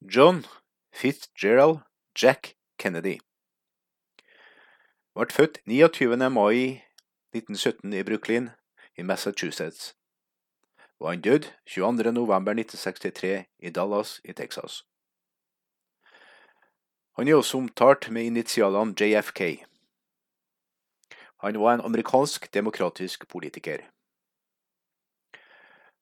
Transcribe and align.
John 0.00 0.44
Fitzgerald 0.94 1.80
Jack 2.14 2.54
Kennedy 2.78 3.18
ble 5.18 5.26
født 5.34 5.56
29. 5.66 6.14
mai 6.30 6.84
1917 7.34 7.96
i 7.98 8.04
Brooklyn 8.06 8.46
i 8.94 9.02
Massachusetts, 9.02 9.96
og 11.02 11.10
han 11.10 11.20
døde 11.20 11.50
22. 11.66 12.12
november 12.14 12.54
1963 12.54 13.48
i 13.58 13.72
Dallas 13.74 14.20
i 14.24 14.32
Texas. 14.32 14.84
Han 17.18 17.26
er 17.26 17.34
også 17.34 17.58
omtalt 17.58 18.06
med 18.14 18.30
initialene 18.30 18.94
JFK. 18.94 19.66
Han 21.42 21.58
var 21.58 21.74
en 21.74 21.84
amerikansk 21.90 22.54
demokratisk 22.54 23.26
politiker. 23.28 23.82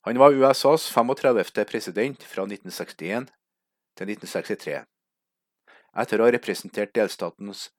Han 0.05 0.21
var 0.21 0.37
USAs 0.37 0.93
35. 0.93 1.65
president 1.65 2.23
fra 2.23 2.45
1961 2.45 3.33
til 3.97 4.13
1963, 4.13 4.83
etter 5.96 6.21
å 6.21 6.29
ha 6.29 6.35
representert 6.35 6.95
delstatens 6.95 7.71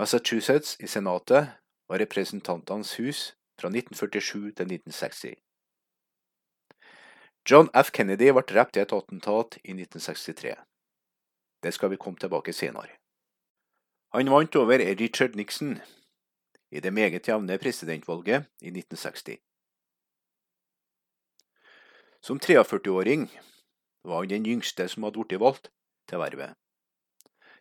Massachusetts 0.00 0.76
i 0.80 0.88
Senatet 0.88 1.54
og 1.90 2.00
Representantenes 2.02 2.96
hus 2.98 3.20
fra 3.60 3.68
1947 3.68 4.52
til 4.56 4.74
1960. 4.78 5.36
John 7.50 7.70
F. 7.74 7.90
Kennedy 7.92 8.30
ble 8.32 8.42
drept 8.46 8.76
i 8.76 8.82
et 8.82 8.92
attentat 8.92 9.56
i 9.64 9.72
1963. 9.72 10.54
Det 11.62 11.72
skal 11.74 11.90
vi 11.92 11.98
komme 12.00 12.20
tilbake 12.20 12.52
senere. 12.52 12.96
Han 14.12 14.30
vant 14.30 14.56
over 14.56 14.78
Richard 14.78 15.36
Nixon 15.36 15.78
i 16.70 16.80
det 16.80 16.92
meget 16.92 17.28
jevne 17.28 17.58
presidentvalget 17.58 18.48
i 18.60 18.70
1960. 18.72 19.38
Som 22.22 22.40
43-åring 22.40 23.30
var 24.04 24.22
han 24.22 24.28
den 24.28 24.46
yngste 24.46 24.88
som 24.88 25.04
hadde 25.04 25.24
blitt 25.24 25.40
valgt 25.40 25.70
til 26.08 26.18
vervet. 26.18 26.56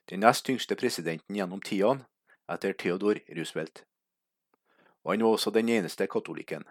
Den 0.10 0.24
nest 0.26 0.50
yngste 0.50 0.76
presidenten 0.76 1.36
gjennom 1.36 1.62
tidene 1.62 2.06
etter 2.50 2.74
Theodor 2.74 3.20
Roosevelt. 3.38 3.84
Og 5.04 5.14
han 5.14 5.24
var 5.24 5.36
også 5.38 5.52
den 5.52 5.70
eneste 5.70 6.08
katolikken. 6.08 6.64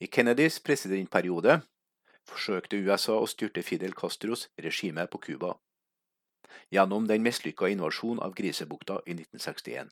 I 0.00 0.06
Kennedys 0.06 0.60
presidentperiode 0.60 1.60
forsøkte 2.28 2.78
USA 2.78 3.16
å 3.18 3.26
styrte 3.26 3.62
Fidel 3.62 3.96
Castros 3.98 4.46
regime 4.62 5.06
på 5.06 5.18
Cuba 5.18 5.56
gjennom 6.70 7.06
den 7.08 7.22
mislykka 7.24 7.68
invasjonen 7.72 8.22
av 8.24 8.34
Grisebukta 8.36 9.00
i 9.06 9.16
1961. 9.16 9.90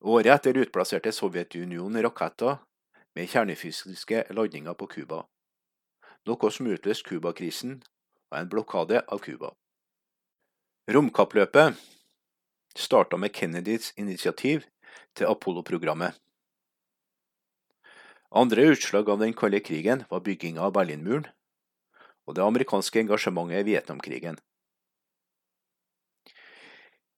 Året 0.00 0.30
etter 0.34 0.60
utplasserte 0.62 1.12
Sovjetunionen 1.12 2.02
raketter 2.04 2.60
med 3.16 3.28
kjernefysiske 3.32 4.24
ladninger 4.30 4.76
på 4.78 4.86
Cuba, 4.86 5.24
noe 6.28 6.50
som 6.52 6.68
utløste 6.68 7.08
Cuba-krisen 7.08 7.78
og 8.30 8.38
en 8.38 8.50
blokade 8.52 9.02
av 9.08 9.22
Cuba. 9.24 9.54
Romkappløpet 10.88 11.76
starta 12.78 13.18
med 13.20 13.34
Kennedys 13.34 13.92
initiativ 13.96 14.64
til 15.16 15.28
Apollo-programmet. 15.28 16.14
Andre 18.30 18.66
utslag 18.74 19.08
av 19.08 19.22
den 19.22 19.32
kalde 19.32 19.60
krigen 19.64 20.04
var 20.10 20.24
bygginga 20.24 20.66
av 20.68 20.74
Berlinmuren 20.76 21.26
og 22.28 22.36
det 22.36 22.44
amerikanske 22.44 23.00
engasjementet 23.00 23.62
i 23.62 23.68
Vietnamkrigen. 23.70 24.36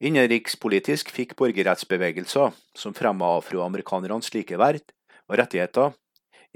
Innenrikspolitisk 0.00 1.10
fikk 1.12 1.34
borgerrettsbevegelser 1.36 2.54
som 2.78 2.94
fremma 2.96 3.34
afroamerikanernes 3.40 4.30
likeverd 4.32 4.94
og 5.28 5.36
rettigheter, 5.42 5.92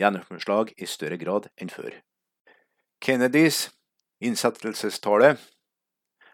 gjennomslag 0.00 0.72
i 0.78 0.88
større 0.88 1.18
grad 1.20 1.50
enn 1.60 1.68
før. 1.70 1.92
Kennedys 3.04 3.70
innsettelsestale 4.24 5.34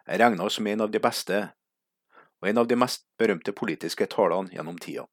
er 0.07 0.21
regna 0.23 0.45
som 0.55 0.69
en 0.71 0.85
av 0.85 0.93
de 0.95 1.01
beste 1.03 1.41
og 2.39 2.47
en 2.47 2.61
av 2.63 2.69
de 2.71 2.79
mest 2.79 3.03
berømte 3.19 3.51
politiske 3.59 4.07
talene 4.13 4.55
gjennom 4.55 4.79
tida. 4.79 5.09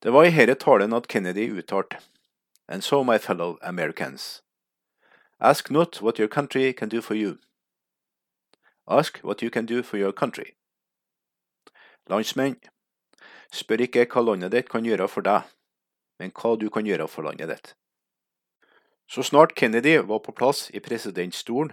Det 0.00 0.14
var 0.16 0.24
i 0.24 0.32
denne 0.32 0.56
talen 0.56 0.96
at 0.96 1.08
Kennedy 1.12 1.50
uttalte 1.52 2.00
And 2.66 2.82
so, 2.82 3.04
my 3.04 3.18
fellow 3.18 3.58
Americans, 3.60 4.42
ask 5.38 5.70
not 5.70 6.00
what 6.00 6.18
your 6.18 6.28
country 6.28 6.72
can 6.72 6.88
do 6.88 7.02
for 7.02 7.14
you. 7.14 7.38
Ask 8.88 9.18
what 9.18 9.42
you 9.42 9.50
can 9.50 9.66
do 9.66 9.82
for 9.82 9.98
your 9.98 10.12
country. 10.12 10.56
Landsmenn, 12.08 12.56
Spør 13.52 13.84
ikke 13.84 14.08
hva 14.08 14.24
landet 14.24 14.52
ditt 14.52 14.68
kan 14.72 14.84
gjøre 14.84 15.06
for 15.08 15.22
deg, 15.22 15.44
men 16.18 16.32
hva 16.32 16.56
du 16.56 16.70
kan 16.70 16.86
gjøre 16.86 17.06
for 17.06 17.22
landet 17.22 17.52
ditt. 17.52 17.76
Så 19.06 19.22
snart 19.22 19.54
Kennedy 19.58 19.98
var 19.98 20.18
på 20.18 20.32
plass 20.32 20.70
i 20.70 20.80
presidentstolen 20.80 21.72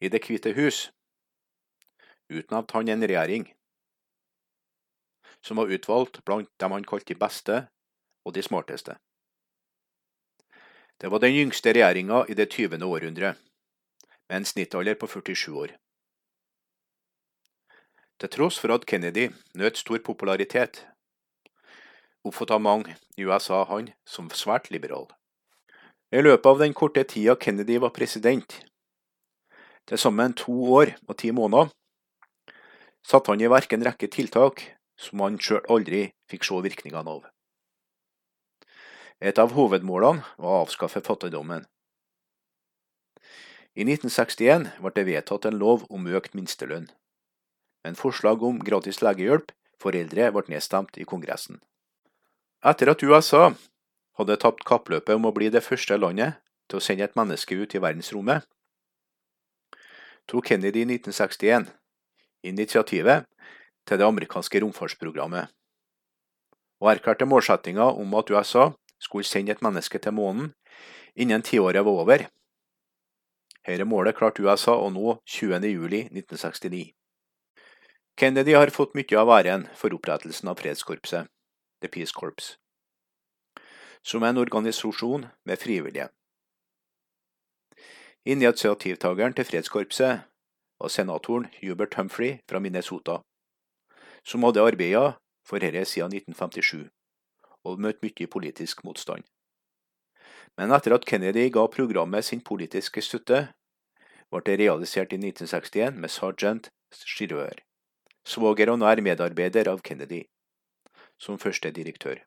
i 0.00 0.08
Det 0.08 0.20
hvite 0.26 0.52
hus, 0.52 0.90
utnevnte 2.28 2.74
han 2.74 2.88
en 2.88 3.06
regjering 3.06 3.46
som 5.44 5.56
var 5.56 5.70
utvalgt 5.70 6.24
blant 6.24 6.48
dem 6.58 6.72
han 6.72 6.86
kalte 6.88 7.12
de 7.12 7.18
beste 7.20 7.56
og 8.24 8.34
de 8.34 8.42
smarteste. 8.42 8.96
Det 11.00 11.10
var 11.12 11.20
den 11.20 11.36
yngste 11.36 11.74
regjeringa 11.74 12.24
i 12.28 12.34
det 12.34 12.48
20. 12.50 12.80
århundre, 12.84 13.34
med 14.28 14.36
en 14.36 14.44
snittalder 14.44 14.94
på 14.94 15.06
47 15.06 15.52
år. 15.52 15.74
Til 18.18 18.30
tross 18.30 18.58
for 18.58 18.72
at 18.72 18.86
Kennedy 18.86 19.28
nøt 19.54 19.76
stor 19.76 19.98
popularitet, 19.98 20.86
oppfattet 22.24 22.62
mange 22.62 22.96
i 23.18 23.26
USA 23.26 23.64
han 23.68 23.90
som 24.06 24.30
svært 24.30 24.70
liberal. 24.70 25.10
I 26.14 26.20
løpet 26.22 26.46
av 26.46 26.60
den 26.62 26.74
korte 26.78 27.02
tida 27.10 27.34
Kennedy 27.34 27.80
var 27.82 27.90
president, 27.90 28.60
til 29.90 29.98
sammen 29.98 30.36
to 30.38 30.52
år 30.76 30.92
og 31.08 31.16
ti 31.18 31.32
måneder, 31.34 31.72
satte 33.02 33.32
han 33.32 33.42
i 33.42 33.50
verk 33.50 33.74
en 33.74 33.82
rekke 33.82 34.06
tiltak 34.14 34.62
som 34.94 35.24
han 35.24 35.40
sjøl 35.42 35.64
aldri 35.74 36.04
fikk 36.30 36.46
se 36.46 36.60
virkningene 36.68 37.16
av. 37.16 37.26
Et 39.18 39.42
av 39.42 39.56
hovedmålene 39.58 40.22
var 40.38 40.54
å 40.54 40.62
avskaffe 40.68 41.02
fattigdommen. 41.02 41.66
I 43.74 43.82
1961 43.82 44.70
ble 44.78 44.94
det 44.94 45.08
vedtatt 45.10 45.50
en 45.50 45.58
lov 45.58 45.82
om 45.90 46.06
økt 46.06 46.38
minstelønn, 46.38 46.86
men 47.82 47.98
forslag 47.98 48.46
om 48.46 48.62
gratis 48.62 49.02
legehjelp 49.02 49.50
for 49.82 49.98
eldre 49.98 50.30
ble 50.30 50.46
nedstemt 50.54 50.94
i 50.94 51.10
Kongressen. 51.10 51.58
Etter 52.62 52.94
at 52.94 53.02
USA 53.02 53.48
hadde 54.18 54.36
tapt 54.40 54.64
kappløpet 54.68 55.16
om 55.16 55.28
å 55.28 55.34
bli 55.34 55.50
det 55.50 55.64
første 55.64 55.98
landet 55.98 56.40
til 56.70 56.78
å 56.78 56.84
sende 56.84 57.06
et 57.06 57.16
menneske 57.18 57.56
ut 57.58 57.74
i 57.74 57.82
verdensrommet, 57.82 58.46
tok 60.30 60.46
Kennedy 60.48 60.84
i 60.84 60.88
1961 60.88 61.68
initiativet 62.44 63.26
til 63.88 64.00
det 64.00 64.06
amerikanske 64.06 64.62
romfartsprogrammet, 64.64 65.50
og 66.80 66.90
erklærte 66.92 67.28
målsettinga 67.28 67.90
om 68.00 68.16
at 68.18 68.32
USA 68.32 68.70
skulle 69.00 69.28
sende 69.28 69.52
et 69.52 69.62
menneske 69.64 70.00
til 70.00 70.16
månen 70.16 70.52
innen 71.14 71.44
tiåret 71.44 71.84
var 71.84 72.00
over. 72.04 72.26
Dette 73.64 73.86
målet 73.88 74.16
klarte 74.16 74.44
USA 74.44 74.76
å 74.76 74.90
nå 74.92 75.18
20.07.1969. 75.24 76.92
Kennedy 78.16 78.54
har 78.54 78.70
fått 78.70 78.94
mye 78.94 79.16
av 79.18 79.32
æren 79.34 79.64
for 79.74 79.94
opprettelsen 79.96 80.50
av 80.52 80.60
fredskorpset. 80.60 81.30
The 81.82 81.88
Peace 81.88 82.14
Corps, 82.16 82.54
som 84.04 84.22
er 84.22 84.34
en 84.34 84.42
organisasjon 84.42 85.26
med 85.44 85.60
frivillige. 85.60 86.08
Initiativtakeren 88.24 89.34
til 89.36 89.44
fredskorpset 89.44 90.24
var 90.80 90.88
senatoren 90.88 91.46
Hubert 91.60 91.94
Humphrey 91.94 92.38
fra 92.48 92.58
Minnesota, 92.58 93.18
som 94.24 94.42
hadde 94.44 94.64
arbeidet 94.64 95.14
for 95.44 95.60
dette 95.60 95.84
siden 95.84 96.12
1957 96.12 96.88
og 97.64 97.80
møtt 97.80 98.02
mye 98.04 98.28
politisk 98.28 98.84
motstand. 98.84 99.24
Men 100.56 100.72
etter 100.76 100.94
at 100.94 101.06
Kennedy 101.08 101.48
ga 101.52 101.66
programmet 101.68 102.24
sin 102.24 102.40
politiske 102.44 103.02
støtte, 103.02 103.48
ble 104.30 104.42
det 104.46 104.58
realisert 104.60 105.12
i 105.12 105.20
1961 105.20 105.98
med 106.00 106.12
sergeant 106.12 106.68
Giroir, 107.16 107.58
svoger 108.24 108.70
og 108.72 108.80
nær 108.80 109.00
medarbeider 109.02 109.68
av 109.72 109.82
Kennedy 109.82 110.24
som 111.18 111.38
første 111.38 111.70
direktør. 111.74 112.20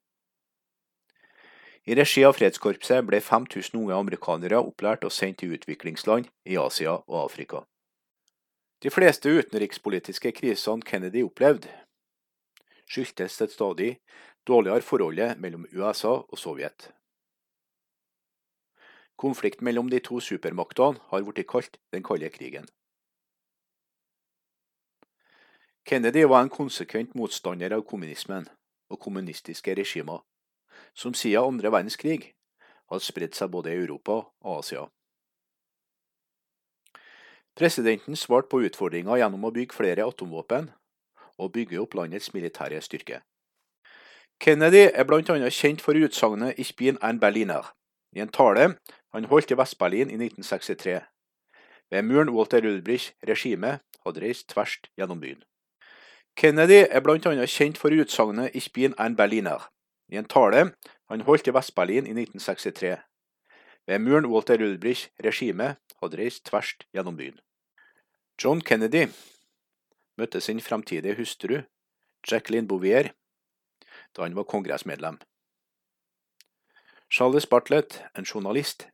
I 1.87 1.95
regi 1.95 2.25
av 2.27 2.33
Fredskorpset 2.35 3.05
ble 3.07 3.21
5000 3.23 3.77
unge 3.79 3.95
amerikanere 3.95 4.59
opplært 4.59 5.05
og 5.07 5.13
sendt 5.15 5.37
til 5.39 5.53
utviklingsland 5.55 6.27
i 6.43 6.57
Asia 6.59 6.97
og 6.97 7.15
Afrika. 7.21 7.61
De 8.83 8.91
fleste 8.91 9.31
utenrikspolitiske 9.31 10.33
krisene 10.35 10.83
Kennedy 10.83 11.23
opplevde, 11.23 11.71
skyldtes 12.91 13.39
et 13.41 13.55
stadig 13.55 13.89
dårligere 14.47 14.83
forholdet 14.83 15.39
mellom 15.39 15.63
USA 15.71 16.13
og 16.27 16.37
Sovjet. 16.37 16.91
Konflikten 19.15 19.65
mellom 19.65 19.87
de 19.89 20.03
to 20.03 20.19
supermaktene 20.19 20.99
har 21.07 21.23
blitt 21.23 21.47
kalt 21.47 21.79
den 21.95 22.03
kalde 22.03 22.29
krigen. 22.35 22.67
Kennedy 25.87 26.27
var 26.27 26.43
en 26.43 26.51
konsekvent 26.51 27.15
motstander 27.15 27.71
av 27.71 27.87
kommunismen 27.87 28.51
og 28.91 28.99
kommunistiske 28.99 29.71
regimer, 29.71 30.19
som 30.97 31.13
siden 31.13 31.53
andre 31.53 31.71
verdenskrig 31.71 32.33
hadde 32.89 33.05
spredt 33.05 33.37
seg 33.37 33.51
både 33.53 33.73
i 33.73 33.79
Europa 33.83 34.23
og 34.41 34.59
Asia. 34.59 34.87
Presidenten 37.57 38.15
svarte 38.15 38.49
på 38.51 38.61
utfordringa 38.65 39.17
gjennom 39.17 39.47
å 39.47 39.53
bygge 39.53 39.77
flere 39.77 40.05
atomvåpen 40.05 40.69
og 41.37 41.53
bygge 41.53 41.79
opp 41.81 41.95
landets 41.97 42.33
militære 42.33 42.81
styrke. 42.85 43.21
Kennedy 44.41 44.85
er 44.93 45.05
bl.a. 45.09 45.49
kjent 45.49 45.81
for 45.81 45.97
utsagnet 45.97 46.59
'Ich 46.59 46.75
bin 46.77 46.97
ein 47.01 47.19
Berliner' 47.19 47.73
i 48.13 48.21
en 48.21 48.29
tale 48.29 48.77
han 49.13 49.25
holdt 49.25 49.51
i 49.51 49.57
Vest-Berlin 49.57 50.09
i 50.09 50.17
1963, 50.17 51.01
ved 51.89 52.01
muren 52.03 52.29
Walter 52.29 52.61
Ulbrichs 52.61 53.13
regime 53.27 53.79
hadde 54.05 54.21
reist 54.21 54.49
tvers 54.49 54.77
gjennom 54.97 55.21
byen. 55.21 55.43
Kennedy 56.37 56.85
er 56.89 57.01
bl.a. 57.01 57.45
kjent 57.45 57.77
for 57.77 57.89
utsagnet 57.89 58.51
'Ich 58.53 58.71
bin 58.73 58.93
ein 58.99 59.15
Berliner' 59.15 59.69
i 60.07 60.17
en 60.17 60.27
tale 60.27 60.71
han 61.09 61.23
holdt 61.27 61.47
i 61.47 61.53
Vest-Berlin 61.55 62.07
i 62.07 62.15
1963, 62.15 62.97
ved 63.87 63.99
muren 64.03 64.27
Walter 64.31 64.61
Ulbrich 64.63 65.07
regime 65.23 65.75
hadde 66.01 66.19
reist 66.19 66.45
tvers 66.47 66.75
gjennom 66.93 67.17
byen. 67.17 67.39
John 68.37 68.61
Kennedy 68.61 69.07
møtte 70.17 70.41
sin 70.41 70.59
fremtidige 70.61 71.15
hustru, 71.17 71.61
Jacqueline 72.27 72.67
Bouvier, 72.67 73.13
da 74.15 74.25
han 74.25 74.35
var 74.35 74.47
kongressmedlem. 74.49 75.19
Charles 77.09 77.47
Bartlett, 77.47 78.01
en 78.17 78.25
journalist, 78.25 78.89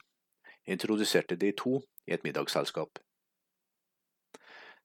introduserte 0.65 1.35
de 1.35 1.51
to 1.51 1.81
i 2.07 2.13
et 2.13 2.23
middagsselskap. 2.23 2.99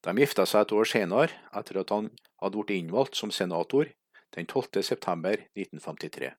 De 0.05 0.15
gifta 0.17 0.47
seg 0.47 0.65
et 0.65 0.73
år 0.73 0.89
senere, 0.89 1.35
etter 1.53 1.81
at 1.83 1.93
han 1.93 2.09
hadde 2.41 2.57
blitt 2.57 2.77
innvalgt 2.79 3.19
som 3.19 3.35
senator 3.35 3.91
den 4.35 4.47
12. 4.47 4.83
september 4.83 5.33
1953. 5.57 6.33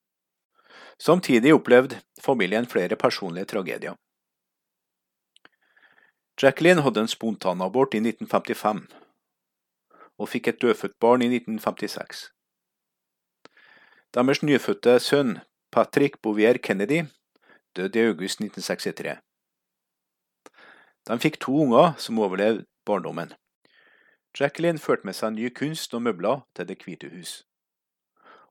Samtidig 1.00 1.54
opplevde 1.54 2.02
familien 2.22 2.66
flere 2.66 2.96
personlige 2.96 3.46
tragedier. 3.46 3.96
Jacqueline 6.42 6.82
hadde 6.82 7.00
en 7.00 7.08
spontanabort 7.08 7.94
i 7.94 7.98
1955, 7.98 8.88
og 10.18 10.30
fikk 10.30 10.48
et 10.48 10.62
dødfødt 10.62 11.00
barn 11.00 11.22
i 11.22 11.28
1956. 11.28 12.30
Deres 14.14 14.44
nyfødte 14.44 15.00
sønn, 15.00 15.40
Patrick 15.72 16.22
Bouvier 16.22 16.58
Kennedy, 16.58 17.04
døde 17.76 18.00
i 18.00 18.06
august 18.08 18.40
1963. 18.42 19.20
De 21.08 21.20
fikk 21.20 21.40
to 21.40 21.54
unger 21.62 21.94
som 21.98 22.20
overlevde 22.20 22.66
barndommen. 22.86 23.34
Jacqueline 24.40 24.80
førte 24.80 25.06
med 25.06 25.14
seg 25.14 25.34
ny 25.34 25.50
kunst 25.54 25.94
og 25.94 26.02
møbler 26.02 26.42
til 26.56 26.68
Det 26.68 26.78
hvite 26.84 27.10
hus, 27.10 27.44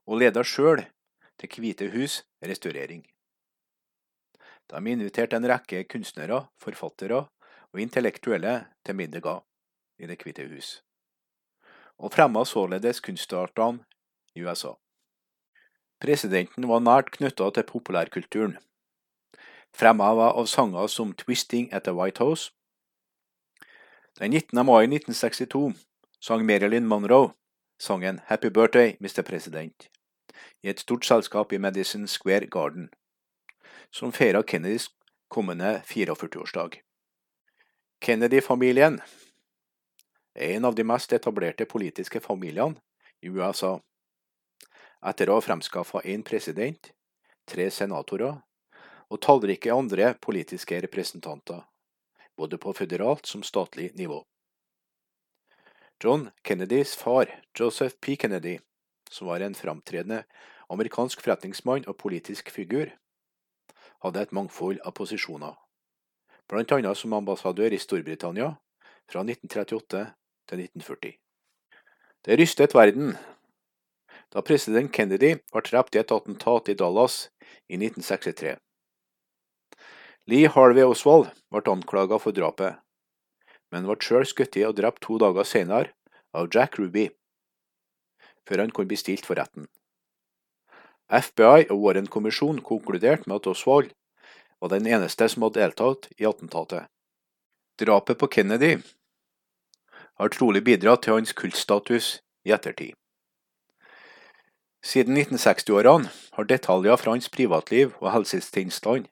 og 0.09 0.17
leda 0.17 0.41
sjøl 0.41 0.81
til 1.37 1.61
hvite 1.61 1.89
hus 1.93 2.23
restaurering. 2.41 3.03
De 4.69 4.79
inviterte 4.91 5.37
en 5.37 5.45
rekke 5.49 5.83
kunstnere, 5.89 6.47
forfattere 6.61 7.27
og 7.69 7.81
intellektuelle 7.81 8.65
til 8.85 8.97
middager 8.97 9.43
i 9.99 10.07
Det 10.07 10.17
hvite 10.23 10.47
hus, 10.49 10.81
og 11.97 12.13
fremma 12.13 12.45
således 12.45 12.99
kunstartene 12.99 13.85
i 14.35 14.41
USA. 14.41 14.73
Presidenten 16.01 16.67
var 16.67 16.79
nært 16.79 17.11
knytta 17.11 17.49
til 17.51 17.67
populærkulturen, 17.67 18.57
fremheva 19.75 20.31
av 20.31 20.47
sanger 20.47 20.87
som 20.87 21.13
Twisting 21.13 21.73
at 21.73 21.83
the 21.83 21.93
White 21.93 22.23
House. 22.23 22.51
Den 24.19 24.31
19. 24.31 24.65
mai 24.65 24.87
1962 24.87 25.75
sang 26.19 26.45
Marilyn 26.45 26.87
Monroe 26.87 27.33
sangen 27.79 28.21
Happy 28.25 28.49
Birthday, 28.49 28.97
Mr. 28.99 29.21
President 29.21 29.89
i 30.61 30.69
et 30.69 30.79
stort 30.79 31.05
selskap 31.05 31.53
i 31.53 31.59
Madison 31.59 32.07
Square 32.07 32.45
Garden, 32.45 32.89
som 33.91 34.11
feira 34.11 34.43
Kennedys 34.43 34.89
kommende 35.29 35.81
44-årsdag. 35.85 36.79
Kennedy-familien 37.99 39.01
er 40.35 40.55
en 40.55 40.65
av 40.65 40.75
de 40.75 40.85
mest 40.87 41.13
etablerte 41.13 41.65
politiske 41.65 42.19
familiene 42.23 42.79
i 43.21 43.29
USA 43.29 43.77
etter 45.05 45.29
å 45.29 45.37
ha 45.37 45.43
fremskaffa 45.43 46.01
én 46.03 46.23
president, 46.27 46.91
tre 47.47 47.69
senatorer 47.71 48.39
og 49.09 49.21
tallrike 49.23 49.73
andre 49.73 50.13
politiske 50.21 50.79
representanter, 50.83 51.63
både 52.37 52.59
på 52.61 52.73
føderalt 52.75 53.27
som 53.27 53.43
statlig 53.43 53.91
nivå. 53.95 54.21
John 56.03 56.29
Kennedys 56.43 56.95
far, 56.95 57.31
Joseph 57.59 57.97
P. 57.99 58.15
Kennedy, 58.15 58.59
som 59.09 59.27
var 59.27 59.41
en 59.41 59.57
framtredende 59.57 60.23
amerikansk 60.69 61.21
forretningsmann 61.25 61.87
og 61.89 61.97
politisk 61.97 62.51
figur, 62.53 62.91
hadde 64.05 64.21
et 64.21 64.35
mangfold 64.35 64.79
av 64.85 64.95
posisjoner, 64.95 65.55
blant 66.49 66.71
annet 66.77 66.97
som 66.97 67.17
ambassadør 67.17 67.73
i 67.73 67.81
Storbritannia 67.81 68.53
fra 69.09 69.25
1938 69.25 70.05
til 70.49 70.63
1940. 70.69 71.17
Det 72.25 72.37
rystet 72.39 72.75
verden 72.75 73.13
da 74.29 74.43
president 74.45 74.91
Kennedy 74.93 75.35
var 75.53 75.65
drept 75.65 75.95
i 75.95 76.01
et 76.03 76.11
attentat 76.13 76.69
i 76.69 76.77
Dallas 76.77 77.29
i 77.67 77.79
1963. 77.79 78.57
Lee 80.29 80.49
Harvey 80.53 80.85
Oswald 80.85 81.31
ble 81.49 81.63
anklaget 81.71 82.21
for 82.21 82.35
drapet, 82.35 82.77
men 83.73 83.87
ble 83.89 83.97
sjøl 84.05 84.27
skutt 84.29 84.59
og 84.67 84.75
drept 84.77 85.01
to 85.05 85.17
dager 85.21 85.47
senere 85.47 85.95
av 86.37 86.51
Jack 86.53 86.77
Ruby, 86.77 87.07
før 88.49 88.65
han 88.65 88.73
kunne 88.73 88.89
bli 88.89 88.97
stilt 88.97 89.29
for 89.29 89.37
retten. 89.37 89.69
FBI 91.09 91.69
og 91.69 91.77
Warren-kommisjonen 91.83 92.61
konkluderte 92.65 93.29
med 93.29 93.39
at 93.39 93.47
Oswald 93.47 93.93
var 94.61 94.73
den 94.73 94.87
eneste 94.89 95.29
som 95.29 95.45
hadde 95.45 95.61
deltatt 95.61 96.09
i 96.17 96.25
attentatet. 96.25 96.89
Drapet 97.79 98.17
på 98.19 98.27
Kennedy 98.27 98.77
har 100.19 100.33
trolig 100.35 100.63
bidratt 100.63 101.05
til 101.05 101.15
hans 101.15 101.33
kultstatus 101.33 102.19
i 102.45 102.51
ettertid. 102.51 102.93
Siden 104.83 105.17
1960-årene 105.17 106.11
har 106.35 106.49
detaljer 106.49 106.99
fra 106.99 107.15
hans 107.15 107.29
privatliv 107.29 107.95
og 107.99 108.11
helsetilstand 108.13 109.07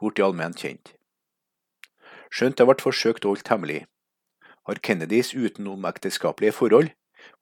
blitt 0.00 0.20
allment 0.20 0.58
kjent. 0.58 0.94
Skjønt 2.32 2.58
det 2.58 2.66
ble 2.66 2.76
forsøkt 2.80 3.28
holdt 3.28 3.48
hemmelig, 3.52 3.84
har 4.66 4.80
Kennedys 4.84 5.34
utenomekteskapelige 5.34 6.56
forhold 6.56 6.90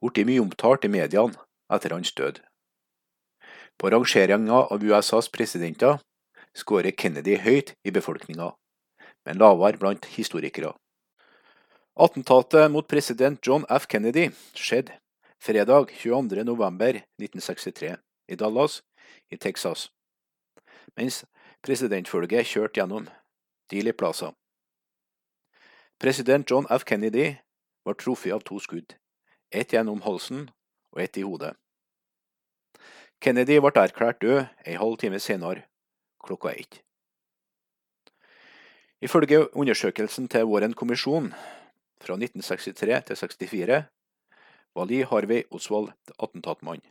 blitt 0.01 0.27
mye 0.27 0.43
omtalt 0.43 0.85
i 0.85 0.93
mediene 0.93 1.37
etter 1.73 1.95
hans 1.95 2.13
død. 2.17 2.41
På 3.79 3.91
rangeringa 3.91 4.67
av 4.73 4.85
USAs 4.85 5.31
presidenter 5.33 6.01
skårer 6.57 6.93
Kennedy 6.93 7.37
høyt 7.41 7.75
i 7.85 7.91
befolkninga, 7.95 8.53
men 9.25 9.41
lavere 9.41 9.81
blant 9.81 10.09
historikere. 10.17 10.75
Attentatet 12.01 12.71
mot 12.71 12.89
president 12.89 13.41
John 13.47 13.65
F. 13.69 13.87
Kennedy 13.89 14.31
skjedde 14.55 14.99
fredag 15.41 15.91
22.11.1963 16.03 17.97
i 18.29 18.37
Dallas 18.37 18.83
i 19.31 19.37
Texas, 19.37 19.89
mens 20.97 21.25
presidentfølget 21.65 22.47
kjørte 22.47 22.81
gjennom 22.81 23.09
Dealey 23.73 23.93
Plaza. 23.93 24.33
President 26.01 26.51
John 26.51 26.67
F. 26.71 26.85
Kennedy 26.85 27.35
var 27.85 27.95
truffet 28.01 28.33
av 28.33 28.45
to 28.45 28.61
skudd, 28.61 28.95
ett 29.51 29.73
gjennom 29.73 30.03
halsen 30.03 30.51
og 30.93 31.03
ett 31.03 31.19
i 31.19 31.25
hodet. 31.27 31.57
Kennedy 33.21 33.59
ble 33.61 33.73
erklært 33.77 34.23
død 34.23 34.47
en 34.65 34.79
halv 34.81 34.97
time 35.01 35.21
senere, 35.21 35.67
klokka 36.25 36.55
ett. 36.55 36.81
Ifølge 39.01 39.47
undersøkelsen 39.57 40.29
til 40.29 40.45
Warren 40.49 40.75
kommisjon 40.77 41.33
fra 42.01 42.17
1963 42.17 43.03
til 43.09 43.17
64 43.17 43.83
var 44.75 44.89
Lee 44.89 45.05
Harvey 45.05 45.45
Oswald 45.51 45.93
attentatmann. 46.19 46.83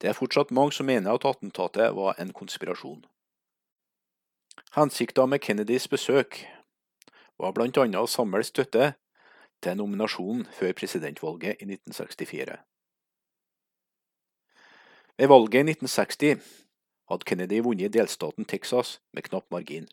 Det 0.00 0.08
er 0.08 0.16
fortsatt 0.16 0.50
mange 0.50 0.72
som 0.72 0.86
mener 0.86 1.14
at 1.14 1.24
attentatet 1.24 1.94
var 1.96 2.16
en 2.18 2.32
konspirasjon. 2.32 3.04
Hensikten 4.76 5.28
med 5.28 5.40
Kennedys 5.40 5.88
besøk 5.88 6.42
var 7.38 7.56
annet 7.56 7.96
å 7.96 8.06
samle 8.06 8.44
støtte 8.44 8.94
til 9.62 9.76
nominasjonen 9.76 10.46
før 10.52 10.72
presidentvalget 10.72 11.60
i 11.60 11.68
1964. 11.68 12.58
Ved 15.18 15.28
valget 15.28 15.54
i 15.54 15.70
1960 15.70 16.60
hadde 17.10 17.24
Kennedy 17.24 17.60
vunnet 17.62 17.92
delstaten 17.92 18.44
Texas 18.44 19.00
med 19.12 19.22
knapp 19.22 19.50
margin, 19.50 19.88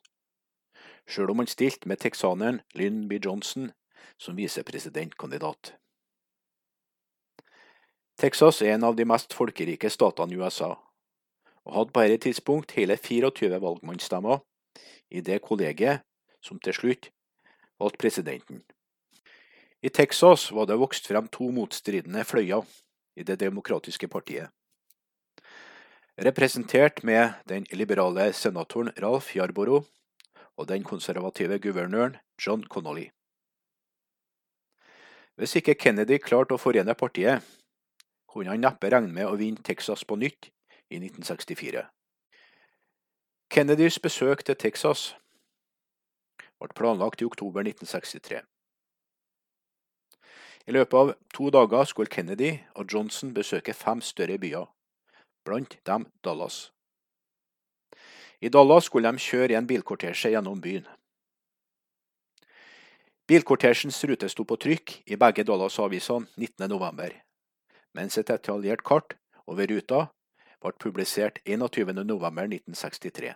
sjøl 1.08 1.34
om 1.34 1.42
han 1.44 1.50
stilte 1.52 1.90
med 1.90 1.98
texaneren 1.98 2.62
Lynn 2.76 3.10
B. 3.10 3.20
Johnson 3.26 3.72
som 4.18 4.38
visepresidentkandidat. 4.38 5.74
Texas 8.18 8.62
er 8.62 8.74
en 8.74 8.84
av 8.84 8.96
de 8.96 9.06
mest 9.06 9.34
folkerike 9.34 9.90
statene 9.90 10.34
i 10.34 10.40
USA, 10.40 10.72
og 11.66 11.76
hadde 11.76 11.94
på 11.94 12.06
dette 12.06 12.24
tidspunkt 12.30 12.72
hele 12.80 12.98
24 12.98 13.60
valgmannsstemmer 13.62 14.40
i 15.10 15.22
det 15.22 15.42
kollegiet 15.42 16.06
som 16.42 16.60
til 16.60 16.74
slutt 16.74 17.12
valgte 17.80 18.02
presidenten. 18.02 18.64
I 19.82 19.90
Texas 19.90 20.52
var 20.52 20.66
det 20.66 20.80
vokst 20.82 21.08
frem 21.08 21.28
to 21.30 21.52
motstridende 21.54 22.24
fløyer 22.26 22.66
i 23.16 23.24
Det 23.24 23.40
demokratiske 23.40 24.08
partiet. 24.08 24.50
Representert 26.18 27.04
med 27.04 27.34
den 27.46 27.68
liberale 27.72 28.34
senatoren 28.34 28.90
Ralph 28.98 29.38
Yarborough 29.38 29.86
og 30.58 30.68
den 30.68 30.84
konservative 30.84 31.60
guvernøren 31.60 32.18
John 32.46 32.64
Connolly. 32.64 33.10
Hvis 35.36 35.56
ikke 35.56 35.78
Kennedy 35.78 36.18
klarte 36.18 36.58
å 36.58 36.58
forene 36.58 36.96
partiet, 36.98 37.46
kunne 38.28 38.50
han 38.50 38.66
neppe 38.66 38.90
regne 38.90 39.14
med 39.14 39.30
å 39.30 39.38
vinne 39.38 39.62
Texas 39.62 40.02
på 40.04 40.18
nytt 40.18 40.50
i 40.90 40.98
1964. 40.98 41.86
Kennedys 43.54 44.00
besøk 44.00 44.42
til 44.44 44.58
Texas 44.58 45.12
ble 46.58 46.74
planlagt 46.74 47.22
i 47.22 47.30
oktober 47.30 47.62
1963. 47.62 48.42
I 50.68 50.74
løpet 50.76 50.98
av 51.00 51.14
to 51.34 51.50
dager 51.54 51.88
skulle 51.88 52.12
Kennedy 52.12 52.58
og 52.76 52.92
Johnson 52.92 53.32
besøke 53.34 53.74
fem 53.74 54.02
større 54.04 54.36
byer, 54.38 54.66
blant 55.48 55.78
dem 55.88 56.06
Dallas. 56.24 56.72
I 58.42 58.52
Dallas 58.52 58.90
skulle 58.90 59.12
de 59.12 59.24
kjøre 59.24 59.56
i 59.56 59.58
en 59.58 59.68
bilkortesje 59.68 60.34
gjennom 60.34 60.60
byen. 60.62 60.84
Bilkortesjens 63.28 64.04
rute 64.08 64.28
sto 64.30 64.44
på 64.48 64.56
trykk 64.60 64.94
i 65.08 65.18
begge 65.20 65.44
Dallas-avisene 65.48 66.28
19.11, 66.36 67.16
mens 67.96 68.20
et 68.20 68.28
detaljert 68.28 68.84
kart 68.84 69.16
over 69.48 69.68
ruta 69.72 70.06
ble 70.64 70.74
publisert 70.84 71.40
21.11.1963. 71.48 73.34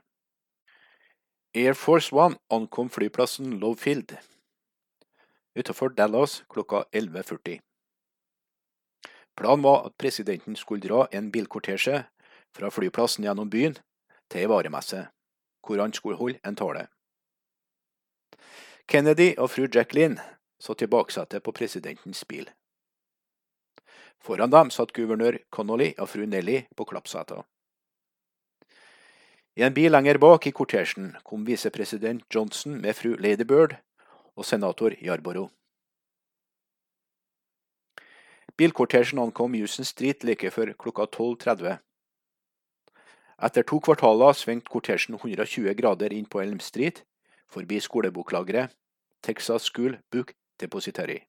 Air 1.56 1.76
Force 1.76 2.16
One 2.16 2.40
ankom 2.52 2.92
flyplassen 2.92 3.58
Lovefield 3.60 4.16
utenfor 5.56 5.90
Dallas 5.90 6.44
klokka 6.50 6.86
11.40. 6.92 7.60
Planen 9.36 9.64
var 9.64 9.86
at 9.86 9.98
presidenten 9.98 10.56
skulle 10.56 10.88
dra 10.88 11.08
en 11.12 11.32
bilkortesje 11.32 12.04
fra 12.56 12.72
flyplassen 12.72 13.26
gjennom 13.26 13.50
byen 13.50 13.78
til 14.30 14.44
ei 14.44 14.50
varemesse, 14.52 15.08
hvor 15.66 15.80
han 15.80 15.94
skulle 15.94 16.20
holde 16.20 16.40
en 16.46 16.56
tale. 16.56 16.88
Kennedy 18.88 19.34
og 19.38 19.50
fru 19.54 19.68
Jacqueline 19.68 20.20
satt 20.60 20.82
i 20.82 20.88
baksetet 20.88 21.44
på 21.44 21.54
presidentens 21.56 22.26
bil. 22.28 22.50
Foran 24.22 24.52
dem 24.52 24.70
satt 24.70 24.94
guvernør 24.94 25.40
Connolly 25.50 25.94
og 25.98 26.10
fru 26.10 26.26
Nelly 26.26 26.62
på 26.78 26.86
klappsetet. 26.86 27.42
I 29.58 29.66
en 29.68 29.74
bil 29.74 29.92
lenger 29.92 30.20
bak 30.22 30.46
i 30.48 30.54
kortesjen 30.56 31.16
kom 31.28 31.46
visepresident 31.48 32.24
Johnson 32.34 32.78
med 32.82 32.96
fru 32.96 33.16
Ladybird 33.20 33.76
og 34.36 34.46
senator 34.46 34.96
Jarboro. 35.02 35.50
Bilkortesjen 38.58 39.20
ankom 39.20 39.56
Houston 39.58 39.86
Street 39.86 40.24
like 40.24 40.52
før 40.52 40.74
klokka 40.78 41.08
12.30. 41.16 41.80
Etter 43.42 43.66
to 43.66 43.80
kvartaler 43.82 44.36
svingte 44.38 44.70
kortesjen 44.70 45.18
120 45.18 45.74
grader 45.80 46.14
inn 46.14 46.28
på 46.30 46.44
Elm 46.44 46.60
Street 46.62 47.04
forbi 47.50 47.80
skoleboklageret 47.82 48.76
Texas 49.24 49.70
School 49.70 49.98
Book 50.12 50.34
Depository. 50.62 51.20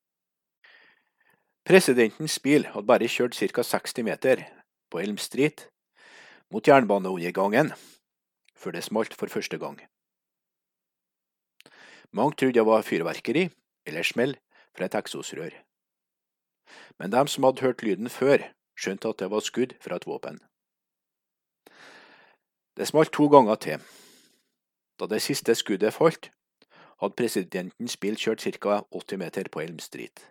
Presidentens 1.65 2.39
bil 2.43 2.67
hadde 2.67 2.87
bare 2.87 3.09
kjørt 3.09 3.39
ca. 3.39 3.63
60 3.63 4.05
meter 4.05 4.45
på 4.91 5.01
Elm 5.01 5.17
Street 5.17 5.69
mot 6.51 6.69
jernbaneundergangen 6.69 7.73
før 8.57 8.77
det 8.77 8.85
smalt 8.85 9.15
for 9.15 9.27
første 9.27 9.59
gang. 9.59 9.79
Mange 12.13 12.37
trodde 12.37 12.59
det 12.59 12.67
var 12.67 12.83
fyrverkeri 12.85 13.49
eller 13.87 14.05
smell 14.05 14.37
fra 14.77 14.87
et 14.87 14.95
eksosrør. 14.95 15.55
Men 16.99 17.13
de 17.13 17.23
som 17.29 17.45
hadde 17.45 17.65
hørt 17.65 17.83
lyden 17.83 18.09
før, 18.09 18.45
skjønte 18.77 19.09
at 19.09 19.19
det 19.21 19.31
var 19.31 19.45
skudd 19.45 19.75
fra 19.81 19.97
et 19.97 20.07
våpen. 20.07 20.41
Det 22.77 22.89
smalt 22.89 23.13
to 23.13 23.29
ganger 23.29 23.57
til. 23.61 23.81
Da 25.01 25.09
det 25.09 25.23
siste 25.23 25.55
skuddet 25.55 25.93
falt, 25.93 26.31
hadde 27.01 27.19
presidentens 27.19 27.97
bil 27.97 28.17
kjørt 28.17 28.45
ca. 28.45 28.83
80 28.93 29.19
meter 29.19 29.49
på 29.49 29.61
Elm 29.61 29.79
Street. 29.79 30.29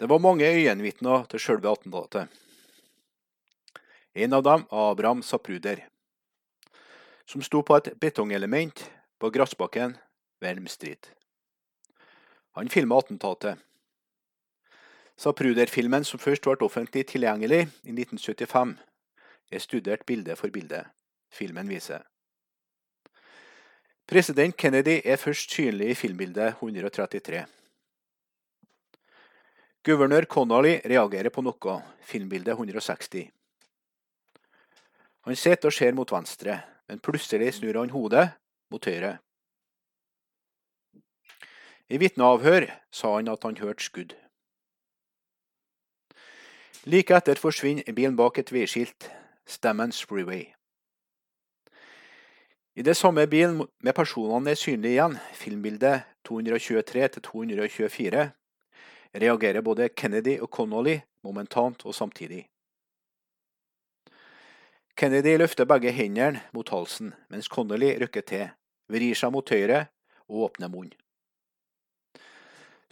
Det 0.00 0.08
var 0.08 0.18
mange 0.18 0.44
øyenvitner 0.48 1.24
til 1.24 1.40
selve 1.40 1.72
attentatet. 1.72 2.28
En 4.14 4.32
av 4.32 4.42
dem 4.42 4.64
var 4.70 4.90
Abraham 4.90 5.22
Sapruder, 5.22 5.86
som 7.26 7.42
sto 7.42 7.62
på 7.62 7.76
et 7.76 7.92
betongelement 8.00 8.84
på 9.22 9.30
gressbakken 9.30 9.94
ved 10.40 10.50
Elm 10.50 10.66
Street. 10.66 11.12
Han 12.58 12.68
filma 12.68 12.98
attentatet. 12.98 13.58
Sapruder-filmen 15.16 16.02
som 16.04 16.18
først 16.18 16.42
ble 16.42 16.66
offentlig 16.66 17.04
tilgjengelig 17.12 17.60
i 17.86 17.94
1975, 17.94 18.74
er 19.52 19.62
studert 19.62 20.02
bilde 20.08 20.34
for 20.34 20.50
bilde. 20.50 20.82
Filmen 21.30 21.70
viser. 21.70 22.02
President 24.10 24.56
Kennedy 24.58 24.98
er 25.04 25.22
først 25.22 25.54
synlig 25.54 25.92
i 25.92 25.98
filmbildet 26.02 26.58
133. 26.58 27.46
Guvernør 29.86 30.26
Connolly 30.26 30.80
reagerer 30.82 31.30
på 31.30 31.46
noe, 31.46 31.78
filmbildet 32.02 32.58
160. 32.58 33.30
Han 35.30 35.38
sitter 35.38 35.70
og 35.70 35.78
ser 35.78 35.94
mot 35.94 36.10
venstre, 36.10 36.58
men 36.90 36.98
plutselig 36.98 37.54
snur 37.60 37.78
han 37.78 37.94
hodet 37.94 38.32
mot 38.72 38.88
høyre. 38.88 39.18
I 41.92 42.00
vitneavhør 42.00 42.70
sa 42.94 43.16
han 43.18 43.28
at 43.28 43.44
han 43.44 43.60
hørte 43.60 43.84
skudd. 43.84 44.16
Like 46.88 47.14
etter 47.14 47.38
forsvinner 47.38 47.94
bilen 47.94 48.16
bak 48.18 48.38
et 48.40 48.52
veiskilt, 48.52 49.10
Stammens 49.46 50.02
Freeway. 50.02 50.48
I 52.74 52.82
det 52.82 52.96
samme 52.96 53.26
bilen 53.28 53.68
med 53.84 53.94
personene 53.94 54.50
er 54.50 54.54
synlig 54.56 54.90
igjen, 54.94 55.18
filmbildet 55.36 56.02
223-224, 56.24 58.30
reagerer 59.20 59.60
både 59.60 59.88
Kennedy 59.92 60.38
og 60.40 60.48
Connolly 60.48 60.96
momentant 61.22 61.84
og 61.84 61.94
samtidig. 61.94 62.48
Kennedy 64.96 65.36
løfter 65.38 65.64
begge 65.68 65.92
hendene 65.92 66.40
mot 66.52 66.68
halsen, 66.68 67.14
mens 67.28 67.46
Connolly 67.46 67.98
rykker 68.00 68.20
til, 68.20 68.48
vrir 68.90 69.18
seg 69.18 69.32
mot 69.34 69.48
høyre 69.48 69.86
og 70.28 70.48
åpner 70.48 70.70
munnen. 70.72 70.96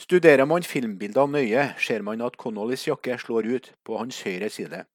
Studerer 0.00 0.46
man 0.48 0.64
filmbildene 0.64 1.36
nøye, 1.36 1.64
ser 1.76 2.00
man 2.00 2.22
at 2.24 2.38
Connollys 2.40 2.86
jakke 2.88 3.18
slår 3.20 3.48
ut 3.52 3.66
på 3.84 3.98
hans 4.00 4.22
høyre 4.24 4.48
side. 4.48 4.86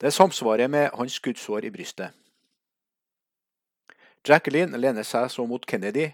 Det 0.00 0.12
samsvarer 0.12 0.68
med 0.68 0.90
hans 0.96 1.16
skuddsår 1.16 1.64
i 1.64 1.72
brystet. 1.72 2.12
Jacqueline 4.28 4.76
lener 4.76 5.04
seg 5.04 5.30
så 5.32 5.46
mot 5.48 5.64
Kennedy, 5.64 6.10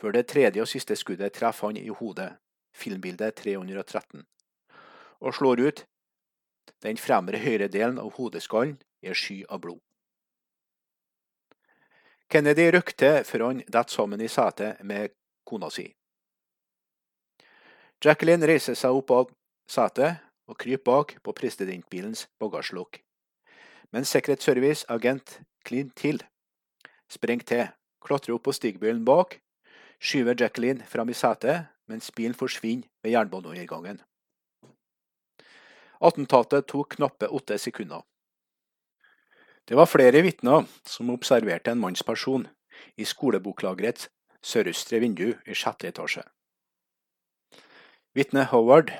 før 0.00 0.16
det 0.16 0.26
tredje 0.32 0.64
og 0.64 0.68
siste 0.68 0.96
skuddet 0.96 1.36
treffer 1.36 1.68
han 1.68 1.76
i 1.76 1.92
hodet, 1.92 2.30
filmbildet 2.72 3.36
313, 3.44 4.24
og 5.20 5.36
slår 5.36 5.60
ut 5.68 5.84
den 6.82 6.96
fremre 6.96 7.38
høyre 7.38 7.68
delen 7.68 8.00
av 8.00 8.14
hodeskallen 8.16 8.78
i 9.04 9.12
en 9.12 9.18
sky 9.18 9.42
av 9.48 9.60
blod. 9.60 9.80
Kennedy 12.32 12.70
røkte 12.72 13.26
før 13.28 13.50
han 13.50 13.58
detter 13.66 13.92
sammen 13.92 14.20
i 14.24 14.28
setet 14.32 14.78
med 14.88 15.12
kona 15.44 15.68
si. 15.68 15.90
Jacqueline 18.02 18.48
reiser 18.48 18.78
seg 18.78 18.96
opp 18.96 19.12
av 19.12 19.32
setet 19.68 20.22
og 20.48 20.56
kryper 20.62 20.86
bak 20.86 21.12
på 21.22 21.34
presidentbilens 21.36 22.24
bagasjelokk, 22.40 23.02
mens 23.92 24.14
Secret 24.16 24.40
Service-agent 24.40 25.42
Clint 25.68 26.00
Hill 26.00 26.22
sprenger 27.12 27.48
til, 27.50 27.66
klatrer 28.00 28.38
opp 28.38 28.46
på 28.48 28.56
stigbilen 28.56 29.04
bak, 29.04 29.36
skyver 30.00 30.38
Jacqueline 30.40 30.88
fram 30.88 31.12
i 31.12 31.18
setet, 31.18 31.68
mens 31.86 32.08
bilen 32.16 32.34
forsvinner 32.34 32.88
ved 33.04 33.12
jernbaneundergangen. 33.12 34.00
Attentatet 36.00 36.64
tok 36.72 36.96
knappe 36.96 37.28
åtte 37.28 37.60
sekunder. 37.60 38.00
Det 39.68 39.78
var 39.78 39.86
flere 39.86 40.24
vitner 40.26 40.66
som 40.88 41.10
observerte 41.14 41.70
en 41.70 41.80
mannsperson 41.80 42.48
i 42.98 43.06
skoleboklagerets 43.06 44.08
sørøstre 44.42 44.98
vindu 45.02 45.28
i 45.46 45.54
sjette 45.54 45.86
etasje. 45.92 46.24
Vitne 48.12 48.44
Howard 48.50 48.90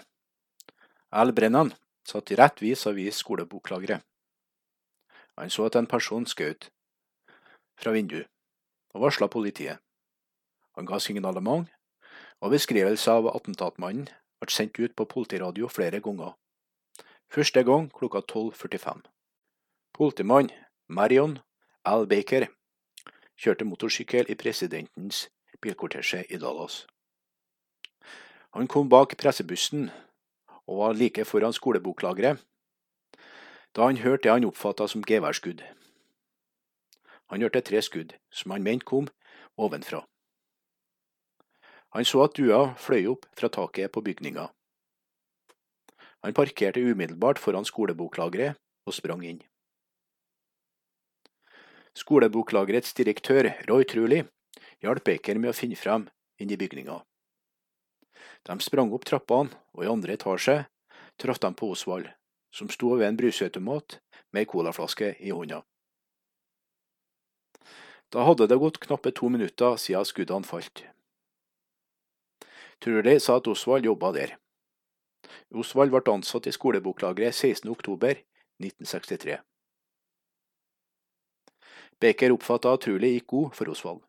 Al 1.13 1.35
Brennan 1.37 1.75
satt 2.09 2.31
rett 2.39 2.63
vis-à-vis 2.63 3.19
skoleboklageret. 3.21 4.01
Han 5.37 5.51
så 5.51 5.67
at 5.67 5.77
en 5.77 5.89
person 5.91 6.25
skjøt, 6.29 6.71
fra 7.77 7.93
vinduet 7.93 8.29
og 8.95 9.03
varsla 9.07 9.29
politiet. 9.33 9.81
Han 10.77 10.87
ga 10.89 11.01
signalement, 11.01 11.69
og 12.41 12.55
beskrivelse 12.55 13.13
av 13.13 13.29
attentatmannen 13.33 14.07
ble 14.41 14.53
sendt 14.53 14.79
ut 14.81 14.95
på 14.97 15.09
politiradio 15.09 15.69
flere 15.69 16.01
ganger. 16.05 16.33
Første 17.33 17.65
gang 17.65 17.91
klokka 17.93 18.25
12.45. 18.25 19.12
Politimann 19.93 20.49
Marion 20.89 21.39
Al 21.85 22.07
Baker 22.09 22.47
kjørte 23.37 23.67
motorsykkel 23.69 24.31
i 24.33 24.37
presidentens 24.41 25.27
bilkortesje 25.61 26.23
i 26.33 26.39
Dallas. 26.41 26.87
Han 28.57 28.71
kom 28.73 28.89
bak 28.89 29.13
pressebussen 29.21 29.91
og 30.65 30.79
var 30.79 30.97
like 30.97 31.27
foran 31.29 31.53
skoleboklageret 31.53 32.41
da 33.77 33.87
han 33.89 34.01
hørte 34.01 34.29
det 34.29 34.33
han 34.33 34.49
oppfatta 34.49 34.89
som 34.89 35.05
geværskudd. 35.05 35.63
Han 37.33 37.41
hørte 37.41 37.61
tre 37.65 37.81
skudd, 37.81 38.13
som 38.29 38.53
han 38.53 38.65
mente 38.65 38.85
kom 38.85 39.09
ovenfra. 39.57 40.03
Han 41.97 42.05
så 42.05 42.25
at 42.25 42.37
dua 42.37 42.75
fløy 42.81 43.07
opp 43.13 43.25
fra 43.37 43.49
taket 43.49 43.93
på 43.93 44.05
bygninga. 44.05 44.49
Han 46.25 46.37
parkerte 46.37 46.81
umiddelbart 46.81 47.41
foran 47.41 47.65
skoleboklageret 47.65 48.61
og 48.87 48.95
sprang 48.97 49.25
inn. 49.25 49.41
Skoleboklagerets 51.99 52.95
direktør, 52.97 53.51
Roy 53.69 53.85
Truli, 53.85 54.23
hjalp 54.81 55.05
Baker 55.05 55.39
med 55.39 55.53
å 55.53 55.57
finne 55.57 55.77
frem 55.77 56.07
inn 56.41 56.53
i 56.53 56.57
bygninga. 56.57 57.03
De 58.49 58.57
sprang 58.65 58.93
opp 58.97 59.05
trappene, 59.07 59.53
og 59.77 59.85
i 59.85 59.91
andre 59.91 60.17
etasje 60.17 60.65
traff 61.21 61.41
de 61.43 61.53
på 61.55 61.69
Osvald, 61.75 62.09
som 62.55 62.71
sto 62.73 62.97
ved 62.97 63.09
en 63.09 63.21
brusautomat 63.21 63.99
med 64.33 64.43
ei 64.43 64.49
colaflaske 64.49 65.13
i 65.21 65.31
hånda. 65.31 65.61
Da 68.13 68.25
hadde 68.29 68.49
det 68.49 68.61
gått 68.61 68.81
knappe 68.83 69.13
to 69.17 69.29
minutter 69.33 69.77
siden 69.81 70.09
skuddene 70.09 70.49
falt. 70.49 70.85
Truly 72.83 73.19
sa 73.21 73.39
at 73.39 73.49
Osvald 73.49 73.87
jobba 73.87 74.13
der. 74.17 74.37
Osvald 75.55 75.93
ble 75.95 76.03
ansatt 76.13 76.49
i 76.49 76.53
skoleboklageret 76.53 77.37
16.10.1963. 77.37 79.39
Baker 82.03 82.35
oppfatta 82.35 82.73
at 82.75 82.83
Truly 82.83 83.13
gikk 83.15 83.29
god 83.31 83.55
for 83.55 83.71
Osvald. 83.71 84.01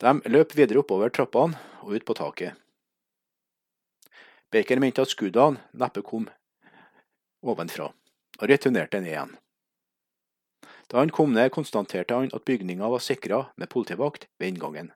De 0.00 0.12
løp 0.32 0.54
videre 0.56 0.80
oppover 0.80 1.12
trappene 1.12 1.58
og 1.84 1.92
ut 1.98 2.06
på 2.08 2.16
taket. 2.16 2.56
Baker 4.52 4.80
mente 4.80 5.04
at 5.04 5.12
skuddene 5.12 5.60
neppe 5.76 6.02
kom 6.04 6.26
ovenfra, 7.42 7.90
og 8.40 8.48
returnerte 8.48 9.00
ned 9.00 9.12
igjen. 9.12 9.34
Da 10.88 11.00
han 11.00 11.12
kom 11.12 11.32
ned, 11.32 11.52
konstaterte 11.52 12.16
han 12.16 12.32
at 12.32 12.44
bygninga 12.48 12.88
var 12.92 13.04
sikra 13.04 13.42
med 13.56 13.70
politivakt 13.72 14.26
ved 14.38 14.52
inngangen. 14.52 14.90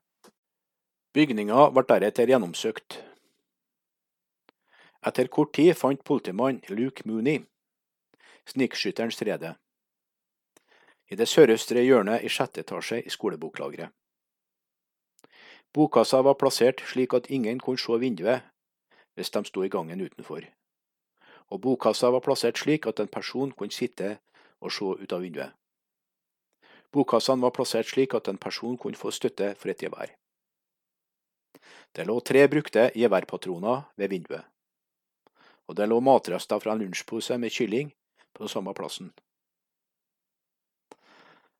Bygninga 1.17 1.71
ble 1.73 1.85
deretter 1.89 2.29
gjennomsøkt. 2.33 2.99
Etter 5.07 5.29
kort 5.33 5.55
tid 5.57 5.77
fant 5.79 6.05
politimann 6.05 6.61
Luke 6.69 7.07
Mooney 7.09 7.45
snikskytterens 8.47 9.23
rede 9.27 9.55
i 11.11 11.17
det 11.17 11.29
sørøstre 11.29 11.83
hjørnet 11.85 12.25
i 12.25 12.33
sjette 12.33 12.65
etasje 12.65 13.03
i 13.03 13.13
skoleboklageret. 13.13 13.93
Bokkassa 15.75 16.23
var 16.25 16.39
plassert 16.41 16.81
slik 16.89 17.15
at 17.15 17.31
ingen 17.31 17.61
kunne 17.61 17.79
se 17.79 17.99
vinduet 18.01 18.47
hvis 19.15 19.31
de 19.31 19.45
sto 19.45 19.63
i 19.65 19.73
gangen 19.73 20.01
utenfor, 20.01 20.45
og 21.49 21.61
bokkassa 21.61 22.11
var 22.13 22.25
plassert 22.25 22.59
slik 22.59 22.87
at 22.87 23.01
en 23.01 23.09
person 23.09 23.53
kunne 23.53 23.73
sitte 23.73 24.19
og 24.61 24.73
se 24.73 24.85
ut 24.85 25.13
av 25.13 25.23
vinduet. 25.23 25.53
Bokkassene 26.93 27.43
var 27.43 27.53
plassert 27.53 27.89
slik 27.91 28.15
at 28.15 28.29
en 28.29 28.39
person 28.39 28.79
kunne 28.79 28.97
få 28.97 29.11
støtte 29.13 29.55
for 29.61 29.73
et 29.73 29.83
gevær. 29.83 30.13
Det 31.93 32.07
lå 32.07 32.21
tre 32.21 32.47
brukte 32.49 32.91
geværpatroner 32.95 33.83
ved 33.97 34.09
vinduet, 34.13 34.45
og 35.67 35.77
det 35.77 35.89
lå 35.89 36.01
matrester 36.01 36.61
fra 36.63 36.73
en 36.73 36.85
lunsjpose 36.85 37.39
med 37.39 37.53
kylling 37.53 37.93
på 38.33 38.45
den 38.45 38.53
samme 38.53 38.75
plassen. 38.75 39.13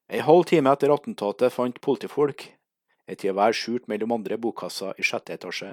En 0.09 0.23
halv 0.23 0.45
time 0.47 0.71
etter 0.71 0.93
attentatet 0.95 1.51
fant 1.53 1.81
politifolk 1.83 2.45
et 3.11 3.23
gevær 3.27 3.55
skjult 3.55 3.89
mellom 3.91 4.15
andre 4.15 4.39
bokkasser 4.39 4.95
i 4.99 5.07
sjette 5.07 5.35
etasje 5.35 5.73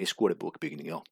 i 0.00 0.06
skolebokbygninga. 0.08 1.02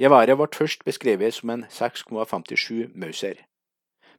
Geværet 0.00 0.40
ble 0.40 0.48
først 0.56 0.84
beskrevet 0.88 1.36
som 1.36 1.52
en 1.52 1.66
6,57 1.70 2.96
Mauser, 2.96 3.44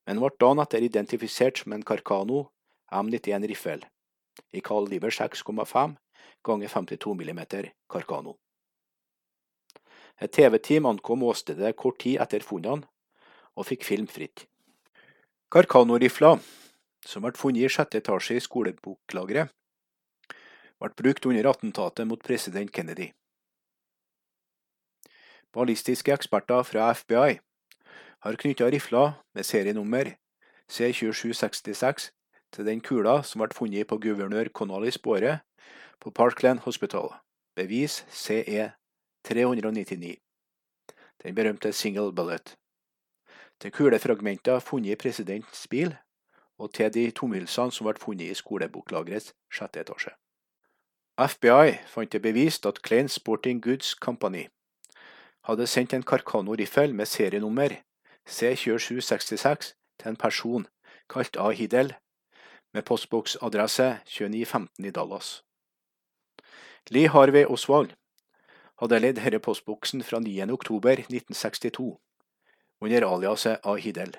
men 0.06 0.22
ble 0.22 0.32
dagen 0.40 0.62
etter 0.62 0.86
identifisert 0.86 1.64
som 1.64 1.74
en 1.74 1.84
Carcano 1.84 2.46
M91 2.94 3.50
riffel 3.50 3.86
i 4.54 4.62
kaliber 4.62 5.10
6,5 5.10 5.98
ganger 6.46 6.70
52 6.70 7.14
mm 7.22 7.42
Carcano. 7.90 8.38
Et 10.22 10.32
TV-team 10.32 10.86
ankom 10.86 11.24
åstedet 11.28 11.76
kort 11.76 12.00
tid 12.00 12.22
etter 12.22 12.46
funnene 12.46 12.86
og 13.56 13.66
fikk 13.68 13.84
film 13.84 14.08
fritt. 14.08 14.46
Carcano-rifla, 15.54 16.40
som 17.06 17.22
ble 17.22 17.38
funnet 17.38 17.68
i 17.68 17.70
sjette 17.70 18.00
etasje 18.02 18.40
i 18.40 18.42
skoleboklageret, 18.42 19.52
ble 20.82 20.90
brukt 20.98 21.28
under 21.30 21.50
attentatet 21.52 22.10
mot 22.10 22.24
president 22.26 22.74
Kennedy. 22.74 23.12
Ballistiske 25.54 26.16
eksperter 26.18 26.66
fra 26.66 26.90
FBI 26.98 27.38
har 28.26 28.40
knytta 28.42 28.72
rifla 28.74 29.06
med 29.38 29.46
serienummer 29.46 30.16
C2766 30.66 32.10
til 32.52 32.68
den 32.68 32.82
kula 32.82 33.20
som 33.22 33.46
ble 33.46 33.54
funnet 33.54 33.88
på 33.88 34.02
guvernør 34.02 34.50
Connolys 34.50 34.98
båre 34.98 35.38
på 36.02 36.10
Parkland 36.10 36.66
Hospital, 36.66 37.14
bevis 37.56 38.02
CE 38.10 38.72
399, 39.30 40.18
den 41.22 41.38
berømte 41.38 41.72
single 41.72 42.12
bullet 42.12 42.58
til 43.60 43.72
kulefragmenter 43.72 44.60
funnet 44.60 44.92
i 44.92 44.96
presidentens 44.96 45.68
bil, 45.68 45.96
og 46.58 46.74
til 46.74 46.94
de 46.94 47.12
tomhylsene 47.12 47.72
som 47.72 47.88
ble 47.88 48.00
funnet 48.00 48.32
i 48.32 48.38
skoleboklagerets 48.38 49.34
sjette 49.52 49.80
etasje. 49.84 50.14
FBI 51.16 51.78
fant 51.88 52.12
det 52.12 52.22
bevist 52.22 52.66
at 52.66 52.82
Klein 52.82 53.10
Sporting 53.10 53.62
Goods 53.64 53.96
Company 53.96 54.48
hadde 55.48 55.68
sendt 55.68 55.94
en 55.94 56.04
Carcano-riffel 56.04 56.94
med 56.94 57.06
serienummer 57.06 57.70
C2766 58.30 59.74
til 60.00 60.10
en 60.10 60.16
person 60.16 60.68
kalt 61.10 61.38
A. 61.38 61.50
Hiddel, 61.50 61.94
med 62.74 62.82
postboksadresse 62.84 64.00
2915 64.06 64.86
i 64.86 64.92
Dallas. 64.92 65.44
Lee 66.90 67.08
Harvey 67.08 67.46
Oswald 67.46 67.94
hadde 68.80 69.00
ledd 69.00 69.22
denne 69.22 69.40
postboksen 69.40 70.04
fra 70.04 70.20
9. 70.20 70.42
oktober 72.82 72.96
1962 72.96 72.96
under 72.96 73.02
aliaset 73.02 73.60
Ahidel. 73.64 74.18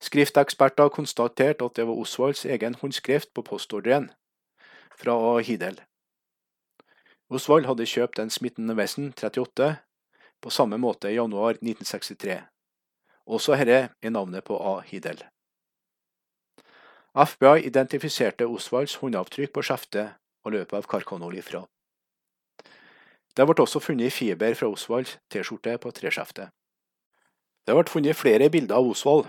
Skrifteksperter 0.00 0.88
konstaterte 0.88 1.64
at 1.64 1.76
det 1.76 1.86
var 1.86 1.98
Osvalds 1.98 2.44
egen 2.44 2.74
håndskrift 2.74 3.34
på 3.34 3.42
postordren 3.42 4.10
fra 4.96 5.12
Ahidel. 5.36 5.80
Osvald 7.30 7.66
hadde 7.66 7.86
kjøpt 7.86 8.18
en 8.18 8.30
smittende 8.30 8.74
Wesson 8.74 9.12
38 9.16 9.76
på 10.40 10.50
samme 10.50 10.78
måte 10.78 11.08
i 11.08 11.16
januar 11.16 11.56
1963. 11.56 12.42
Også 13.26 13.54
herre 13.56 13.88
er 14.02 14.10
navnet 14.10 14.44
på 14.44 14.58
Ahidel. 14.60 15.24
FBI 17.14 17.66
identifiserte 17.66 18.46
Osvalds 18.46 18.98
håndavtrykk 19.00 19.52
på 19.54 19.62
skjeftet 19.62 20.18
og 20.44 20.52
løpet 20.52 20.76
av 20.76 20.86
Karkonoli 20.90 21.40
fra. 21.42 21.64
Det 23.36 23.46
ble 23.46 23.62
også 23.62 23.80
funnet 23.82 24.14
fiber 24.14 24.54
fra 24.54 24.68
Osvalds 24.70 25.16
T-skjorte 25.30 25.78
på 25.82 25.90
treskjeftet. 25.90 26.52
Det 27.66 27.74
ble 27.74 27.90
funnet 27.90 28.16
flere 28.16 28.50
bilder 28.50 28.78
av 28.78 28.90
Osvald, 28.92 29.26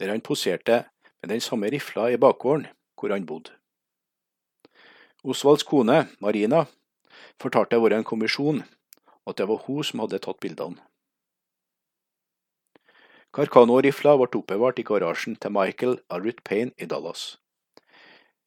der 0.00 0.10
han 0.10 0.24
poserte 0.24 0.82
med 1.22 1.30
den 1.30 1.40
samme 1.40 1.70
rifla 1.70 2.08
i 2.10 2.18
bakgården 2.18 2.66
hvor 2.98 3.12
han 3.12 3.26
bodde. 3.26 3.52
Osvalds 5.24 5.62
kone, 5.62 6.08
Marina, 6.20 6.64
fortalte 7.40 7.78
vår 7.78 7.94
en 7.98 8.04
kommisjon 8.04 8.64
at 9.26 9.38
det 9.38 9.46
var 9.48 9.62
hun 9.66 9.84
som 9.84 10.02
hadde 10.02 10.20
tatt 10.24 10.40
bildene. 10.42 10.80
Carcano-rifla 13.34 14.14
ble 14.18 14.28
oppbevart 14.40 14.78
i 14.78 14.86
garasjen 14.86 15.34
til 15.36 15.54
Michael 15.54 15.96
Arut 16.10 16.42
Payne 16.46 16.74
i 16.78 16.86
Dallas, 16.86 17.38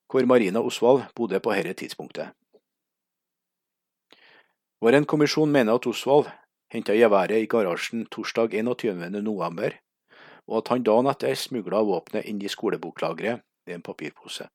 hvor 0.08 0.26
Marina 0.26 0.62
Osvald 0.64 1.08
bodde 1.16 1.40
på 1.44 1.56
dette 1.56 1.74
tidspunktet. 1.82 2.32
Vår 4.80 4.94
en 4.94 5.06
kommisjon 5.06 5.50
mener 5.52 5.74
at 5.74 5.88
Osvald 5.90 6.28
henta 6.70 6.94
geværet 6.94 7.42
i 7.42 7.48
garasjen 7.50 8.04
torsdag 8.14 8.54
21. 8.54 9.10
november, 9.26 9.74
og 10.46 10.58
at 10.60 10.68
han 10.70 10.84
dagen 10.86 11.10
etter 11.10 11.34
smugla 11.34 11.80
våpenet 11.82 12.28
inn 12.30 12.38
i 12.46 12.52
skoleboklageret 12.52 13.42
i 13.66 13.74
en 13.74 13.82
papirpose. 13.82 14.46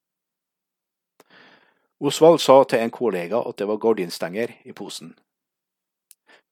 Osvald 1.98 2.38
sa 2.38 2.62
til 2.62 2.84
en 2.84 2.94
kollega 2.94 3.40
at 3.48 3.58
det 3.58 3.66
var 3.66 3.80
gardinstenger 3.82 4.52
i 4.64 4.72
posen. 4.72 5.16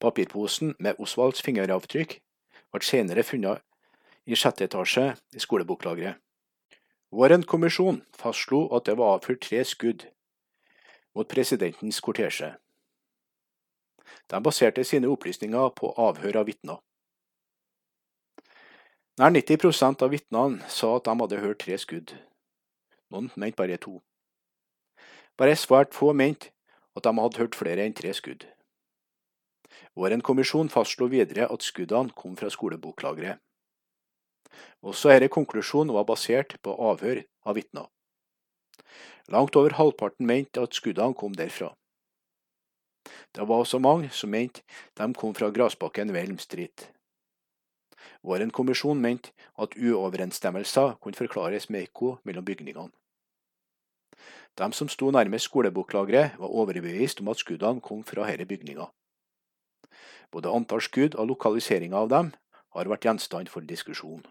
Papirposen 0.02 0.74
med 0.78 0.98
Osvalds 0.98 1.42
fingeravtrykk 1.42 2.16
ble 2.72 2.80
senere 2.86 3.22
funnet 3.22 3.62
i 4.26 4.34
sjette 4.34 4.66
etasje 4.66 5.12
i 5.34 5.42
skoleboklageret. 5.42 6.18
Vår 7.14 7.36
kommisjon 7.46 8.02
fastslo 8.18 8.64
at 8.74 8.90
det 8.90 8.98
var 8.98 9.14
avfyrt 9.14 9.42
tre 9.46 9.62
skudd 9.64 10.04
mot 11.14 11.30
presidentens 11.30 12.02
kortesje. 12.02 12.50
De 14.30 14.40
baserte 14.42 14.84
sine 14.84 15.10
opplysninger 15.10 15.72
på 15.76 15.92
avhør 15.98 16.40
av 16.42 16.48
vitner. 16.50 16.78
Nær 19.20 19.34
90% 19.34 20.04
av 20.06 20.14
vitnene 20.14 20.70
sa 20.72 20.94
at 20.96 21.08
de 21.08 21.16
hadde 21.20 21.42
hørt 21.42 21.60
tre 21.64 21.76
skudd. 21.78 22.14
Noen 23.10 23.28
mente 23.36 23.58
bare 23.58 23.76
to. 23.82 23.98
Bare 25.36 25.58
svært 25.58 25.92
få 25.96 26.12
mente 26.16 26.54
at 26.96 27.04
de 27.04 27.12
hadde 27.18 27.42
hørt 27.42 27.58
flere 27.58 27.84
enn 27.84 27.96
tre 27.96 28.14
skudd. 28.16 28.46
Våren 29.98 30.22
kommisjon 30.22 30.70
fastslo 30.72 31.10
videre 31.10 31.48
at 31.50 31.66
skuddene 31.66 32.14
kom 32.16 32.36
fra 32.38 32.50
skoleboklageret. 32.50 33.40
Også 34.82 35.12
denne 35.12 35.28
konklusjonen 35.28 35.94
var 35.94 36.06
basert 36.08 36.56
på 36.64 36.74
avhør 36.74 37.22
av 37.44 37.58
vitner. 37.58 37.90
Langt 39.30 39.56
over 39.56 39.76
halvparten 39.78 40.26
mente 40.26 40.62
at 40.62 40.74
skuddene 40.74 41.14
kom 41.14 41.36
derfra. 41.36 41.74
Det 43.32 43.46
var 43.48 43.62
også 43.62 43.78
mange 43.78 44.10
som 44.10 44.30
mente 44.30 44.62
de 44.98 45.14
kom 45.14 45.34
fra 45.34 45.50
grasbakken 45.50 46.12
ved 46.12 46.22
Elm 46.22 46.38
Street. 46.38 46.90
Warren-kommisjonen 48.24 49.02
mente 49.02 49.32
at 49.58 49.76
uoverensstemmelser 49.76 50.96
kunne 51.00 51.16
forklares 51.16 51.70
med 51.70 51.88
ekko 51.88 52.18
mellom 52.24 52.44
bygningene. 52.44 52.92
De 54.58 54.72
som 54.72 54.88
sto 54.88 55.10
nærmest 55.10 55.44
skoleboklageret, 55.44 56.38
var 56.38 56.48
overbevist 56.48 57.20
om 57.20 57.28
at 57.28 57.38
skuddene 57.38 57.80
kom 57.80 58.02
fra 58.04 58.26
disse 58.28 58.46
bygninga. 58.46 58.90
Både 60.30 60.52
antall 60.52 60.82
skudd 60.82 61.14
og 61.14 61.26
lokaliseringa 61.26 61.96
av 61.96 62.08
dem 62.08 62.32
har 62.74 62.90
vært 62.90 63.06
gjenstand 63.06 63.48
for 63.48 63.66
diskusjon. 63.66 64.22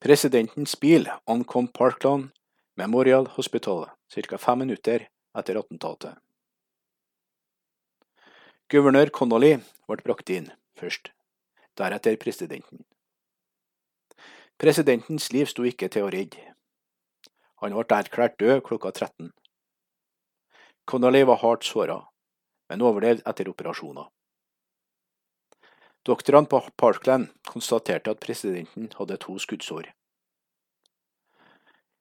Presidentens 0.00 0.76
bil 0.76 1.08
ankom 1.26 1.68
Parkland 1.68 2.30
Memorial 2.76 3.26
Hospital 3.36 3.86
ca. 4.12 4.38
fem 4.38 4.58
minutter 4.58 5.08
etter 5.38 5.58
attentatet. 5.58 6.14
Guvernør 8.66 9.12
Connolly 9.14 9.52
ble 9.86 10.02
brakt 10.02 10.30
inn 10.34 10.48
først, 10.74 11.12
deretter 11.78 12.16
presidenten. 12.18 12.80
Presidentens 14.58 15.28
liv 15.30 15.46
sto 15.46 15.62
ikke 15.68 15.86
til 15.86 16.02
å 16.02 16.08
redde. 16.10 16.40
Han 17.62 17.76
ble 17.76 17.98
erklært 18.00 18.34
død 18.42 18.64
klokka 18.66 18.90
13. 18.90 19.30
Connolly 20.90 21.22
var 21.30 21.38
hardt 21.44 21.68
såra, 21.68 22.00
men 22.66 22.82
overlevde 22.82 23.22
etter 23.30 23.52
operasjoner. 23.52 24.10
Doktorene 26.02 26.50
på 26.50 26.64
Parkland 26.74 27.30
konstaterte 27.46 28.10
at 28.10 28.24
presidenten 28.26 28.90
hadde 28.98 29.20
to 29.22 29.38
skuddsår. 29.46 29.92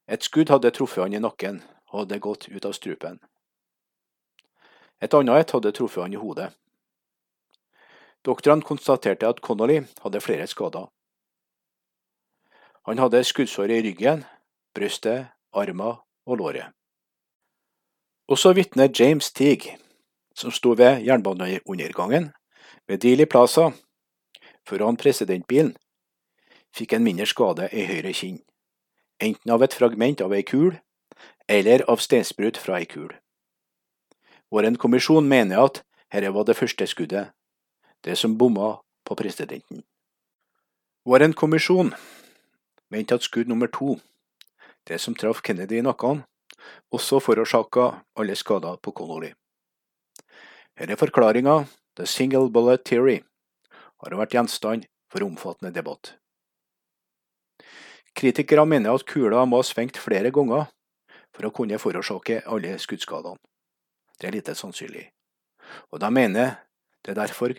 Et 0.09 0.25
skudd 0.25 0.49
hadde 0.49 0.73
truffet 0.73 1.05
han 1.05 1.13
i 1.13 1.21
nakken 1.21 1.61
og 1.91 2.07
hadde 2.07 2.21
gått 2.25 2.49
ut 2.49 2.65
av 2.65 2.73
strupen. 2.73 3.21
Et 5.01 5.13
annet 5.13 5.41
et 5.41 5.51
hadde 5.51 5.71
truffet 5.71 6.01
han 6.01 6.13
i 6.13 6.19
hodet. 6.19 6.51
Doktorene 8.25 8.65
konstaterte 8.65 9.27
at 9.27 9.41
Connolly 9.41 9.81
hadde 10.01 10.21
flere 10.21 10.47
skader. 10.47 10.87
Han 12.85 13.01
hadde 13.01 13.23
skuddsår 13.23 13.73
i 13.73 13.81
ryggen, 13.85 14.23
brystet, 14.73 15.27
armer 15.53 16.01
og 16.25 16.37
låret. 16.37 16.71
Også 18.27 18.53
vitne 18.53 18.89
James 18.99 19.31
Teague, 19.31 19.77
som 20.35 20.51
sto 20.51 20.73
ved 20.77 21.05
jernbaneundergangen 21.05 22.31
ved 22.87 22.97
Dealey 22.97 23.25
Plaza 23.25 23.69
foran 24.67 24.97
presidentbilen, 24.97 25.75
fikk 26.75 26.93
en 26.93 27.05
mindre 27.05 27.29
skade 27.29 27.69
i 27.71 27.85
høyre 27.85 28.13
kinn 28.13 28.41
enten 29.19 29.51
av 29.51 29.63
et 29.63 29.73
fragment 29.73 30.21
av 30.21 30.33
ei 30.35 30.43
kul 30.43 30.75
eller 31.47 31.85
av 31.91 32.01
steinsprut 32.03 32.57
fra 32.59 32.79
ei 32.81 32.87
kul. 32.89 33.11
Vår 34.51 34.75
kommisjon 34.77 35.27
mener 35.27 35.65
at 35.65 35.81
dette 36.13 36.31
var 36.31 36.45
det 36.45 36.57
første 36.57 36.87
skuddet, 36.87 37.31
det 38.03 38.17
som 38.17 38.37
bomma 38.37 38.77
på 39.05 39.15
presidenten. 39.15 39.83
Vår 41.05 41.33
kommisjon 41.33 41.93
mente 42.89 43.15
at 43.15 43.25
skudd 43.25 43.49
nummer 43.49 43.67
to, 43.67 43.97
det 44.85 45.01
som 45.01 45.15
traff 45.15 45.41
Kennedy 45.41 45.79
i 45.79 45.85
nakken, 45.85 46.23
også 46.93 47.19
forårsaka 47.19 47.87
alle 48.15 48.35
skader 48.35 48.77
på 48.77 48.91
Connolly. 48.91 49.33
Her 50.75 50.91
er 50.91 50.99
forklaringa, 50.99 51.65
the 51.95 52.05
single 52.05 52.49
bullet 52.49 52.85
theory, 52.85 53.23
har 54.03 54.17
vært 54.17 54.35
gjenstand 54.35 54.85
for 55.09 55.25
omfattende 55.25 55.73
debatt. 55.73 56.15
Kritikere 58.15 58.65
mener 58.65 58.95
at 58.95 59.05
kula 59.07 59.43
må 59.45 59.59
ha 59.59 59.67
svingt 59.67 59.97
flere 59.99 60.31
ganger 60.31 60.69
for 61.35 61.47
å 61.47 61.53
kunne 61.55 61.79
forårsake 61.81 62.43
alle 62.45 62.77
skuddskadene. 62.79 63.39
Det 64.21 64.27
er 64.27 64.35
lite 64.35 64.55
sannsynlig, 64.55 65.09
og 65.91 65.99
de 65.99 66.11
mener 66.11 66.55
det 67.05 67.15
derfor 67.15 67.53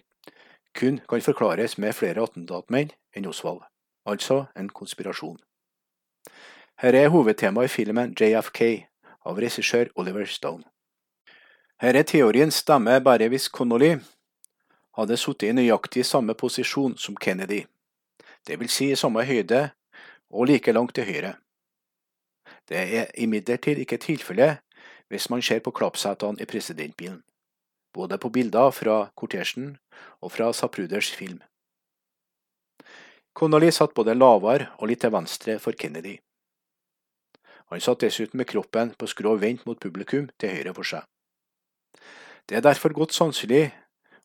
kun 0.77 1.01
kan 1.09 1.23
forklares 1.23 1.79
med 1.79 1.95
flere 1.95 2.23
attentatmenn 2.23 2.92
enn 3.16 3.29
Osvald, 3.29 3.61
altså 4.05 4.45
en 4.57 4.69
konspirasjon. 4.69 5.38
Her 6.81 6.95
er 6.95 7.09
hovedtemaet 7.09 7.71
i 7.71 7.73
filmen 7.73 8.12
JFK 8.21 8.61
av 9.25 9.38
regissør 9.40 9.88
Oliver 9.97 10.27
Stone. 10.29 10.64
Her 11.81 11.97
er 11.97 12.05
teorien 12.09 12.53
stemmer 12.53 13.01
bare 13.01 13.29
hvis 13.29 13.49
Connolly 13.49 13.97
hadde 14.97 15.16
sittet 15.16 15.51
i 15.51 15.57
nøyaktig 15.57 16.05
samme 16.05 16.35
posisjon 16.35 16.97
som 16.97 17.16
Kennedy, 17.16 17.64
det 18.47 18.61
vil 18.61 18.71
si 18.71 18.90
i 18.92 18.97
samme 18.97 19.25
høyde 19.25 19.71
og 20.31 20.47
like 20.49 20.73
langt 20.73 20.95
til 20.95 21.09
høyre. 21.09 21.35
Det 22.69 22.79
er 22.79 23.11
imidlertid 23.14 23.79
ikke 23.83 23.99
tilfellet 24.03 24.62
hvis 25.09 25.29
man 25.31 25.42
ser 25.42 25.61
på 25.62 25.71
klappsetene 25.71 26.42
i 26.42 26.49
presidentbilen, 26.49 27.23
både 27.95 28.19
på 28.19 28.31
bilder 28.31 28.71
fra 28.75 28.97
kortesjen 29.16 29.77
og 30.21 30.33
fra 30.33 30.53
Sapruders 30.53 31.11
film. 31.14 31.40
Connolly 33.37 33.71
satt 33.71 33.95
både 33.95 34.16
lavere 34.16 34.71
og 34.79 34.88
litt 34.88 35.03
til 35.05 35.12
venstre 35.12 35.59
for 35.61 35.77
Kennedy. 35.77 36.16
Han 37.69 37.83
satt 37.83 38.01
dessuten 38.01 38.38
med 38.38 38.49
kroppen 38.49 38.95
på 38.97 39.09
skrå 39.11 39.35
vendt 39.42 39.66
mot 39.66 39.81
publikum 39.81 40.31
til 40.40 40.55
høyre 40.55 40.75
for 40.77 40.88
seg. 40.88 41.03
Det 42.47 42.57
er 42.57 42.62
derfor 42.64 42.95
godt 42.95 43.12
sannsynlig 43.12 43.73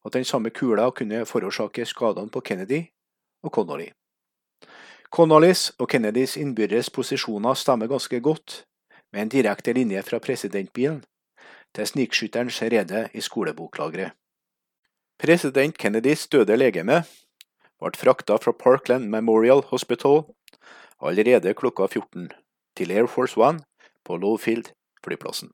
at 0.05 0.13
den 0.13 0.25
samme 0.25 0.49
kula 0.53 0.89
kunne 0.95 1.25
forårsake 1.25 1.85
skadene 1.89 2.29
på 2.29 2.41
Kennedy 2.45 2.83
og 3.43 3.51
Connolly. 3.51 3.89
Connollys 5.11 5.71
og 5.79 5.89
Kennedys 5.89 6.37
innbyrdes 6.37 6.89
posisjoner 6.93 7.57
stemmer 7.59 7.89
ganske 7.91 8.21
godt, 8.23 8.61
med 9.11 9.21
en 9.21 9.29
direkte 9.29 9.73
linje 9.73 10.03
fra 10.03 10.19
presidentbilen 10.19 11.01
til 11.75 11.87
snikskytterens 11.87 12.61
rede 12.61 13.07
i 13.13 13.21
skoleboklageret. 13.21 14.11
President 15.19 15.77
Kennedys 15.77 16.27
døde 16.27 16.57
legeme 16.57 17.03
ble 17.81 17.97
frakta 17.97 18.37
fra 18.41 18.53
Parkland 18.57 19.09
Memorial 19.09 19.61
Hospital 19.69 20.23
allerede 21.01 21.53
klokka 21.53 21.87
14 21.87 22.31
til 22.77 22.91
Air 22.91 23.07
Force 23.07 23.37
One 23.37 23.59
på 24.05 24.17
Lowfield 24.17 24.73
flyplassen. 25.05 25.51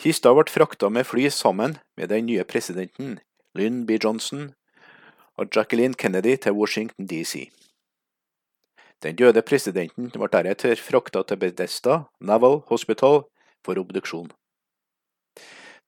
Kista 0.00 0.32
ble 0.32 0.48
frakta 0.48 0.88
med 0.88 1.04
fly 1.04 1.28
sammen 1.28 1.76
med 1.96 2.08
den 2.08 2.26
nye 2.26 2.44
presidenten, 2.44 3.18
Lynn 3.54 3.86
B. 3.86 3.98
Johnson, 4.04 4.54
og 5.36 5.48
Jacqueline 5.56 5.94
Kennedy 5.94 6.36
til 6.36 6.52
Washington 6.52 7.06
DC. 7.06 7.50
Den 9.00 9.16
døde 9.16 9.40
presidenten 9.40 10.10
ble 10.12 10.28
deretter 10.28 10.76
frakta 10.76 11.22
til 11.24 11.40
Bedesta 11.40 12.02
Naval 12.20 12.60
Hospital 12.68 13.22
for 13.64 13.80
obduksjon. 13.80 14.28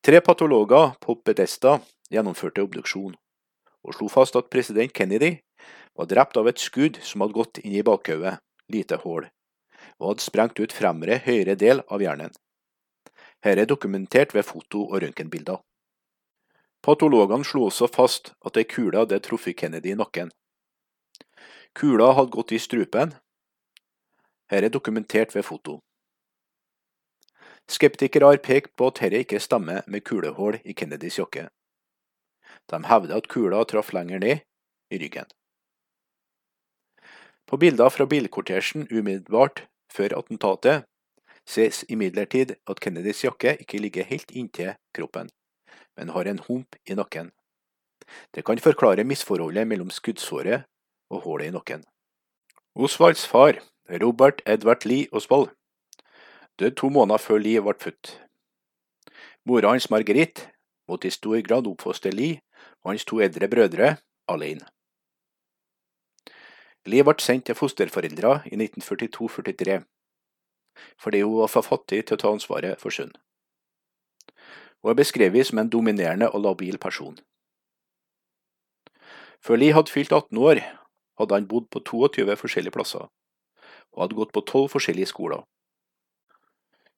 Tre 0.03 0.21
patologer 0.25 0.95
på 1.03 1.19
Bedesta 1.21 1.77
gjennomførte 2.09 2.65
obduksjon, 2.65 3.13
og 3.85 3.95
slo 3.95 4.09
fast 4.09 4.35
at 4.39 4.49
president 4.49 4.93
Kennedy 4.97 5.35
var 5.93 6.09
drept 6.09 6.41
av 6.41 6.49
et 6.49 6.61
skudd 6.61 6.97
som 7.05 7.21
hadde 7.21 7.37
gått 7.37 7.61
inn 7.61 7.77
i 7.77 7.85
bakhodet, 7.85 8.39
lite 8.73 8.97
hull, 9.05 9.29
og 10.01 10.09
hadde 10.09 10.25
sprengt 10.25 10.59
ut 10.59 10.73
fremre 10.73 11.21
høyre 11.21 11.53
del 11.53 11.85
av 11.93 12.01
hjernen. 12.01 12.33
Dette 13.43 13.61
er 13.61 13.69
dokumentert 13.69 14.33
ved 14.33 14.47
foto- 14.47 14.87
og 14.87 15.03
røntgenbilder. 15.03 15.59
Patologene 16.83 17.45
slo 17.45 17.67
også 17.69 17.87
fast 17.91 18.33
at 18.43 18.57
ei 18.57 18.65
kule 18.67 18.97
hadde 18.97 19.21
truffet 19.21 19.55
Kennedy 19.59 19.93
i 19.93 19.99
nakken. 19.99 20.31
Kula 21.73 22.13
hadde 22.13 22.29
gått 22.29 22.51
i 22.51 22.59
strupen. 22.61 23.15
Her 24.51 24.63
er 24.63 24.69
dokumentert 24.69 25.33
ved 25.35 25.45
foto. 25.45 25.79
Skeptikere 27.69 28.29
har 28.29 28.41
pekt 28.45 28.75
på 28.77 28.91
at 28.91 28.99
dette 29.01 29.23
ikke 29.23 29.39
stemmer 29.41 29.81
med 29.87 30.03
kulehull 30.05 30.59
i 30.63 30.75
Kennedys 30.77 31.17
jakke. 31.17 31.47
De 32.69 32.79
hevder 32.85 33.17
at 33.17 33.29
kula 33.31 33.63
traff 33.65 33.93
lenger 33.93 34.19
ned, 34.19 34.43
i 34.93 34.99
ryggen. 35.01 35.25
På 37.49 37.57
bilder 37.57 37.89
fra 37.89 38.05
bilkortesjen 38.05 38.85
umiddelbart 38.91 39.65
før 39.91 40.19
attentatet 40.19 40.85
ses 41.49 41.81
imidlertid 41.89 42.53
at 42.69 42.79
Kennedys 42.79 43.23
jakke 43.23 43.55
ikke 43.63 43.81
ligger 43.81 44.05
helt 44.07 44.31
inntil 44.31 44.75
kroppen, 44.93 45.31
men 45.97 46.13
har 46.13 46.29
en 46.29 46.43
hump 46.47 46.77
i 46.85 46.93
nakken. 46.93 47.31
Det 48.35 48.45
kan 48.45 48.59
forklare 48.59 49.03
misforholdet 49.07 49.67
mellom 49.67 49.89
skuddsåret 49.89 50.67
og 51.13 51.23
hullet 51.25 51.51
i 51.51 51.55
nakken. 51.55 51.83
Osvalds 52.75 53.27
far, 53.29 53.59
Robert 54.01 54.41
Edvard 54.45 54.85
Lee 54.89 55.07
Osvald, 55.11 55.51
døde 56.59 56.75
to 56.75 56.89
måneder 56.89 57.21
før 57.21 57.37
Lee 57.37 57.61
ble 57.61 57.75
født. 57.79 58.17
Mora 59.45 59.73
hans 59.73 59.89
Marguerite 59.91 60.49
måtte 60.87 61.07
i 61.07 61.13
stor 61.13 61.41
grad 61.45 61.67
oppfostre 61.67 62.11
Lee 62.11 62.41
og 62.83 62.93
hans 62.93 63.05
to 63.05 63.19
eldre 63.21 63.47
brødre 63.47 63.95
alene. 64.27 64.65
Lee 66.85 67.03
ble 67.03 67.15
sendt 67.19 67.45
til 67.47 67.55
fosterforeldre 67.55 68.39
i 68.51 68.57
1942–43 68.59 69.83
fordi 70.97 71.21
hun 71.21 71.37
var 71.43 71.51
for 71.53 71.61
fattig 71.61 71.99
til 72.07 72.17
å 72.17 72.21
ta 72.21 72.31
ansvaret 72.33 72.81
for 72.81 72.89
sønnen. 72.89 73.19
Hun 74.81 74.91
er 74.91 74.97
beskrevet 74.97 75.47
som 75.47 75.61
en 75.61 75.69
dominerende 75.69 76.31
og 76.33 76.41
labil 76.43 76.79
person. 76.81 77.19
Før 79.43 79.59
Lee 79.59 79.75
hadde 79.75 79.91
fylt 79.91 80.11
18 80.11 80.37
år, 80.37 80.59
hadde 81.19 81.37
han 81.37 81.47
bodd 81.47 81.69
på 81.69 81.81
22 81.83 82.35
forskjellige 82.39 82.73
plasser, 82.75 83.07
og 83.93 84.01
hadde 84.03 84.17
gått 84.17 84.33
på 84.33 84.41
12 84.41 84.69
forskjellige 84.75 85.11
skoler. 85.11 85.43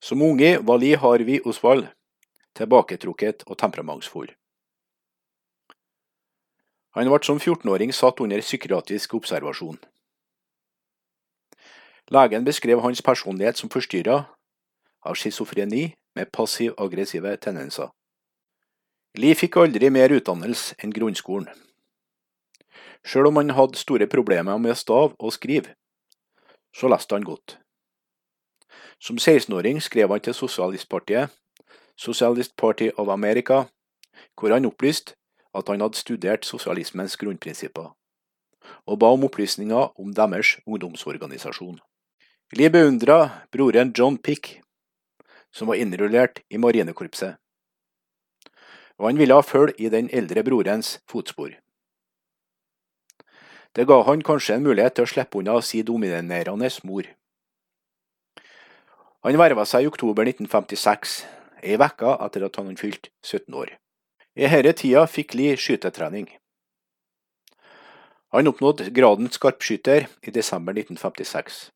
Som 0.02 0.22
unge 0.22 0.58
var 0.62 0.80
Lee 0.80 0.98
Harvey 0.98 1.40
Oswald 1.46 1.88
tilbaketrukket 2.56 3.44
og 3.48 3.58
temperamentsfull. 3.60 4.30
Han 6.96 7.10
ble 7.12 7.20
som 7.28 7.42
14-åring 7.42 7.92
satt 7.92 8.22
under 8.24 8.40
psykiatrisk 8.40 9.18
observasjon. 9.18 9.78
Legen 12.16 12.46
beskrev 12.46 12.84
hans 12.86 13.02
personlighet 13.02 13.60
som 13.60 13.72
forstyrra 13.74 14.22
av 15.06 15.18
schizofreni 15.20 15.90
med 16.16 16.32
passiv-aggressive 16.32 17.36
tendenser. 17.44 17.90
Lee 19.20 19.36
fikk 19.36 19.58
aldri 19.60 19.90
mer 19.92 20.14
utdannelse 20.16 20.78
enn 20.80 20.94
grunnskolen. 20.96 21.52
Sjøl 23.06 23.30
om 23.30 23.38
han 23.38 23.54
hadde 23.54 23.78
store 23.78 24.08
problemer 24.10 24.58
med 24.58 24.78
stav 24.78 25.14
og 25.20 25.34
skrive, 25.34 25.76
så 26.74 26.90
leste 26.90 27.16
han 27.16 27.26
godt. 27.26 27.60
Som 29.00 29.20
16-åring 29.22 29.82
skrev 29.84 30.10
han 30.10 30.24
til 30.26 30.34
Sosialistpartiet, 30.34 31.30
Socialist 31.96 32.56
Party 32.58 32.90
of 32.98 33.08
America, 33.08 33.64
hvor 34.40 34.52
han 34.52 34.66
opplyste 34.66 35.14
at 35.56 35.70
han 35.70 35.82
hadde 35.82 35.98
studert 35.98 36.46
sosialismens 36.46 37.16
grunnprinsipper, 37.18 37.94
og 38.86 39.00
ba 39.00 39.12
om 39.14 39.24
opplysninger 39.24 40.00
om 40.02 40.14
deres 40.14 40.58
ungdomsorganisasjon. 40.66 41.80
Lie 42.54 42.70
beundra 42.70 43.46
broren 43.52 43.94
John 43.98 44.18
Pick, 44.18 44.60
som 45.54 45.68
var 45.72 45.80
innrullert 45.80 46.42
i 46.50 46.58
marinekorpset, 46.58 47.38
og 48.98 49.08
han 49.10 49.20
ville 49.20 49.44
følge 49.44 49.78
i 49.80 49.90
den 49.90 50.10
eldre 50.12 50.44
brorens 50.44 51.00
fotspor. 51.12 51.54
Det 53.76 53.86
ga 53.86 54.02
han 54.08 54.24
kanskje 54.24 54.56
en 54.56 54.64
mulighet 54.64 54.96
til 54.96 55.04
å 55.04 55.12
slippe 55.12 55.40
unna 55.42 55.58
si 55.62 55.82
dominerende 55.84 56.70
mor. 56.88 57.10
Han 59.26 59.38
verva 59.42 59.66
seg 59.66 59.84
i 59.84 59.90
oktober 59.90 60.24
1956, 60.24 61.26
ei 61.66 61.76
uke 61.76 62.14
etter 62.26 62.46
at 62.46 62.56
han 62.56 62.70
hadde 62.70 62.80
fylt 62.82 63.10
17 63.26 63.54
år. 63.54 63.74
I 64.36 64.48
denne 64.48 64.74
tida 64.74 65.06
fikk 65.08 65.36
Lie 65.36 65.58
skytetrening. 65.58 66.30
Han 68.32 68.48
oppnådde 68.48 68.92
graden 68.92 69.32
skarpskytter 69.32 70.08
i 70.22 70.32
desember 70.32 70.76
1956. 70.76 71.70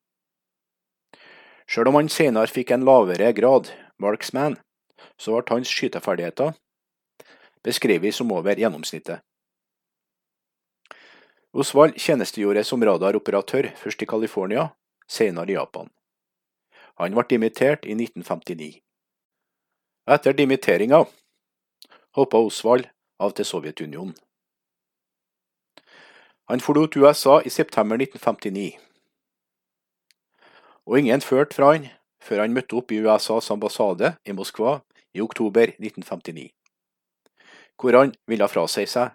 Sjøl 1.69 1.91
om 1.91 1.99
han 1.99 2.09
senere 2.09 2.51
fikk 2.51 2.71
en 2.71 2.85
lavere 2.87 3.31
grad, 3.33 3.71
marksman, 3.99 4.57
så 5.19 5.35
ble 5.35 5.55
hans 5.55 5.71
skyteferdigheter 5.71 6.55
beskrevet 7.63 8.15
som 8.15 8.31
over 8.31 8.59
gjennomsnittet. 8.59 9.19
Osvald 11.53 11.97
tjenestegjorde 11.97 12.63
som 12.63 12.83
radaroperatør, 12.85 13.71
først 13.75 14.03
i 14.03 14.05
California, 14.05 14.67
senere 15.09 15.49
i 15.49 15.55
Japan. 15.57 15.89
Han 17.01 17.15
ble 17.15 17.25
dimittert 17.29 17.87
i 17.89 17.95
1959. 17.95 18.77
Etter 20.09 20.35
dimitteringa 20.37 21.03
hoppa 22.17 22.41
Osvald 22.45 22.85
av 23.19 23.33
til 23.33 23.47
Sovjetunionen. 23.49 24.13
Han 26.49 26.61
forlot 26.61 26.97
USA 26.97 27.39
i 27.45 27.49
september 27.53 27.97
1959, 27.97 28.77
og 30.89 30.97
ingen 30.97 31.21
førte 31.21 31.53
fra 31.53 31.75
han 31.75 31.91
før 32.25 32.41
han 32.41 32.55
møtte 32.55 32.77
opp 32.77 32.91
i 32.91 32.97
USAs 33.05 33.51
ambassade 33.53 34.15
i 34.25 34.33
Moskva 34.33 34.79
i 35.13 35.21
oktober 35.21 35.75
1959, 35.77 36.49
hvor 37.77 37.97
han 37.97 38.15
ville 38.29 38.49
frasi 38.49 38.87
seg 38.89 39.13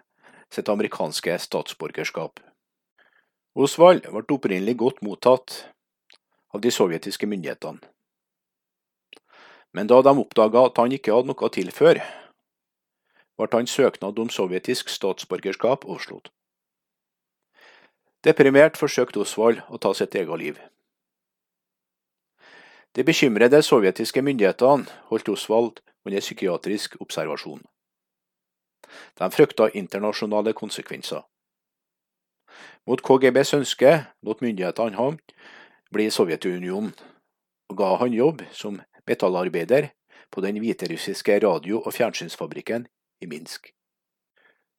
sitt 0.55 0.69
amerikanske 0.71 1.37
statsborgerskap. 1.39 2.39
Osvald 3.55 4.07
ble 4.11 4.23
opprinnelig 4.35 4.77
godt 4.81 5.01
mottatt 5.05 5.61
av 6.55 6.63
de 6.63 6.71
sovjetiske 6.71 7.27
myndighetene. 7.27 7.83
Men 9.75 9.91
da 9.91 9.99
de 10.01 10.13
oppdaga 10.19 10.65
at 10.69 10.79
han 10.79 10.93
ikke 10.95 11.11
hadde 11.11 11.31
noe 11.31 11.47
å 11.47 11.51
tilføre, 11.51 12.03
ble 13.35 13.51
hans 13.51 13.75
søknad 13.75 14.19
om 14.19 14.31
sovjetisk 14.31 14.91
statsborgerskap 14.91 15.83
avslått. 15.83 16.31
Deprimert 18.23 18.79
forsøkte 18.79 19.21
Osvald 19.21 19.59
å 19.69 19.77
ta 19.77 19.91
sitt 19.93 20.15
eget 20.15 20.39
liv. 20.41 20.61
De 22.95 23.03
bekymrede 23.03 23.59
sovjetiske 23.61 24.23
myndighetene 24.23 24.87
holdt 25.11 25.29
Osvald 25.29 25.83
under 26.07 26.23
psykiatrisk 26.23 26.95
observasjon. 27.03 27.59
De 29.19 29.29
frykta 29.31 29.69
internasjonale 29.73 30.53
konsekvenser. 30.53 31.23
Mot 32.85 33.01
KGBs 33.01 33.53
ønske 33.57 33.91
lot 34.23 34.41
myndighetene 34.45 34.97
ham 34.99 35.17
bli 35.93 36.09
Sovjetunionen, 36.11 36.93
og 37.69 37.77
ga 37.79 37.95
han 38.01 38.13
jobb 38.13 38.43
som 38.53 38.81
metallarbeider 39.07 39.89
på 40.31 40.41
den 40.41 40.59
hviterussiske 40.61 41.39
radio- 41.41 41.81
og 41.81 41.93
fjernsynsfabrikken 41.93 42.87
i 43.21 43.29
Minsk. 43.29 43.71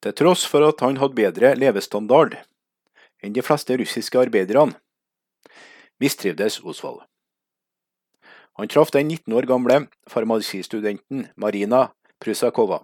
Til 0.02 0.12
tross 0.12 0.44
for 0.46 0.66
at 0.68 0.80
han 0.84 1.00
hadde 1.00 1.18
bedre 1.18 1.54
levestandard 1.58 2.36
enn 3.24 3.34
de 3.34 3.42
fleste 3.42 3.74
russiske 3.80 4.20
arbeiderne, 4.20 4.76
mistrivdes 6.00 6.60
Osvald. 6.60 7.00
Han 8.60 8.68
traff 8.68 8.92
den 8.92 9.08
19 9.08 9.32
år 9.36 9.48
gamle 9.48 9.86
farmasistudenten 10.08 11.26
Marina 11.36 11.88
Prusakova, 12.20 12.82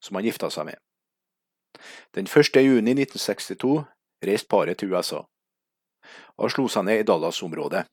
som 0.00 0.16
han 0.16 0.24
gifta 0.24 0.50
seg 0.50 0.70
med. 0.70 0.78
Den 2.14 2.26
1. 2.26 2.56
juni 2.62 2.94
1962 2.94 3.84
reiste 4.24 4.48
paret 4.50 4.78
til 4.78 4.92
USA, 4.92 5.22
og 6.38 6.50
slo 6.50 6.66
seg 6.68 6.86
ned 6.88 7.02
i 7.02 7.06
Dallas-området. 7.06 7.84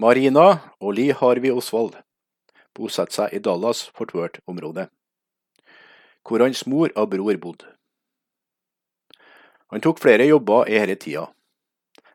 Marina 0.00 0.46
og 0.80 0.94
Lee 0.96 1.12
Harvey 1.12 1.52
Oswald 1.52 1.98
bosatte 2.74 3.18
seg 3.18 3.34
i 3.36 3.42
Dallas-Fort 3.44 4.14
Worth-området, 4.16 4.88
hvor 6.24 6.44
hans 6.44 6.66
mor 6.66 6.88
og 6.96 7.10
bror 7.12 7.36
bodde. 7.42 7.66
Han 9.70 9.82
tok 9.84 10.00
flere 10.02 10.26
jobber 10.26 10.68
i 10.68 10.78
denne 10.78 10.96
tida, 10.98 11.26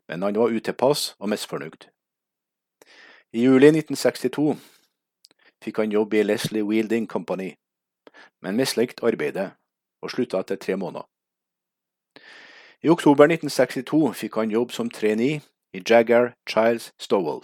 men 0.08 0.24
han 0.24 0.38
var 0.38 0.54
utilpass 0.54 1.14
og 1.20 1.30
misfornøyd. 1.32 1.88
I 3.36 3.46
juli 3.46 3.70
1962 3.72 4.56
fikk 5.64 5.80
han 5.82 5.94
jobb 5.94 6.14
i 6.14 6.24
Leslie 6.24 6.64
Wielding 6.64 7.08
Company, 7.12 7.54
men 8.42 8.58
mislikte 8.60 9.06
arbeidet 9.08 9.52
og 10.04 10.12
slutta 10.14 10.42
etter 10.44 10.60
tre 10.62 10.76
måneder. 10.78 11.06
I 12.86 12.92
oktober 12.94 13.26
1962 13.26 14.14
fikk 14.20 14.38
han 14.38 14.54
jobb 14.54 14.72
som 14.72 14.92
trainee 14.94 15.42
i 15.74 15.82
Jagger 15.82 16.34
Childs 16.50 16.92
Stowell, 17.02 17.42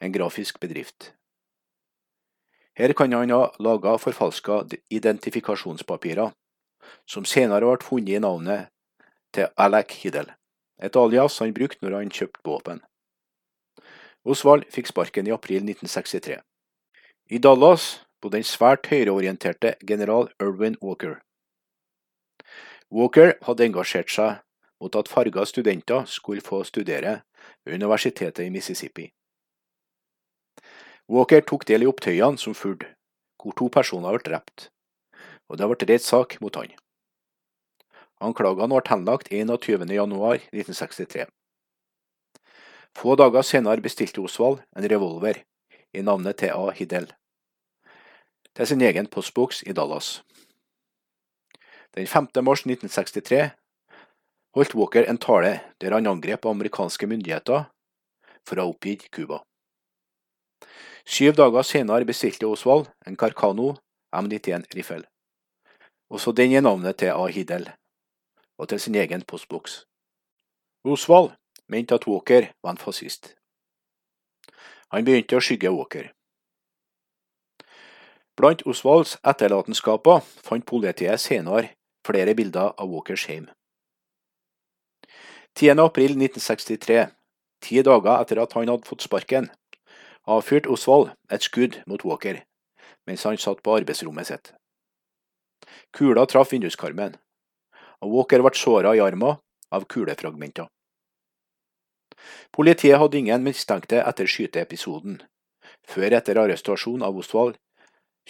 en 0.00 0.12
grafisk 0.12 0.60
bedrift. 0.60 1.12
Her 2.74 2.92
kan 2.92 3.12
han 3.12 3.30
ha 3.30 3.50
laga 3.58 3.96
forfalska 3.98 4.64
identifikasjonspapirer, 4.90 6.32
som 7.06 7.24
senere 7.24 7.66
ble 7.68 7.86
funnet 7.86 8.16
i 8.16 8.22
navnet 8.22 8.70
til 9.34 9.50
Alec 9.56 9.94
Hiddel, 10.02 10.30
et 10.82 10.96
alias 10.96 11.38
han 11.38 11.54
brukte 11.54 11.84
når 11.84 11.98
han 11.98 12.10
kjøpte 12.10 12.44
våpen. 12.44 12.80
Osvald 14.24 14.66
fikk 14.72 14.90
sparken 14.90 15.28
i 15.28 15.34
april 15.34 15.62
1963. 15.62 16.40
I 17.30 17.38
Dallas 17.38 18.00
bodde 18.20 18.36
den 18.38 18.46
svært 18.46 18.86
høyreorienterte 18.92 19.74
general 19.86 20.28
Erwin 20.40 20.76
Walker. 20.82 21.20
Walker 22.90 23.34
hadde 23.46 23.66
engasjert 23.68 24.10
seg 24.10 24.40
mot 24.80 24.96
at 24.96 25.08
farga 25.08 25.44
studenter 25.46 26.06
skulle 26.08 26.44
få 26.44 26.62
studere 26.64 27.20
ved 27.64 27.74
universitetet 27.74 28.44
i 28.46 28.50
Mississippi. 28.50 29.10
Walker 31.10 31.42
tok 31.42 31.66
del 31.66 31.84
i 31.84 31.90
opptøyene 31.90 32.38
som 32.38 32.54
fulgte, 32.54 32.92
hvor 33.40 33.56
to 33.56 33.68
personer 33.72 34.14
ble 34.14 34.24
drept, 34.26 34.68
og 35.48 35.58
det 35.58 35.68
ble 35.70 35.88
reist 35.90 36.10
sak 36.10 36.36
mot 36.44 36.56
han. 36.56 36.72
Anklagene 38.20 38.76
ble 38.76 38.92
henlagt 38.92 39.30
21.1.1963. 39.32 41.26
Få 42.98 43.14
dager 43.16 43.46
senere 43.46 43.82
bestilte 43.82 44.20
Osvald 44.20 44.60
en 44.76 44.88
revolver 44.92 45.40
i 45.94 46.02
navnet 46.02 46.38
T.A. 46.42 46.70
Hiddel 46.74 47.08
til 48.56 48.66
sin 48.66 48.82
egen 48.82 49.06
postboks 49.06 49.62
i 49.66 49.72
Dallas. 49.72 50.22
Den 51.94 52.06
5. 52.06 52.28
mars 52.46 52.64
1963 52.66 53.50
holdt 54.54 54.74
Walker 54.74 55.06
en 55.10 55.18
tale 55.18 55.60
der 55.80 55.94
han 55.94 56.06
angrep 56.06 56.46
amerikanske 56.46 57.06
myndigheter 57.06 57.64
for 58.46 58.58
å 58.58 58.66
ha 58.66 58.72
oppgitt 58.72 59.08
Cuba. 59.14 59.42
Syv 61.06 61.34
dager 61.38 61.66
senere 61.66 62.06
bestilte 62.06 62.46
Osvald 62.46 62.90
en 63.06 63.16
Carcano 63.16 63.72
M91-riffel. 64.14 65.04
Også 66.10 66.32
den 66.32 66.50
gir 66.50 66.62
navnet 66.62 66.98
til 66.98 67.14
A. 67.14 67.26
Hiddel, 67.30 67.68
og 68.58 68.68
til 68.68 68.80
sin 68.82 68.98
egen 68.98 69.22
postboks. 69.22 69.84
Osvald 70.84 71.32
mente 71.68 71.94
at 71.94 72.06
Walker 72.06 72.50
var 72.62 72.74
en 72.74 72.82
fascist. 72.82 73.34
Han 74.90 75.06
begynte 75.06 75.38
å 75.38 75.44
skygge 75.44 75.70
Walker. 75.70 76.10
Blant 78.40 78.62
Oswalds 78.64 79.18
etterlatenskaper 79.20 80.22
fant 80.46 80.64
politiet 80.64 81.20
senere 81.20 81.74
flere 82.08 82.32
bilder 82.38 82.70
av 82.80 82.88
Walkers 82.88 83.26
hjem. 83.28 83.50
10. 85.58 85.76
april 85.82 86.14
1963, 86.16 87.02
ti 87.60 87.82
dager 87.84 88.14
etter 88.14 88.40
at 88.40 88.56
han 88.56 88.72
hadde 88.72 88.88
fått 88.88 89.04
sparken, 89.04 89.50
avfyrte 90.24 90.72
Oswald 90.72 91.12
et 91.28 91.44
skudd 91.44 91.82
mot 91.90 92.06
Walker 92.06 92.40
mens 93.08 93.28
han 93.28 93.36
satt 93.40 93.60
på 93.66 93.76
arbeidsrommet 93.76 94.32
sitt. 94.32 94.52
Kula 95.92 96.24
traff 96.24 96.54
vinduskarmen, 96.54 97.16
og 98.00 98.12
Walker 98.16 98.40
ble 98.40 98.56
såra 98.56 98.96
i 98.96 99.04
armen 99.04 99.40
av 99.68 99.88
kulefragmenter. 99.90 100.70
Politiet 102.56 103.00
hadde 103.02 103.20
ingen 103.20 103.44
mistenkte 103.44 104.00
etter 104.00 104.28
skyteepisoden, 104.30 105.18
før 105.84 106.16
etter 106.16 106.40
arrestasjonen 106.40 107.04
av 107.04 107.20
Osvald 107.20 107.58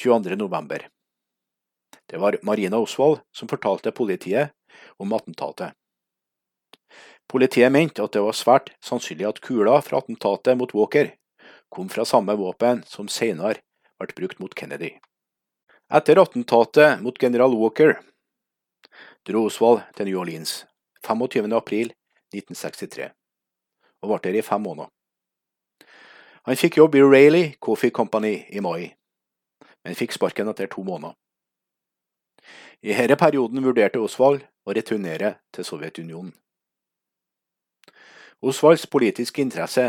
22.11. 0.00 0.82
Det 2.06 2.16
var 2.16 2.38
Marina 2.42 2.78
Osvald 2.78 3.18
som 3.32 3.48
fortalte 3.48 3.90
politiet 3.90 4.50
om 4.96 5.12
attentatet. 5.12 5.72
Politiet 7.28 7.72
mente 7.72 8.02
at 8.02 8.12
det 8.16 8.22
var 8.24 8.34
svært 8.34 8.72
sannsynlig 8.80 9.28
at 9.28 9.40
kula 9.44 9.76
fra 9.84 10.00
attentatet 10.00 10.56
mot 10.58 10.72
Walker 10.74 11.12
kom 11.68 11.88
fra 11.92 12.04
samme 12.08 12.34
våpen 12.34 12.80
som 12.88 13.08
senere 13.12 13.60
ble 14.00 14.16
brukt 14.16 14.40
mot 14.40 14.54
Kennedy. 14.56 14.94
Etter 15.92 16.18
attentatet 16.22 17.02
mot 17.04 17.22
general 17.22 17.54
Walker 17.54 17.98
dro 19.28 19.44
Osvald 19.50 19.84
til 19.98 20.08
New 20.08 20.22
Orleans 20.22 20.64
25. 21.04 21.52
april 21.52 21.92
1963 22.32 23.10
og 24.00 24.14
ble 24.14 24.22
der 24.24 24.40
i 24.40 24.46
fem 24.46 24.64
måneder. 24.64 24.88
Han 26.48 26.56
fikk 26.56 26.80
jobb 26.80 26.96
i 26.96 27.04
Rayleigh 27.04 27.60
Coffee 27.60 27.92
Company 27.92 28.46
i 28.48 28.64
mai, 28.64 28.94
men 29.84 29.96
fikk 29.96 30.12
sparken 30.16 30.48
etter 30.48 30.68
to 30.70 30.84
måneder. 30.84 31.16
I 32.82 32.94
denne 32.96 33.16
perioden 33.20 33.64
vurderte 33.64 34.00
Osvald 34.00 34.44
å 34.64 34.74
returnere 34.76 35.34
til 35.52 35.64
Sovjetunionen. 35.64 36.32
Osvalds 38.40 38.86
politiske 38.88 39.42
interesse 39.44 39.84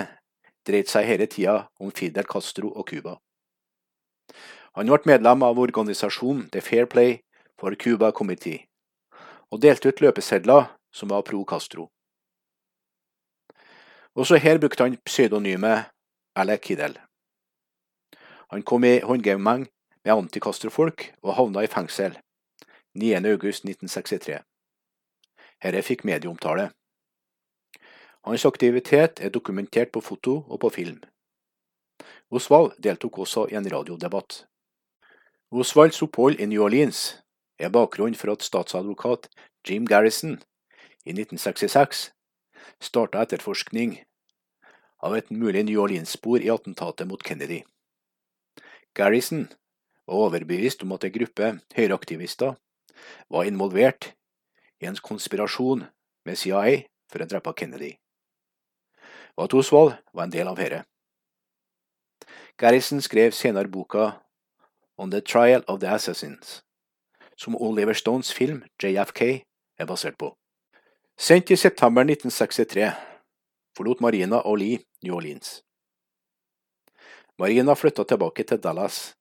dreide 0.67 0.91
seg 0.91 1.07
hele 1.07 1.27
tida 1.31 1.69
om 1.79 1.91
Fidel 1.95 2.27
Castro 2.27 2.73
og 2.75 2.89
Cuba. 2.89 3.15
Han 4.75 4.91
ble 4.91 5.07
medlem 5.07 5.43
av 5.43 5.59
organisasjonen 5.59 6.49
The 6.51 6.61
Fair 6.61 6.85
Play 6.85 7.21
for 7.59 7.75
Cuba 7.75 8.11
Committee, 8.11 8.67
og 9.51 9.61
delte 9.63 9.91
ut 9.91 10.03
løpesedler 10.03 10.67
som 10.91 11.11
var 11.11 11.23
pro 11.27 11.43
Castro. 11.47 11.87
Også 14.15 14.35
her 14.35 14.59
brukte 14.59 14.83
han 14.83 14.97
pseudonymet 15.07 15.87
Alec 16.35 16.67
Kidel. 16.67 16.97
Han 18.51 18.63
kom 18.63 18.83
i 18.83 18.99
håndgemeng 18.99 19.69
med 20.05 20.13
antikastrofolk 20.13 21.11
og 21.21 21.35
havna 21.37 21.63
i 21.65 21.69
fengsel 21.71 22.17
9.8.1963. 22.97 24.41
Herre 25.61 25.81
fikk 25.85 26.03
medieomtale. 26.07 26.71
Hans 28.25 28.45
aktivitet 28.45 29.21
er 29.21 29.33
dokumentert 29.33 29.91
på 29.93 30.01
foto 30.01 30.41
og 30.47 30.59
på 30.61 30.69
film. 30.69 30.99
Osvald 32.31 32.75
deltok 32.83 33.19
også 33.25 33.47
i 33.51 33.57
en 33.57 33.69
radiodebatt. 33.69 34.45
Osvalds 35.51 36.01
opphold 36.01 36.39
i 36.39 36.45
New 36.45 36.63
Orleans 36.63 37.21
er 37.59 37.69
bakgrunnen 37.69 38.15
for 38.15 38.31
at 38.31 38.43
statsadvokat 38.45 39.27
Jim 39.67 39.85
Garrison 39.85 40.37
i 41.05 41.13
1966 41.13 42.11
starta 42.81 43.21
etterforskning 43.21 43.99
av 45.01 45.17
et 45.17 45.31
mulig 45.31 45.65
New 45.65 45.81
Orleans-spor 45.81 46.41
i 46.41 46.49
attentatet 46.53 47.09
mot 47.09 47.23
Kennedy. 47.23 47.61
Garrison 48.97 49.47
var 50.07 50.27
overbevist 50.27 50.83
om 50.83 50.93
at 50.95 51.05
en 51.05 51.13
gruppe 51.15 51.51
høyreaktivister 51.75 52.55
var 53.29 53.49
involvert 53.49 54.11
i 54.81 54.89
en 54.89 54.97
konspirasjon 54.97 55.85
med 56.25 56.37
CIA 56.37 56.87
for 57.11 57.23
å 57.23 57.27
drepe 57.29 57.53
Kennedy, 57.57 57.93
og 59.37 59.45
at 59.47 59.55
Oswald 59.57 59.95
var 60.13 60.27
en 60.27 60.33
del 60.33 60.49
av 60.49 60.57
dette. 60.59 60.83
Garrison 62.57 63.01
skrev 63.01 63.33
senere 63.33 63.71
boka 63.71 64.21
On 64.97 65.09
the 65.09 65.21
Trial 65.21 65.63
of 65.67 65.79
the 65.81 65.89
Assassins, 65.89 66.61
som 67.37 67.55
Oliver 67.55 67.93
Stones 67.97 68.33
film 68.33 68.63
JFK 68.81 69.21
er 69.79 69.89
basert 69.89 70.17
på. 70.17 70.35
Sendt 71.17 71.51
i 71.51 71.57
september 71.57 72.05
1963 72.05 72.91
forlot 73.77 74.01
Marina 74.01 74.41
og 74.45 74.57
Lee 74.61 74.81
New 75.03 75.15
Orleans. 75.15 75.61
Marina 77.39 77.73
flytta 77.75 78.05
tilbake 78.05 78.45
til 78.45 78.61
Dallas, 78.61 79.15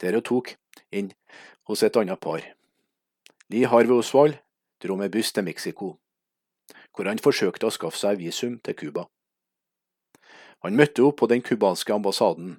der 0.00 0.16
hun 0.18 0.26
tok 0.26 0.54
inn 0.90 1.12
hos 1.68 1.82
et 1.82 1.96
annet 1.96 2.20
par. 2.20 2.42
Lee 3.50 3.68
Harvey 3.68 3.96
Oswald 3.96 4.38
dro 4.82 4.96
med 4.96 5.12
buss 5.12 5.32
til 5.32 5.44
Mexico, 5.44 5.96
hvor 6.94 7.08
han 7.08 7.22
forsøkte 7.22 7.68
å 7.68 7.74
skaffe 7.74 8.00
seg 8.00 8.18
visum 8.20 8.58
til 8.64 8.76
Cuba. 8.78 9.06
Han 10.64 10.76
møtte 10.76 11.04
opp 11.04 11.18
på 11.20 11.28
den 11.28 11.42
cubanske 11.44 11.92
ambassaden 11.92 12.56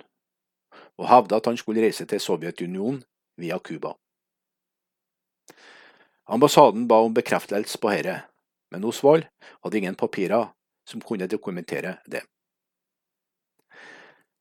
og 0.95 1.10
hevda 1.10 1.39
at 1.39 1.50
han 1.50 1.58
skulle 1.58 1.84
reise 1.84 2.06
til 2.08 2.21
Sovjetunionen 2.21 3.02
via 3.41 3.58
Cuba. 3.60 3.95
Ambassaden 6.26 6.88
ba 6.88 7.02
om 7.06 7.13
bekreftelse 7.13 7.78
på 7.82 7.91
dette, 7.91 8.21
men 8.71 8.86
Osvald 8.86 9.26
hadde 9.63 9.78
ingen 9.78 9.98
papirer 9.98 10.54
som 10.88 11.02
kunne 11.02 11.28
dokumentere 11.28 11.98
det. 12.06 12.24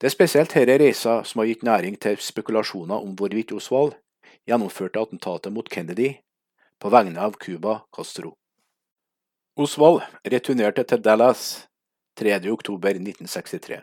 Det 0.05 0.11
er 0.11 0.13
spesielt 0.13 0.53
denne 0.53 0.75
reisa 0.77 1.13
som 1.25 1.41
har 1.41 1.47
gitt 1.49 1.63
næring 1.65 1.95
til 1.97 2.19
spekulasjoner 2.21 3.07
om 3.07 3.15
hvorvidt 3.17 3.55
Osvald 3.57 3.95
gjennomførte 4.45 5.01
attentatet 5.01 5.53
mot 5.53 5.71
Kennedy 5.73 6.11
på 6.77 6.91
vegne 6.93 7.17
av 7.25 7.39
Cuba 7.41 7.79
Castro. 7.97 8.35
Osvald 9.57 10.03
returnerte 10.29 10.85
til 10.85 11.01
Dallas 11.01 11.71
3.10.1963. 12.21 13.81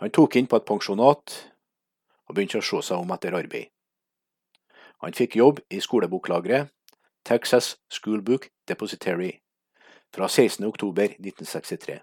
Han 0.00 0.16
tok 0.16 0.40
inn 0.40 0.48
på 0.48 0.56
et 0.56 0.68
pensjonat 0.72 1.36
og 2.24 2.34
begynte 2.34 2.64
å 2.64 2.68
se 2.72 2.80
seg 2.88 3.04
om 3.04 3.12
etter 3.12 3.36
arbeid. 3.36 3.68
Han 5.04 5.12
fikk 5.12 5.36
jobb 5.36 5.60
i 5.68 5.84
skoleboklageret 5.84 6.72
Texas 7.28 7.74
Schoolbook 7.92 8.48
Depository 8.64 9.34
fra 10.16 10.32
16.10.1963. 10.32 12.00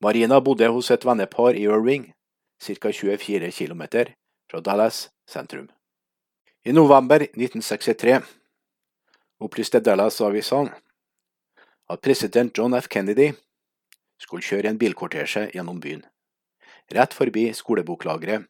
Marina 0.00 0.40
bodde 0.40 0.68
hos 0.68 0.90
et 0.90 1.04
vennepar 1.04 1.56
i 1.56 1.64
Irving, 1.64 2.12
ca 2.60 2.92
24 2.92 3.52
km 3.52 3.82
fra 4.50 4.60
Dallas 4.60 5.10
sentrum. 5.26 5.68
I 6.64 6.72
november 6.72 7.22
1963 7.22 8.20
opplyste 9.40 9.80
Dallas-avisene 9.80 10.74
at 11.88 12.00
president 12.00 12.58
John 12.58 12.74
F. 12.74 12.88
Kennedy 12.88 13.32
skulle 14.18 14.42
kjøre 14.42 14.72
en 14.72 14.78
bilkortesje 14.78 15.50
gjennom 15.54 15.80
byen, 15.80 16.04
rett 16.92 17.14
forbi 17.14 17.52
skoleboklageret 17.54 18.46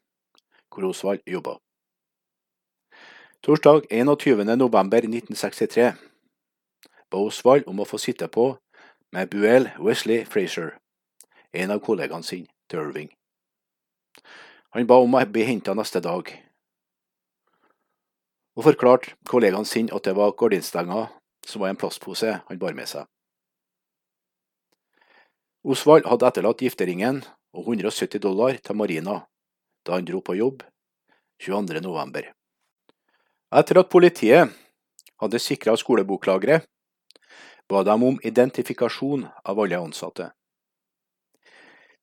hvor 0.73 0.89
Osvald 0.89 1.21
jobba. 1.25 1.57
Torsdag 3.41 3.87
21.11.1963 3.91 5.93
ba 7.11 7.17
Osvald 7.21 7.67
om 7.67 7.79
å 7.79 7.87
få 7.87 7.97
sitte 8.01 8.27
på 8.27 8.57
med 9.15 9.29
Buell 9.31 9.69
Wesley 9.79 10.25
Frazier, 10.25 10.75
en 11.53 11.71
av 11.71 11.83
kollegaene 11.83 12.25
sine 12.25 12.49
til 12.69 12.83
Irving. 12.83 13.09
Han 14.75 14.87
ba 14.87 14.99
om 15.01 15.15
å 15.15 15.23
bli 15.31 15.45
henta 15.47 15.73
neste 15.77 16.01
dag, 16.03 16.29
og 18.57 18.65
forklarte 18.65 19.13
kollegaene 19.29 19.69
sine 19.69 19.93
at 19.93 20.07
det 20.07 20.15
var 20.17 20.35
gardinstenger 20.37 21.11
som 21.47 21.61
var 21.61 21.71
en 21.71 21.79
plastpose 21.79 22.39
han 22.47 22.59
bar 22.59 22.75
med 22.77 22.89
seg. 22.89 23.05
Osvald 25.67 26.07
hadde 26.07 26.27
etterlatt 26.27 26.63
gifteringen 26.63 27.21
og 27.53 27.67
170 27.67 28.21
dollar 28.23 28.57
til 28.63 28.77
Marina 28.79 29.21
da 29.85 29.97
han 29.97 30.07
dro 30.07 30.21
på 30.23 30.35
jobb 30.37 30.63
22. 31.43 31.81
november. 31.83 32.31
Etter 33.53 33.79
at 33.79 33.91
politiet 33.91 34.55
hadde 35.21 35.39
sikra 35.39 35.75
skoleboklageret, 35.79 36.65
ba 37.69 37.83
de 37.83 37.93
om 37.93 38.19
identifikasjon 38.23 39.25
av 39.43 39.59
alle 39.59 39.79
ansatte. 39.79 40.31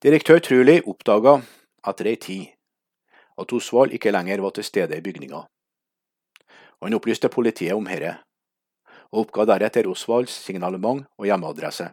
Direktør 0.04 0.36
Truli 0.44 0.82
oppdaga 0.84 1.38
etter 1.88 2.08
ei 2.10 2.18
tid 2.20 2.48
at 3.40 3.52
Osvald 3.56 3.94
ikke 3.96 4.10
lenger 4.12 4.42
var 4.44 4.52
til 4.52 4.64
stede 4.68 4.96
i 4.98 5.00
bygninga. 5.00 5.38
Han 6.84 6.96
opplyste 6.98 7.30
politiet 7.32 7.72
om 7.72 7.86
dette, 7.88 8.10
og 9.16 9.22
oppga 9.22 9.46
deretter 9.48 9.86
Osvalds 9.88 10.34
signalement 10.44 11.06
og 11.16 11.24
hjemmeadresse. 11.24 11.86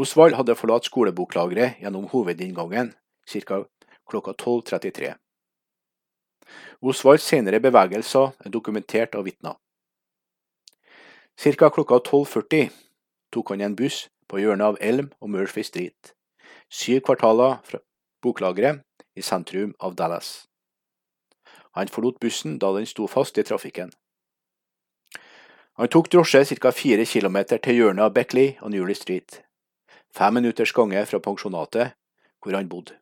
Osvald 0.00 0.38
hadde 0.38 0.56
forlatt 0.56 0.88
skoleboklageret 0.88 1.82
gjennom 1.82 2.06
hovedinngangen 2.08 2.94
ca. 3.28 3.58
klokka 4.08 4.32
12.33. 4.32 5.10
Osvalds 6.80 7.26
senere 7.28 7.60
bevegelser 7.60 8.32
er 8.46 8.48
dokumentert 8.48 9.12
av 9.12 9.28
vitner. 9.28 9.60
Ca. 11.36 11.68
klokka 11.68 12.00
12.40 12.00 12.72
tok 13.28 13.52
han 13.52 13.66
en 13.68 13.76
buss 13.76 14.06
på 14.30 14.38
hjørnet 14.38 14.72
av 14.72 14.78
Elm 14.80 15.10
og 15.18 15.32
Murphy 15.34 15.64
Street, 15.66 16.14
syv 16.70 17.02
kvartaler 17.08 17.58
fra 17.66 17.82
boklageret 18.22 18.84
i 19.18 19.24
sentrum 19.26 19.74
av 19.80 19.96
Dallas. 19.98 20.46
Han 21.74 21.90
forlot 21.90 22.20
bussen 22.22 22.58
da 22.62 22.72
den 22.76 22.86
sto 22.86 23.06
fast 23.10 23.38
i 23.38 23.46
trafikken. 23.46 23.90
Han 25.78 25.88
tok 25.88 26.10
drosje 26.12 26.44
ca. 26.58 26.70
fire 26.70 27.06
kilometer 27.06 27.58
til 27.58 27.78
hjørnet 27.78 28.04
av 28.04 28.14
Beckley 28.14 28.56
og 28.60 28.70
Newley 28.74 28.94
Street, 28.94 29.42
fem 30.14 30.34
minutters 30.34 30.72
gange 30.72 31.04
fra 31.06 31.18
pensjonatet 31.18 31.96
hvor 32.40 32.54
han 32.56 32.68
bodde. 32.68 32.98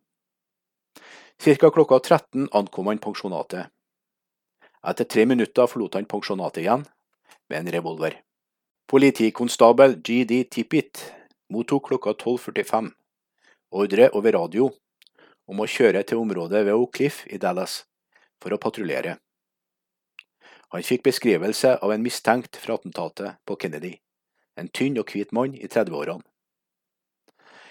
Ca. 1.39 1.71
klokka 1.71 1.99
13 1.99 2.49
ankom 2.53 2.87
han 2.87 2.99
pensjonatet. 2.99 3.69
Etter 4.87 5.05
tre 5.05 5.27
minutter 5.27 5.67
forlot 5.67 5.95
han 5.95 6.07
pensjonatet 6.07 6.63
igjen, 6.63 6.85
med 7.49 7.61
en 7.61 7.73
revolver. 7.73 8.21
Politikonstabel 8.89 9.99
GD 10.01 10.45
Tippit 10.51 11.03
mottok 11.49 11.87
klokka 11.87 12.11
12.45 12.11 12.91
ordre 13.71 14.09
over 14.17 14.33
radio 14.33 14.69
om 15.49 15.61
å 15.61 15.69
kjøre 15.69 16.03
til 16.05 16.21
området 16.21 16.65
ved 16.67 16.77
Oak 16.77 16.93
Cliff 16.97 17.23
i 17.29 17.39
Dallas 17.41 17.83
for 18.43 18.53
å 18.53 18.61
patruljere. 18.61 19.17
Han 20.69 20.85
fikk 20.85 21.07
beskrivelse 21.09 21.79
av 21.81 21.93
en 21.93 22.05
mistenkt 22.05 22.59
fra 22.61 22.77
attentatet 22.77 23.41
på 23.49 23.57
Kennedy, 23.57 23.95
en 24.61 24.69
tynn 24.69 24.99
og 25.01 25.09
hvit 25.09 25.33
mann 25.33 25.57
i 25.57 25.65
30-årene. 25.65 26.25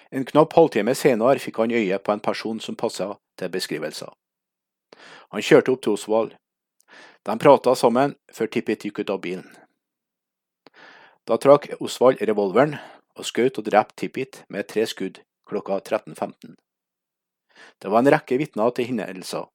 En 0.10 0.26
knapp 0.26 0.56
halvtime 0.56 0.96
senere 0.96 1.42
fikk 1.44 1.60
han 1.62 1.76
øye 1.76 2.00
på 2.00 2.14
en 2.14 2.24
person 2.24 2.62
som 2.64 2.78
passa 2.80 3.12
til 3.38 3.52
beskrivelser. 3.54 4.10
Han 5.36 5.44
kjørte 5.44 5.74
opp 5.74 5.84
til 5.84 5.98
Osvald. 5.98 6.36
De 7.28 7.36
prata 7.38 7.74
sammen 7.76 8.16
før 8.34 8.50
Tippit 8.50 8.88
gikk 8.88 9.04
ut 9.04 9.12
av 9.12 9.20
bilen. 9.22 9.50
Da 11.28 11.36
trakk 11.36 11.68
Osvald 11.84 12.24
revolveren 12.24 12.78
og 13.18 13.26
skjøt 13.26 13.58
og 13.60 13.66
drepte 13.68 13.98
Tippit 14.04 14.44
med 14.54 14.70
tre 14.70 14.86
skudd 14.90 15.22
klokka 15.50 15.80
13.15. 15.82 16.56
Det 17.82 17.90
var 17.90 18.04
en 18.04 18.12
rekke 18.14 18.38
vitner 18.38 18.74
til 18.76 18.92
hendelser, 18.92 19.48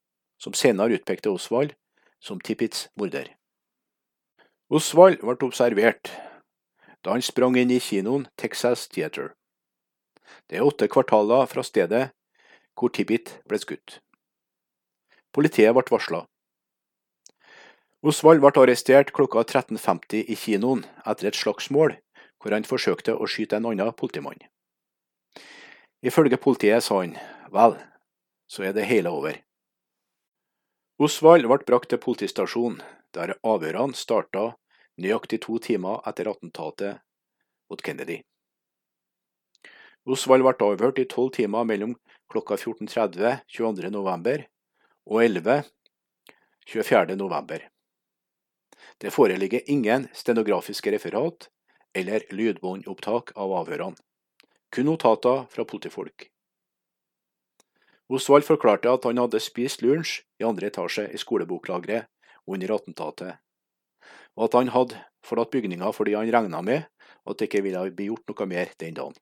som 0.42 0.56
senere 0.58 0.98
utpekte 0.98 1.30
Osvald 1.30 1.76
som 2.22 2.40
Tippits 2.40 2.88
morder. 2.98 3.30
Osvald 4.72 5.20
ble 5.22 5.36
observert 5.46 6.10
da 7.02 7.14
han 7.16 7.24
sprang 7.24 7.56
inn 7.58 7.72
i 7.74 7.80
kinoen 7.82 8.28
Texas 8.38 8.86
Theater. 8.88 9.32
Det 10.46 10.58
er 10.58 10.66
åtte 10.66 10.86
kvartaler 10.90 11.48
fra 11.50 11.64
stedet 11.66 12.04
hvor 12.78 12.92
Tippit 12.94 13.34
ble 13.50 13.58
skutt. 13.58 13.98
Politiet 15.34 15.74
ble 15.74 15.84
varsla. 15.90 16.22
Osvald 18.02 18.42
ble 18.42 18.50
arrestert 18.62 19.12
klokka 19.14 19.44
13.50 19.44 20.30
i 20.30 20.38
kinoen 20.38 20.86
etter 21.06 21.30
et 21.30 21.38
slagsmål 21.38 21.96
hvor 22.42 22.54
han 22.54 22.66
forsøkte 22.66 23.14
å 23.14 23.28
skyte 23.30 23.58
en 23.58 23.70
annen 23.70 23.94
politimann. 23.94 24.40
Ifølge 26.02 26.40
politiet 26.42 26.82
sa 26.82 26.98
han 27.00 27.14
vel, 27.54 27.76
så 28.50 28.66
er 28.66 28.74
det 28.74 28.88
hele 28.90 29.12
over. 29.14 29.38
Osvald 31.02 31.46
ble 31.46 31.62
brakt 31.66 31.90
til 31.90 32.02
politistasjonen, 32.02 32.82
der 33.14 33.36
avhørene 33.46 33.96
starta 33.96 34.52
nøyaktig 35.00 35.40
to 35.46 35.58
timer 35.62 36.02
etter 36.08 36.30
attentatet 36.30 37.00
mot 37.70 37.82
Kennedy. 37.82 38.20
Osvald 40.02 40.42
ble 40.42 40.54
avhørt 40.66 40.98
i 40.98 41.06
tolv 41.06 41.30
timer 41.36 41.66
mellom 41.68 41.94
klokka 42.32 42.58
14.30 42.58 43.44
22.11. 43.54 44.48
og 45.06 45.22
11 45.22 45.62
24.11. 46.66 47.68
Det 48.98 49.10
foreligger 49.10 49.70
ingen 49.70 50.08
stenografiske 50.14 50.92
referat 50.94 51.48
eller 51.94 52.24
lydbåndopptak 52.32 53.34
av 53.36 53.52
avhørene, 53.62 53.98
kun 54.72 54.88
notater 54.88 55.44
fra 55.52 55.64
politifolk. 55.68 56.28
Osvald 58.12 58.44
forklarte 58.44 58.90
at 58.92 59.04
han 59.08 59.20
hadde 59.20 59.40
spist 59.40 59.82
lunsj 59.84 60.20
i 60.40 60.44
andre 60.44 60.68
etasje 60.68 61.06
i 61.12 61.20
skoleboklageret 61.20 62.08
under 62.50 62.74
attentatet, 62.74 63.38
og 64.36 64.48
at 64.48 64.56
han 64.58 64.72
hadde 64.74 65.00
forlatt 65.24 65.52
bygninga 65.52 65.92
fordi 65.96 66.16
han 66.18 66.32
regna 66.32 66.60
med 66.64 66.88
at 67.28 67.38
det 67.38 67.48
ikke 67.48 67.62
ville 67.64 67.84
bli 67.94 68.08
gjort 68.10 68.28
noe 68.28 68.48
mer 68.50 68.72
den 68.82 68.98
dagen. 68.98 69.16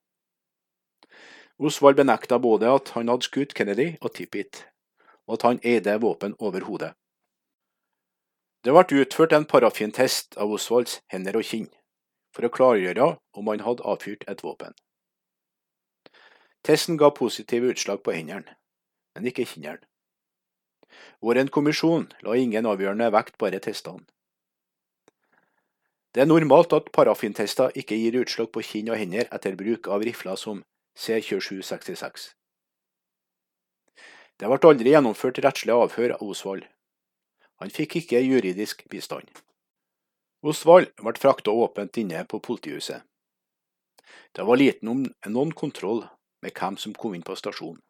Osvald 1.61 1.99
benekta 1.99 2.39
både 2.41 2.71
at 2.73 2.95
han 2.97 3.11
hadde 3.13 3.29
skutt 3.29 3.53
Kennedy 3.55 3.93
og 4.01 4.15
Tippit, 4.17 4.65
og 5.29 5.37
at 5.37 5.47
han 5.47 5.61
eide 5.63 5.99
våpen 6.01 6.35
over 6.39 6.65
hodet. 6.65 6.95
Det 8.65 8.73
ble 8.73 9.03
utført 9.03 9.33
en 9.37 9.47
parafintest 9.49 10.37
av 10.41 10.51
Osvalds 10.53 10.99
hender 11.13 11.37
og 11.37 11.45
kinn, 11.45 11.69
for 12.35 12.47
å 12.47 12.53
klargjøre 12.55 13.11
om 13.37 13.51
han 13.51 13.65
hadde 13.67 13.87
avfyrt 13.87 14.27
et 14.31 14.43
våpen. 14.47 14.75
Testen 16.67 16.99
ga 17.01 17.11
positive 17.11 17.73
utslag 17.73 18.03
på 18.05 18.13
hendene, 18.15 18.57
men 19.15 19.29
ikke 19.31 19.49
kinnene. 19.49 19.87
Vår 21.21 21.47
kommisjon 21.55 22.09
la 22.27 22.37
ingen 22.37 22.67
avgjørende 22.67 23.11
vekt 23.15 23.39
disse 23.39 23.61
testene. 23.67 24.07
Det 26.13 26.25
er 26.25 26.27
normalt 26.27 26.73
at 26.75 26.91
parafintester 26.91 27.71
ikke 27.79 27.95
gir 27.95 28.19
utslag 28.19 28.51
på 28.51 28.65
kinn 28.67 28.91
og 28.91 28.99
hender 28.99 29.29
etter 29.31 29.55
bruk 29.55 29.87
av 29.87 30.03
rifler 30.03 30.37
som 30.37 30.65
C2766. 30.99 32.33
Det 34.41 34.49
ble 34.49 34.59
aldri 34.71 34.91
gjennomført 34.91 35.39
rettslig 35.45 35.77
avhør 35.77 36.17
av 36.17 36.25
Osvald. 36.27 36.65
Han 37.63 37.71
fikk 37.71 38.01
ikke 38.01 38.25
juridisk 38.25 38.83
bistand. 38.91 39.29
Osvald 40.43 40.89
ble 40.97 41.13
frakta 41.21 41.53
åpent 41.53 41.97
inne 42.01 42.25
på 42.25 42.41
politihuset. 42.41 43.03
Det 44.33 44.47
var 44.47 44.57
liten 44.57 44.89
om 44.89 45.03
noen 45.29 45.53
kontroll 45.53 46.07
med 46.41 46.55
hvem 46.57 46.79
som 46.81 46.95
kom 46.97 47.15
inn 47.15 47.27
på 47.27 47.37
stasjonen. 47.37 47.83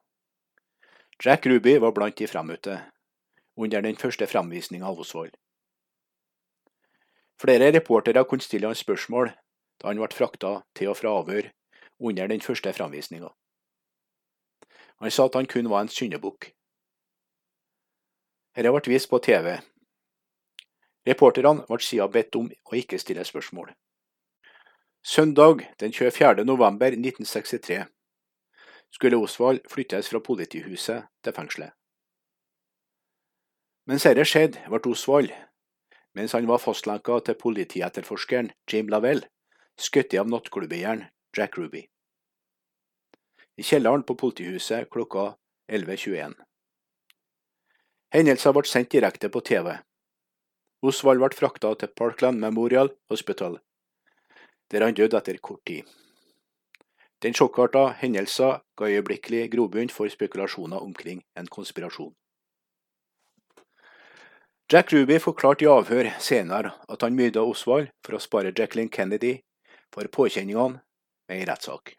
Jack 1.23 1.47
Ruby 1.47 1.77
var 1.79 1.93
blant 1.93 2.17
de 2.17 2.27
fremmøtte 2.27 2.81
under 3.61 3.85
den 3.85 3.97
første 3.97 4.27
fremvisninga 4.27 4.89
av 4.89 4.99
Osvald. 5.05 5.37
Flere 7.41 7.71
reportere 7.73 8.25
kunne 8.25 8.45
stille 8.45 8.67
han 8.67 8.77
spørsmål 8.77 9.31
da 9.81 9.89
han 9.89 10.01
ble 10.01 10.11
frakta 10.17 10.61
til 10.77 10.91
og 10.91 10.99
fra 10.99 11.13
avhør 11.21 11.53
under 12.01 12.29
den 12.29 12.43
første 12.45 12.73
fremvisninga. 12.73 13.31
Han 15.01 15.13
sa 15.13 15.29
at 15.29 15.39
han 15.39 15.49
kun 15.49 15.71
var 15.71 15.85
en 15.85 15.93
syndebukk. 15.93 16.51
Dette 18.57 18.73
ble 18.75 18.93
vist 18.93 19.09
på 19.09 19.21
TV. 19.23 19.61
Reporterne 21.09 21.65
ble 21.69 21.81
siden 21.85 22.13
bedt 22.13 22.37
om 22.37 22.51
å 22.51 22.77
ikke 22.77 22.99
stille 23.01 23.25
spørsmål. 23.25 23.73
Søndag 25.03 25.65
den 25.81 25.93
24. 25.93 26.45
november 26.45 26.93
1963 26.93 27.85
skulle 28.93 29.17
Osvald 29.17 29.61
flyttes 29.71 30.11
fra 30.13 30.21
politihuset 30.21 31.07
til 31.25 31.33
fengselet. 31.33 31.73
Mens 33.89 34.05
dette 34.05 34.27
skjedde, 34.29 34.61
ble 34.69 34.93
Osvald, 34.93 35.33
mens 36.15 36.35
han 36.37 36.47
var 36.47 36.61
fastlenka 36.61 37.17
til 37.25 37.39
politietterforskeren 37.41 38.53
Jim 38.71 38.91
Lavelle, 38.93 39.27
skutt 39.81 40.15
av 40.15 40.29
nattklubbeieren 40.29 41.07
Jack 41.37 41.57
Ruby. 41.59 41.87
I 43.57 43.63
kjelleren 43.63 44.05
på 44.05 44.15
politihuset 44.21 44.91
klokka 44.93 45.35
11.21. 45.73 46.37
Hendelsen 48.13 48.55
ble 48.57 48.69
sendt 48.69 48.93
direkte 48.93 49.31
på 49.33 49.41
TV. 49.41 49.79
Osvald 50.83 51.21
ble 51.21 51.37
frakta 51.37 51.75
til 51.77 51.91
Parkland 51.93 52.41
Memorial 52.41 52.89
Hospital, 53.13 53.59
der 54.73 54.85
han 54.87 54.95
døde 54.97 55.19
etter 55.19 55.37
kort 55.37 55.61
tid. 55.69 55.85
Den 57.21 57.35
sjokkarta 57.37 57.91
hendelsen 58.01 58.63
ga 58.81 58.89
øyeblikkelig 58.89 59.51
grobunn 59.53 59.93
for 59.93 60.09
spekulasjoner 60.09 60.81
omkring 60.81 61.21
en 61.37 61.47
konspirasjon. 61.47 62.15
Jack 64.73 64.93
Ruby 64.93 65.19
forklarte 65.21 65.65
i 65.65 65.69
avhør 65.69 66.09
senere 66.23 66.71
at 66.89 67.03
han 67.03 67.17
myrda 67.19 67.43
Osvald 67.43 67.91
for 68.07 68.17
å 68.17 68.23
spare 68.23 68.55
Jacqueline 68.57 68.89
Kennedy 68.89 69.35
for 69.93 70.09
påkjenningene 70.09 70.79
med 71.29 71.43
en 71.43 71.49
rettssak. 71.51 71.97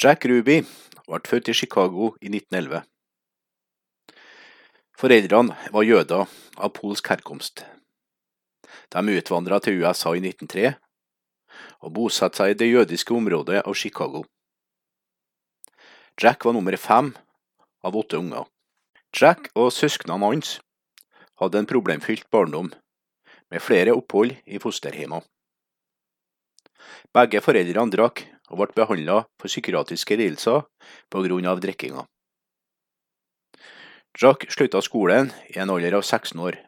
Jack 0.00 0.24
Ruby 0.24 0.62
ble 0.62 1.20
født 1.26 1.50
i 1.50 1.56
Chicago 1.60 2.14
i 2.22 2.30
1911. 2.32 2.80
Foreldrene 4.96 5.58
var 5.74 5.84
jøder 5.84 6.32
av 6.56 6.72
polsk 6.78 7.12
herkomst. 7.12 7.66
De 8.90 9.16
utvandra 9.16 9.60
til 9.60 9.80
USA 9.82 10.14
i 10.14 10.22
1903 10.22 10.74
og 11.80 11.92
bosatte 11.96 12.40
seg 12.40 12.52
i 12.52 12.58
det 12.60 12.68
jødiske 12.70 13.14
området 13.14 13.62
av 13.64 13.74
Chicago. 13.74 14.24
Jack 16.20 16.44
var 16.44 16.54
nummer 16.54 16.76
fem 16.76 17.14
av 17.82 17.96
åtte 17.96 18.18
unger. 18.20 18.44
Jack 19.16 19.48
og 19.56 19.72
søsknene 19.74 20.20
hans 20.22 20.58
hadde 21.40 21.58
en 21.62 21.68
problemfylt 21.68 22.28
barndom, 22.30 22.70
med 23.50 23.64
flere 23.64 23.94
opphold 23.96 24.36
i 24.46 24.60
fosterhjemmer. 24.62 25.24
Begge 27.16 27.40
foreldrene 27.42 27.90
drakk 27.90 28.22
og 28.50 28.60
ble 28.60 28.76
behandla 28.76 29.22
for 29.40 29.50
psykiatriske 29.50 30.18
lidelser 30.20 30.62
pga. 31.10 31.54
drikkinga. 31.64 32.04
Jack 34.20 34.46
slutta 34.50 34.82
skolen 34.82 35.32
i 35.48 35.58
en 35.58 35.70
alder 35.70 35.96
av 35.98 36.02
16 36.02 36.38
år, 36.38 36.58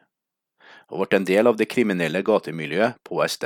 og 0.89 1.07
ble 1.07 1.19
en 1.19 1.27
del 1.29 1.47
av 1.47 1.57
det 1.57 1.69
kriminelle 1.71 2.23
gatemiljøet 2.25 2.99
på 3.03 3.19
West. 3.21 3.45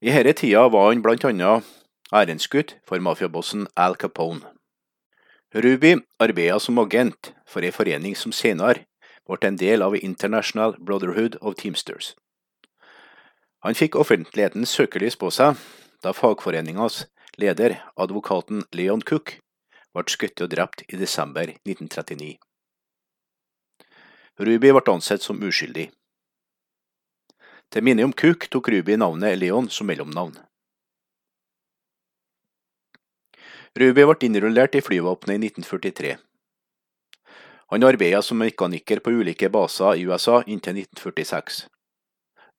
I 0.00 0.12
denne 0.12 0.34
tida 0.36 0.66
var 0.68 0.90
han 0.90 1.04
annet 1.30 1.64
ærendsgutt 2.12 2.76
for 2.86 3.00
mafiabossen 3.00 3.66
Al 3.76 3.96
Capone. 3.96 4.44
Ruby 5.54 5.96
arbeidet 6.20 6.62
som 6.62 6.78
agent 6.78 7.32
for 7.46 7.64
en 7.64 7.72
forening 7.72 8.16
som 8.16 8.32
senere 8.32 8.84
ble 9.26 9.38
en 9.42 9.56
del 9.56 9.82
av 9.82 9.96
International 9.96 10.76
Brotherhood 10.78 11.38
of 11.40 11.54
Teamsters. 11.54 12.14
Han 13.64 13.74
fikk 13.74 13.96
offentlighetens 13.96 14.70
søkelys 14.70 15.16
på 15.16 15.30
seg 15.30 15.56
da 16.04 16.12
fagforeningas 16.12 17.06
leder, 17.40 17.80
advokaten 17.96 18.64
Leon 18.72 19.02
Cook, 19.02 19.38
ble 19.94 20.04
skutt 20.12 20.42
og 20.44 20.52
drept 20.52 20.84
i 20.92 21.00
desember 21.00 21.50
1939. 21.64 22.36
Ruby 24.38 24.72
ble 24.72 24.92
ansett 24.92 25.22
som 25.24 25.40
uskyldig. 25.40 25.86
Til 27.72 27.82
minne 27.82 28.04
om 28.04 28.12
Cook 28.12 28.50
tok 28.52 28.68
Ruby 28.68 28.98
navnet 29.00 29.38
Leon 29.40 29.70
som 29.72 29.88
mellomnavn. 29.88 30.36
Ruby 33.76 34.04
ble 34.04 34.28
innrullert 34.28 34.76
i 34.76 34.84
flyvåpenet 34.84 35.40
i 35.40 35.48
1943. 35.48 36.12
Han 37.72 37.82
arbeidet 37.88 38.22
som 38.24 38.38
mekaniker 38.38 39.00
på 39.00 39.16
ulike 39.16 39.48
baser 39.50 39.96
i 39.96 40.04
USA 40.06 40.42
inntil 40.46 40.84
1946. 40.84 41.64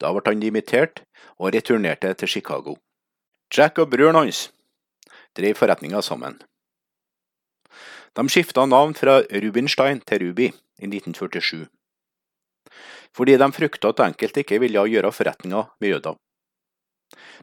Da 0.02 0.12
ble 0.14 0.26
han 0.26 0.42
dimittert 0.42 1.06
og 1.38 1.54
returnerte 1.54 2.12
til 2.18 2.34
Chicago. 2.38 2.76
Jack 3.54 3.80
og 3.80 3.94
broren 3.94 4.18
hans 4.18 4.48
drev 5.38 5.56
forretninga 5.56 6.02
sammen. 6.02 6.42
De 8.18 8.24
skifta 8.34 8.64
navn 8.66 8.96
fra 8.98 9.20
Rubinstein 9.30 10.00
til 10.02 10.24
Ruby 10.24 10.48
i 10.50 10.88
1947, 10.90 11.68
fordi 13.14 13.36
de 13.38 13.48
frykta 13.54 13.92
at 13.94 14.02
enkelte 14.08 14.42
ikke 14.42 14.58
ville 14.64 14.86
gjøre 14.90 15.12
forretninger 15.14 15.68
med 15.78 15.92
jøder. 15.92 16.18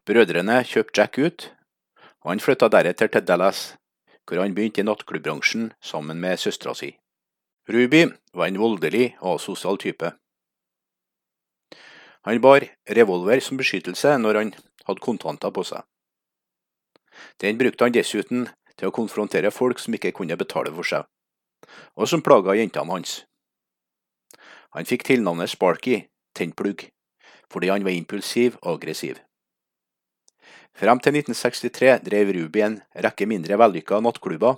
Brødrene 0.03 0.57
kjøpte 0.67 0.99
Jack 0.99 1.19
ut, 1.19 1.47
og 2.25 2.33
han 2.33 2.43
flytta 2.43 2.69
deretter 2.75 3.13
til 3.13 3.23
Dallas, 3.23 3.61
hvor 4.27 4.43
han 4.43 4.57
begynte 4.57 4.83
i 4.83 4.89
nattklubbbransjen 4.89 5.71
sammen 5.79 6.19
med 6.19 6.43
søstera 6.43 6.75
si. 6.75 6.91
Ruby 7.71 8.09
var 8.35 8.51
en 8.51 8.59
voldelig 8.59 9.15
og 9.21 9.37
asosial 9.37 9.79
type. 9.79 10.11
Han 12.27 12.43
bar 12.43 12.67
revolver 12.99 13.41
som 13.41 13.63
beskyttelse 13.63 14.19
når 14.19 14.41
han 14.41 14.53
hadde 14.89 15.07
kontanter 15.07 15.55
på 15.55 15.63
seg. 15.71 15.87
Den 17.39 17.63
brukte 17.63 17.87
han 17.87 17.95
dessuten 17.95 18.49
til 18.79 18.91
å 18.91 18.95
konfrontere 18.95 19.53
folk 19.55 19.81
som 19.83 19.95
ikke 19.97 20.15
kunne 20.17 20.39
betale 20.41 20.73
for 20.75 20.87
seg, 20.89 21.07
og 21.97 22.09
som 22.11 22.25
plaga 22.25 22.57
jentene 22.59 22.93
hans. 22.93 23.23
Han 24.75 24.89
fikk 24.89 25.03
tilnavnet 25.07 25.53
Sparky, 25.53 25.97
tennplugg, 26.35 26.89
fordi 27.53 27.71
han 27.71 27.85
var 27.87 27.95
impulsiv 27.95 28.57
og 28.63 28.79
aggressiv. 28.79 29.21
Frem 30.75 30.99
til 30.99 31.15
1963 31.21 32.03
drev 32.03 32.33
Ruby 32.35 32.61
en 32.67 32.81
rekke 33.07 33.27
mindre 33.31 33.55
vellykka 33.61 34.01
nattklubber, 34.03 34.55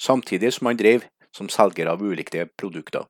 samtidig 0.00 0.50
som 0.56 0.70
han 0.70 0.80
drev 0.80 1.00
som 1.36 1.52
selger 1.52 1.86
av 1.92 2.00
ulike 2.00 2.40
produkter. 2.56 3.04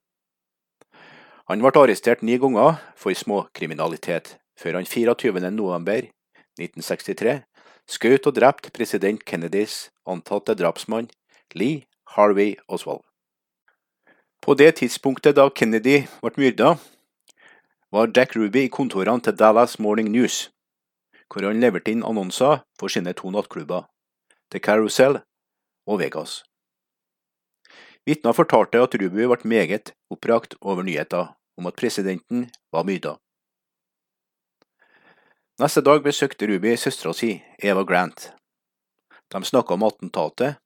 Han 1.51 1.63
ble 1.63 1.71
arrestert 1.79 2.21
ni 2.27 2.35
ganger 2.43 2.71
for 2.99 3.15
småkriminalitet, 3.15 4.43
før 4.59 4.75
han 4.79 4.87
24.11.1963 4.87 7.43
skjøt 7.91 8.27
og 8.29 8.37
drepte 8.37 8.71
president 8.75 9.25
Kennedys 9.25 9.91
antatte 10.07 10.55
drapsmann 10.59 11.11
Lee 11.55 11.85
Harvey 12.17 12.57
Oswald. 12.69 13.03
På 14.43 14.55
det 14.55 14.77
tidspunktet 14.81 15.37
da 15.39 15.49
Kennedy 15.55 16.03
ble 16.23 16.33
myrda, 16.37 16.77
var 17.93 18.11
Jack 18.17 18.37
Ruby 18.37 18.65
i 18.67 18.73
kontorene 18.73 19.23
til 19.23 19.37
Dallas 19.37 19.79
Morning 19.79 20.09
News, 20.11 20.49
hvor 21.29 21.45
han 21.47 21.61
leverte 21.61 21.93
inn 21.93 22.03
annonser 22.03 22.65
for 22.81 22.93
sine 22.93 23.13
to 23.15 23.31
nattklubber, 23.31 23.85
The 24.51 24.59
Carousel 24.59 25.21
og 25.87 26.01
Vegas. 26.01 26.43
Vitner 28.09 28.35
fortalte 28.35 28.83
at 28.83 28.97
Ruby 28.99 29.29
ble 29.31 29.39
meget 29.45 29.93
oppbrakt 30.11 30.57
over 30.61 30.83
nyheter 30.83 31.37
om 31.59 31.69
at 31.71 31.79
presidenten 31.79 32.49
var 32.73 32.89
myrda. 32.89 33.15
Neste 35.61 35.83
dag 35.85 36.01
besøkte 36.01 36.47
Ruby 36.49 36.71
søstera 36.81 37.13
si, 37.13 37.35
Eva 37.61 37.83
Grant. 37.85 38.33
De 39.29 39.45
snakka 39.45 39.75
om 39.75 39.83
attentatet. 39.85 40.57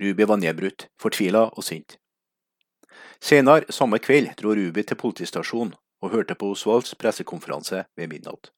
Ruby 0.00 0.24
var 0.28 0.36
nedbrutt, 0.36 0.88
fortvila 1.00 1.48
og 1.48 1.64
sint. 1.64 1.96
Senere 3.24 3.72
samme 3.72 3.96
kveld 4.04 4.36
dro 4.36 4.52
Ruby 4.52 4.84
til 4.84 5.00
politistasjonen 5.00 5.72
og 6.02 6.10
hørte 6.12 6.34
på 6.36 6.50
Osvalds 6.52 6.92
pressekonferanse 7.00 7.84
ved 7.96 8.08
midnatt. 8.12 8.52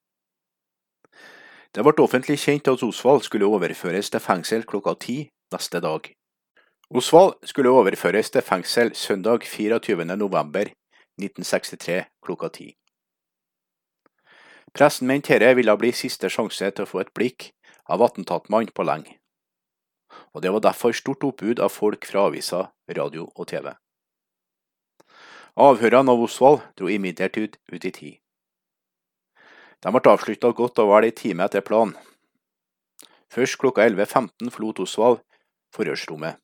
Det 1.75 1.83
ble 1.87 2.03
offentlig 2.03 2.39
kjent 2.43 2.69
at 2.71 2.83
Osvald 2.83 3.23
skulle 3.23 3.47
overføres 3.47 4.11
til 4.11 4.23
fengsel 4.23 4.63
klokka 4.67 4.95
ti 4.99 5.31
neste 5.55 5.81
dag. 5.81 6.15
Osvald 6.91 7.35
skulle 7.47 7.71
overføres 7.71 8.31
til 8.31 8.43
fengsel 8.43 8.95
søndag 8.95 9.39
24.11.1963 9.47 12.03
klokka 12.27 12.49
ti. 12.49 12.75
Pressen 14.75 15.07
mente 15.07 15.39
dette 15.39 15.55
ville 15.55 15.77
bli 15.79 15.93
siste 15.95 16.27
sjanse 16.27 16.66
til 16.75 16.83
å 16.83 16.91
få 16.91 17.05
et 17.05 17.12
blikk 17.14 17.53
av 17.87 18.03
attentatmannen 18.03 18.72
på 18.75 18.83
lenge, 18.83 19.12
og 20.35 20.43
det 20.43 20.51
var 20.51 20.64
derfor 20.64 20.95
stort 20.99 21.22
oppbud 21.22 21.61
av 21.62 21.70
folk 21.70 22.07
fra 22.09 22.25
aviser, 22.27 22.72
radio 22.91 23.29
og 23.37 23.47
TV. 23.53 23.68
Avhørene 25.55 26.11
av 26.11 26.22
Osvald 26.25 26.64
dro 26.75 26.89
imidlertid 26.91 27.55
ut 27.70 27.85
i 27.87 27.93
tid. 27.95 28.16
De 29.79 29.93
ble 29.95 30.11
avslutta 30.11 30.51
godt 30.59 30.81
og 30.83 30.91
vel 30.91 31.07
en 31.07 31.14
time 31.20 31.47
etter 31.47 31.62
planen. 31.62 31.95
Først 33.31 33.61
klokka 33.62 33.85
11.15 33.87 34.51
forlot 34.51 34.81
Osvald 34.83 35.20
forhørsrommet. 35.77 36.41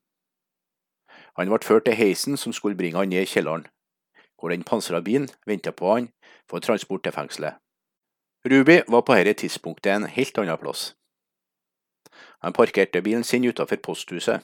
Han 1.35 1.51
ble 1.51 1.59
ført 1.67 1.89
til 1.89 1.99
heisen 1.99 2.39
som 2.39 2.55
skulle 2.55 2.79
bringe 2.79 3.03
han 3.03 3.11
ned 3.11 3.27
i 3.27 3.33
kjelleren, 3.33 3.67
hvor 4.39 4.55
den 4.55 4.63
pansra 4.63 5.03
bilen 5.03 5.27
ventet 5.51 5.75
på 5.75 5.91
han 5.91 6.09
for 6.47 6.63
transport 6.63 7.03
til 7.03 7.17
fengselet. 7.17 7.59
Ruby 8.45 8.83
var 8.87 9.03
på 9.03 9.15
dette 9.15 9.43
tidspunktet 9.43 9.93
en 9.93 10.07
helt 10.09 10.39
annen 10.41 10.57
plass. 10.57 10.95
Han 12.41 12.55
parkerte 12.57 13.03
bilen 13.05 13.25
sin 13.25 13.45
utenfor 13.45 13.77
posthuset, 13.85 14.41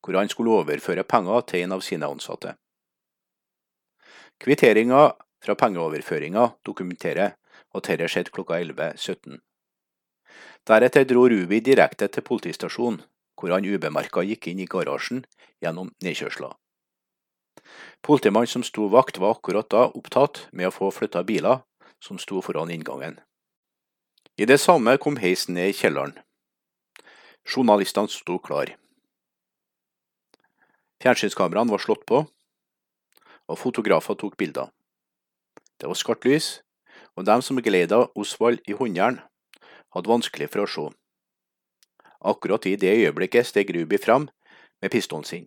hvor 0.00 0.14
han 0.14 0.30
skulle 0.30 0.54
overføre 0.54 1.02
penger 1.02 1.40
til 1.48 1.64
en 1.64 1.74
av 1.74 1.82
sine 1.82 2.06
ansatte. 2.06 2.54
Kvitteringa 4.38 5.16
fra 5.42 5.56
pengeoverføringa 5.58 6.46
dokumenterer 6.66 7.34
at 7.74 7.90
dette 7.90 8.08
skjedde 8.08 8.30
klokka 8.30 8.60
11.17. 8.62 9.40
Deretter 10.68 11.04
dro 11.04 11.26
Ruby 11.28 11.58
direkte 11.58 12.06
til 12.08 12.22
politistasjonen, 12.22 13.02
hvor 13.34 13.50
han 13.50 13.66
ubemerka 13.66 14.22
gikk 14.22 14.46
inn 14.52 14.62
i 14.62 14.70
garasjen 14.70 15.24
gjennom 15.60 15.90
nedkjørsla. 16.06 16.54
Politimannen 18.04 18.50
som 18.50 18.62
sto 18.62 18.86
vakt 18.92 19.18
var 19.18 19.34
akkurat 19.34 19.68
da 19.74 19.88
opptatt 19.90 20.46
med 20.52 20.70
å 20.70 20.74
få 20.74 20.94
flytta 20.94 21.24
biler 21.26 21.64
som 22.02 22.18
sto 22.18 22.40
foran 22.40 22.70
inngangen. 22.70 23.20
I 24.36 24.46
det 24.46 24.60
samme 24.60 24.96
kom 24.98 25.16
heisen 25.16 25.54
ned 25.54 25.70
i 25.70 25.76
kjelleren. 25.76 26.16
Journalistene 27.44 28.08
sto 28.08 28.38
klar. 28.38 28.72
Fjernsynskameraene 31.02 31.70
var 31.70 31.82
slått 31.82 32.06
på, 32.08 32.24
og 33.46 33.60
fotografer 33.60 34.16
tok 34.16 34.38
bilder. 34.40 34.70
Det 35.78 35.90
var 35.90 35.98
skarpt 35.98 36.24
lys, 36.24 36.48
og 37.14 37.26
dem 37.28 37.42
som 37.42 37.60
geleida 37.62 38.06
Osvald 38.16 38.62
i 38.66 38.72
håndjern, 38.72 39.20
hadde 39.94 40.10
vanskelig 40.10 40.48
for 40.50 40.64
å 40.64 40.70
se. 40.70 40.86
Akkurat 42.24 42.66
i 42.66 42.74
det 42.80 42.94
øyeblikket 42.96 43.46
steg 43.46 43.70
Ruby 43.76 43.98
fram 44.00 44.30
med 44.82 44.90
pistolen 44.90 45.28
sin. 45.28 45.46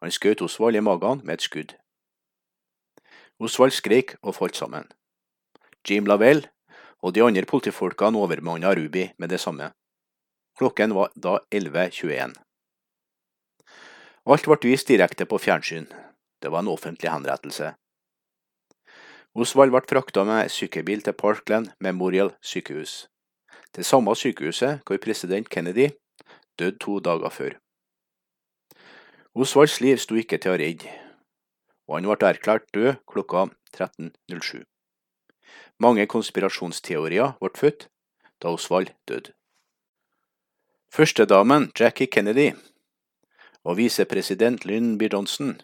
Han 0.00 0.10
skjøt 0.10 0.42
Osvald 0.42 0.76
i 0.76 0.82
magen 0.82 1.20
med 1.24 1.38
et 1.38 1.44
skudd. 1.44 1.76
Osvald 3.38 3.76
skrek 3.76 4.16
og 4.22 4.34
falt 4.38 4.56
sammen. 4.56 4.88
Jim 5.88 6.08
Lavelle 6.10 6.50
og 7.04 7.14
de 7.14 7.22
andre 7.24 7.44
politifolkene 7.48 8.18
overmanna 8.18 8.74
Ruby 8.74 9.08
med 9.18 9.30
det 9.30 9.40
samme. 9.40 9.70
Klokken 10.58 10.94
var 10.94 11.12
da 11.14 11.38
11.21. 11.50 12.34
Alt 14.24 14.46
ble 14.48 14.60
vist 14.64 14.88
direkte 14.88 15.26
på 15.28 15.38
fjernsyn. 15.38 15.88
Det 16.40 16.52
var 16.52 16.64
en 16.64 16.72
offentlig 16.72 17.10
henrettelse. 17.10 17.74
Osvald 19.34 19.74
ble 19.74 19.82
frakta 19.90 20.24
med 20.24 20.52
sykebil 20.52 21.02
til 21.02 21.18
Parkland 21.18 21.74
Memorial 21.82 22.32
sykehus 22.40 23.04
det 23.74 23.86
samme 23.86 24.14
sykehuset 24.16 24.82
hvor 24.86 24.98
president 25.02 25.48
Kennedy 25.50 25.88
døde 26.58 26.78
to 26.78 26.98
dager 27.00 27.28
før. 27.30 27.56
Osvalds 29.34 29.80
liv 29.80 29.98
sto 29.98 30.14
ikke 30.14 30.38
til 30.38 30.54
å 30.54 30.58
redde, 30.60 30.90
og 31.88 31.98
han 31.98 32.06
ble 32.06 32.30
erklært 32.30 32.70
død 32.74 33.02
klokka 33.10 33.48
13.07. 33.74 34.62
Mange 35.82 36.06
konspirasjonsteorier 36.06 37.34
ble 37.40 37.50
født 37.58 37.88
da 38.42 38.52
Osvald 38.54 38.92
døde. 39.08 39.32
Førstedamen 40.94 41.72
Jackie 41.74 42.06
Kennedy 42.06 42.52
og 43.64 43.78
visepresident 43.80 44.64
Lynn 44.64 44.98
B. 44.98 45.08
Johnson, 45.12 45.56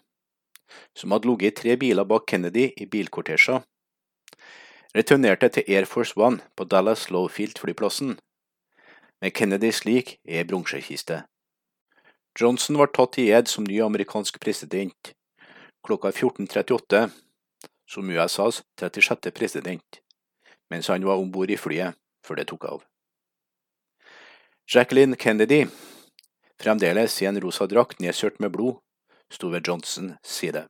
som 0.95 1.11
hadde 1.11 1.29
ligget 1.29 1.61
tre 1.61 1.77
biler 1.77 2.03
bak 2.03 2.25
Kennedy 2.27 2.71
i 2.75 2.85
bilkortesjer, 2.85 3.61
returnerte 4.95 5.49
til 5.49 5.63
Air 5.67 5.87
Force 5.87 6.17
One 6.17 6.41
på 6.55 6.67
Dallas 6.67 7.07
Lowfield-flyplassen 7.09 8.17
med 9.21 9.31
Kennedys 9.31 9.85
lik 9.85 10.17
i 10.25 10.41
ei 10.41 10.43
bronsekiste. 10.43 11.23
Johnson 12.39 12.79
var 12.79 12.91
tatt 12.95 13.19
i 13.21 13.29
ed 13.31 13.47
som 13.51 13.67
ny 13.67 13.79
amerikansk 13.83 14.39
president 14.43 15.13
klokka 15.85 16.11
14.38 16.11 17.07
som 17.91 18.09
USAs 18.09 18.63
36. 18.79 19.31
president, 19.31 20.01
mens 20.69 20.87
han 20.87 21.05
var 21.05 21.19
om 21.19 21.31
bord 21.31 21.51
i 21.51 21.57
flyet 21.59 21.97
før 22.25 22.39
det 22.39 22.47
tok 22.47 22.65
av. 22.65 22.83
Jacqueline 24.71 25.17
Kennedy, 25.19 25.65
fremdeles 26.61 27.17
i 27.21 27.27
en 27.27 27.41
rosa 27.43 27.67
drakt 27.67 27.99
nedsørt 27.99 28.39
med 28.39 28.53
blod, 28.55 28.79
sto 29.31 29.51
ved 29.51 29.67
Johnsons 29.67 30.15
side. 30.23 30.67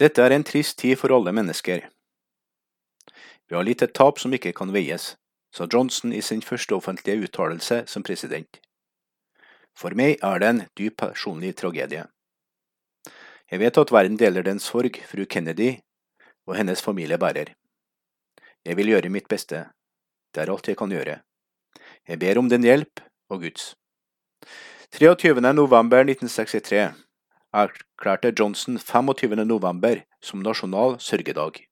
Dette 0.00 0.22
er 0.22 0.32
en 0.32 0.44
trist 0.44 0.78
tid 0.80 0.96
for 1.00 1.12
alle 1.12 1.32
mennesker. 1.32 1.84
Vi 3.48 3.54
har 3.56 3.64
litt 3.64 3.82
et 3.84 3.94
tap 3.94 4.18
som 4.20 4.32
ikke 4.32 4.54
kan 4.56 4.72
veies, 4.72 5.14
sa 5.52 5.68
Johnson 5.72 6.12
i 6.12 6.22
sin 6.24 6.42
første 6.42 6.74
offentlige 6.76 7.28
uttalelse 7.28 7.84
som 7.88 8.04
president. 8.04 8.60
For 9.76 9.92
meg 9.92 10.20
er 10.24 10.40
det 10.40 10.48
en 10.48 10.62
dyp 10.76 10.96
personlig 11.00 11.54
tragedie. 11.60 12.06
Jeg 13.50 13.60
vet 13.60 13.78
at 13.78 13.92
verden 13.92 14.16
deler 14.18 14.42
den 14.42 14.58
sorg 14.58 14.96
fru 15.06 15.24
Kennedy 15.24 15.76
og 16.46 16.56
hennes 16.56 16.82
familie 16.82 17.18
bærer. 17.18 17.54
Jeg 18.64 18.76
vil 18.76 18.90
gjøre 18.92 19.12
mitt 19.12 19.28
beste. 19.28 19.66
Det 20.34 20.42
er 20.42 20.52
alt 20.52 20.68
jeg 20.68 20.78
kan 20.78 20.90
gjøre. 20.90 21.20
Jeg 22.08 22.18
ber 22.18 22.38
om 22.38 22.48
din 22.48 22.64
hjelp 22.66 23.02
og 23.30 23.42
Guds. 23.42 23.74
23. 24.94 25.40
november 25.52 26.06
1963 26.06 26.94
erklærte 27.52 28.32
Johnson 28.38 28.78
25. 28.78 29.44
november 29.44 30.02
som 30.22 30.42
nasjonal 30.42 31.00
sørgedag. 31.00 31.66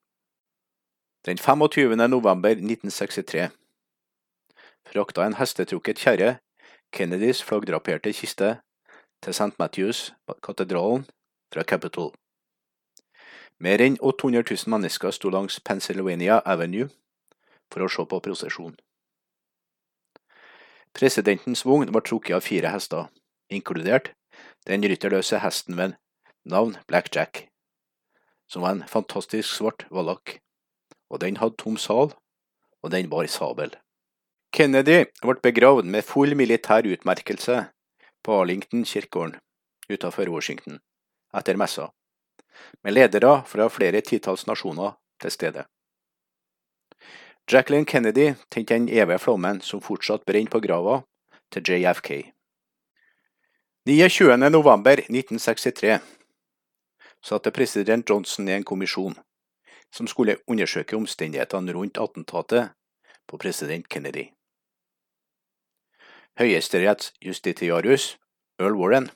Den 1.25 1.37
25. 1.37 1.95
november 2.07 2.49
1963 2.49 3.49
frakta 4.85 5.25
en 5.25 5.37
hestetrukket 5.39 5.99
kjerre 5.99 6.35
Kennedys 6.93 7.41
flaggdraperte 7.43 8.13
kiste 8.13 8.51
til 9.23 9.33
St. 9.33 9.55
Matthews-katedralen 9.59 11.07
fra 11.53 11.63
Capitol. 11.63 12.13
Mer 13.59 13.81
enn 13.81 13.97
800 14.01 14.43
000 14.49 14.71
mennesker 14.73 15.11
sto 15.15 15.31
langs 15.31 15.59
Pennsylvania 15.63 16.41
Avenue 16.45 16.89
for 17.71 17.85
å 17.85 17.89
se 17.91 18.03
på 18.03 18.19
prosesjonen. 18.23 18.75
Presidentens 20.95 21.65
vogn 21.67 21.91
var 21.91 22.05
trukket 22.07 22.37
av 22.37 22.43
fire 22.43 22.71
hester, 22.71 23.09
inkludert 23.51 24.13
den 24.67 24.83
rytterløse 24.83 25.41
hesten 25.43 25.75
ved 25.79 25.95
navn 26.47 26.77
Black 26.87 27.09
Jack, 27.15 27.47
som 28.47 28.63
var 28.63 28.75
en 28.75 28.85
fantastisk 28.87 29.49
svart 29.49 29.87
vallak, 29.91 30.39
og 31.11 31.19
den 31.23 31.39
hadde 31.41 31.59
tom 31.59 31.75
sal, 31.77 32.13
og 32.83 32.91
den 32.93 33.09
bar 33.11 33.27
sabel. 33.31 33.73
Kennedy 34.55 35.03
ble 35.19 35.35
begravd 35.43 35.87
med 35.91 36.07
full 36.07 36.35
militær 36.39 36.87
utmerkelse 36.87 37.65
på 38.23 38.39
Arlington 38.39 38.85
kirkegården 38.87 39.39
utenfor 39.91 40.31
Washington 40.31 40.79
etter 41.35 41.59
messa, 41.59 41.89
med 42.83 42.93
ledere 42.93 43.41
fra 43.47 43.69
flere 43.69 44.01
titalls 44.01 44.45
nasjoner 44.47 44.95
til 45.21 45.31
stede. 45.31 45.65
Jacqueline 47.51 47.85
Kennedy 47.85 48.33
tente 48.49 48.73
den 48.73 48.89
evige 48.89 49.19
flommen 49.19 49.61
som 49.61 49.81
fortsatt 49.81 50.25
brenner 50.25 50.49
på 50.49 50.59
grava 50.59 51.01
til 51.51 51.63
JFK. 51.69 52.31
29. 53.85 54.37
november 54.49 54.97
1963 55.03 55.99
satte 57.21 57.51
president 57.51 58.09
Johnson 58.09 58.49
i 58.49 58.55
en 58.57 58.63
kommisjon 58.63 59.13
som 59.93 60.07
skulle 60.07 60.37
undersøke 60.47 60.97
omstendighetene 60.97 61.73
rundt 61.73 61.97
attentatet 62.01 62.73
på 63.27 63.37
president 63.37 63.87
Kennedy. 63.89 64.25
Høyesterettsjustitiarius 66.39 68.17
Earl 68.59 68.75
Warren 68.75 69.09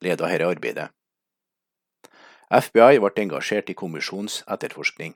ledet 0.00 0.22
dette 0.30 0.46
arbeidet. 0.46 0.88
FBI 2.50 3.00
ble 3.00 3.22
engasjert 3.22 3.70
i 3.70 3.74
kommisjonens 3.74 4.42
etterforskning. 4.50 5.14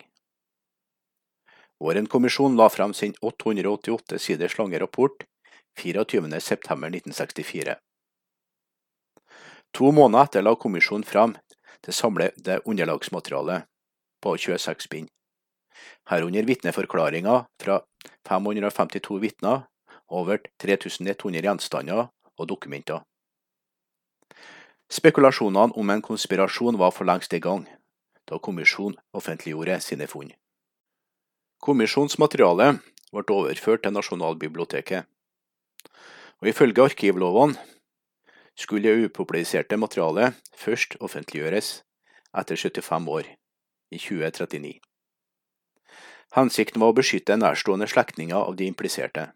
Warren-kommisjonen 1.80 2.56
la 2.58 2.68
fram 2.68 2.94
sin 2.94 3.14
888 3.20 4.18
siders 4.18 4.58
lange 4.58 4.78
rapport 4.78 5.24
24.9.1964. 5.78 7.76
To 9.76 9.92
måneder 9.92 10.24
etter 10.24 10.42
la 10.42 10.56
kommisjonen 10.56 11.04
fram 11.04 11.36
det 11.86 11.94
samlede 11.94 12.60
underlagsmaterialet 12.64 13.68
på 14.22 14.36
26 14.36 14.88
bind, 14.90 15.08
herunder 16.10 16.42
vitneforklaringer 16.42 17.44
fra 17.62 17.82
552 18.28 19.20
vitner, 19.22 19.68
over 20.08 20.40
3100 20.58 21.44
gjenstander 21.44 22.08
og 22.38 22.48
dokumenter. 22.48 23.04
Spekulasjonene 24.88 25.76
om 25.76 25.90
en 25.90 26.02
konspirasjon 26.02 26.78
var 26.80 26.94
for 26.96 27.04
lengst 27.08 27.34
i 27.36 27.42
gang 27.44 27.66
da 28.28 28.38
kommisjonen 28.38 28.96
offentliggjorde 29.16 29.80
sine 29.84 30.06
funn. 30.08 30.30
Kommisjonsmaterialet 31.64 32.80
ble 33.12 33.24
overført 33.34 33.82
til 33.84 33.94
Nasjonalbiblioteket, 33.96 35.08
og 36.40 36.50
ifølge 36.52 36.84
arkivlovene 36.84 37.56
skulle 38.58 38.88
det 38.88 39.08
upubliserte 39.08 39.78
materialet 39.80 40.36
først 40.56 40.98
offentliggjøres 41.00 41.70
etter 42.36 42.60
75 42.60 43.08
år, 43.16 43.28
i 43.90 43.98
2039. 43.98 44.78
Hensikten 46.36 46.82
var 46.82 46.92
å 46.92 46.98
beskytte 46.98 47.38
nærstående 47.40 47.88
slektninger 47.88 48.36
av 48.36 48.56
de 48.56 48.68
impliserte. 48.68 49.30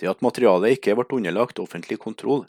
Det 0.00 0.08
at 0.08 0.24
materialet 0.24 0.78
ikke 0.78 0.96
ble 0.96 1.20
underlagt 1.20 1.60
offentlig 1.60 1.98
kontroll, 2.00 2.46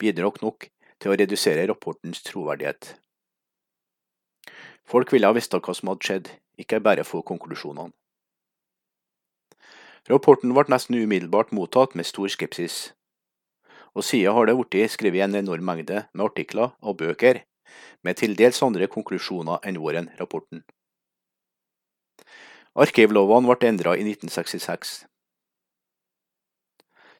bidro 0.00 0.32
nok 0.40 0.70
til 1.04 1.12
å 1.12 1.18
redusere 1.20 1.66
rapportens 1.68 2.24
troverdighet. 2.24 2.94
Folk 4.88 5.12
ville 5.12 5.28
ha 5.28 5.36
visst 5.36 5.52
hva 5.52 5.74
som 5.76 5.90
hadde 5.92 6.08
skjedd, 6.08 6.30
ikke 6.56 6.80
bare 6.80 7.04
få 7.04 7.20
konklusjonene. 7.28 7.92
Rapporten 10.08 10.52
ble 10.52 10.64
nesten 10.68 10.96
umiddelbart 10.96 11.52
mottatt 11.56 11.94
med 11.96 12.08
stor 12.08 12.28
skepsis, 12.32 12.94
og 13.92 14.04
siden 14.04 14.36
har 14.36 14.48
det 14.48 14.56
blitt 14.58 14.92
skrevet 14.96 15.24
en 15.24 15.38
enorm 15.44 15.64
mengde 15.68 16.06
med 16.12 16.24
artikler 16.24 16.72
og 16.80 16.98
bøker 17.00 17.44
med 18.04 18.20
til 18.20 18.36
dels 18.36 18.60
andre 18.64 18.88
konklusjoner 18.88 19.64
enn 19.64 19.80
vår 19.80 20.00
rapporten. 20.20 20.64
Arkivlovene 22.74 23.48
ble 23.52 23.70
endret 23.70 24.00
i 24.00 24.08
1966. 24.08 25.04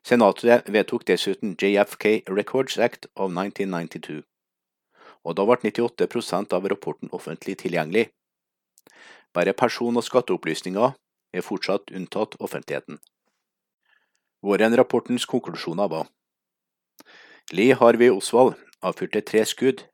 Senatet 0.05 0.68
vedtok 0.68 1.07
dessuten 1.09 1.55
JFK 1.57 2.28
Records 2.28 2.76
Act 2.78 3.07
of 3.16 3.30
1992, 3.32 4.20
og 5.24 5.36
da 5.38 5.46
ble 5.48 5.57
98% 5.64 6.52
av 6.52 6.66
rapporten 6.68 7.09
offentlig 7.16 7.57
tilgjengelig. 7.62 8.11
Bare 9.32 9.55
person- 9.57 9.96
og 9.96 10.05
skatteopplysninger 10.05 10.92
er 11.32 11.46
fortsatt 11.46 11.88
unntatt 11.96 12.36
offentligheten. 12.36 13.00
Warren-rapportens 14.44 15.24
konklusjoner 15.24 15.88
var 15.88 16.12
Lee 17.52 17.72
Harvey 17.72 18.12
Oswald 18.12 18.61
avfyrte 18.84 19.24
tre 19.24 19.46
skudd 19.48 19.86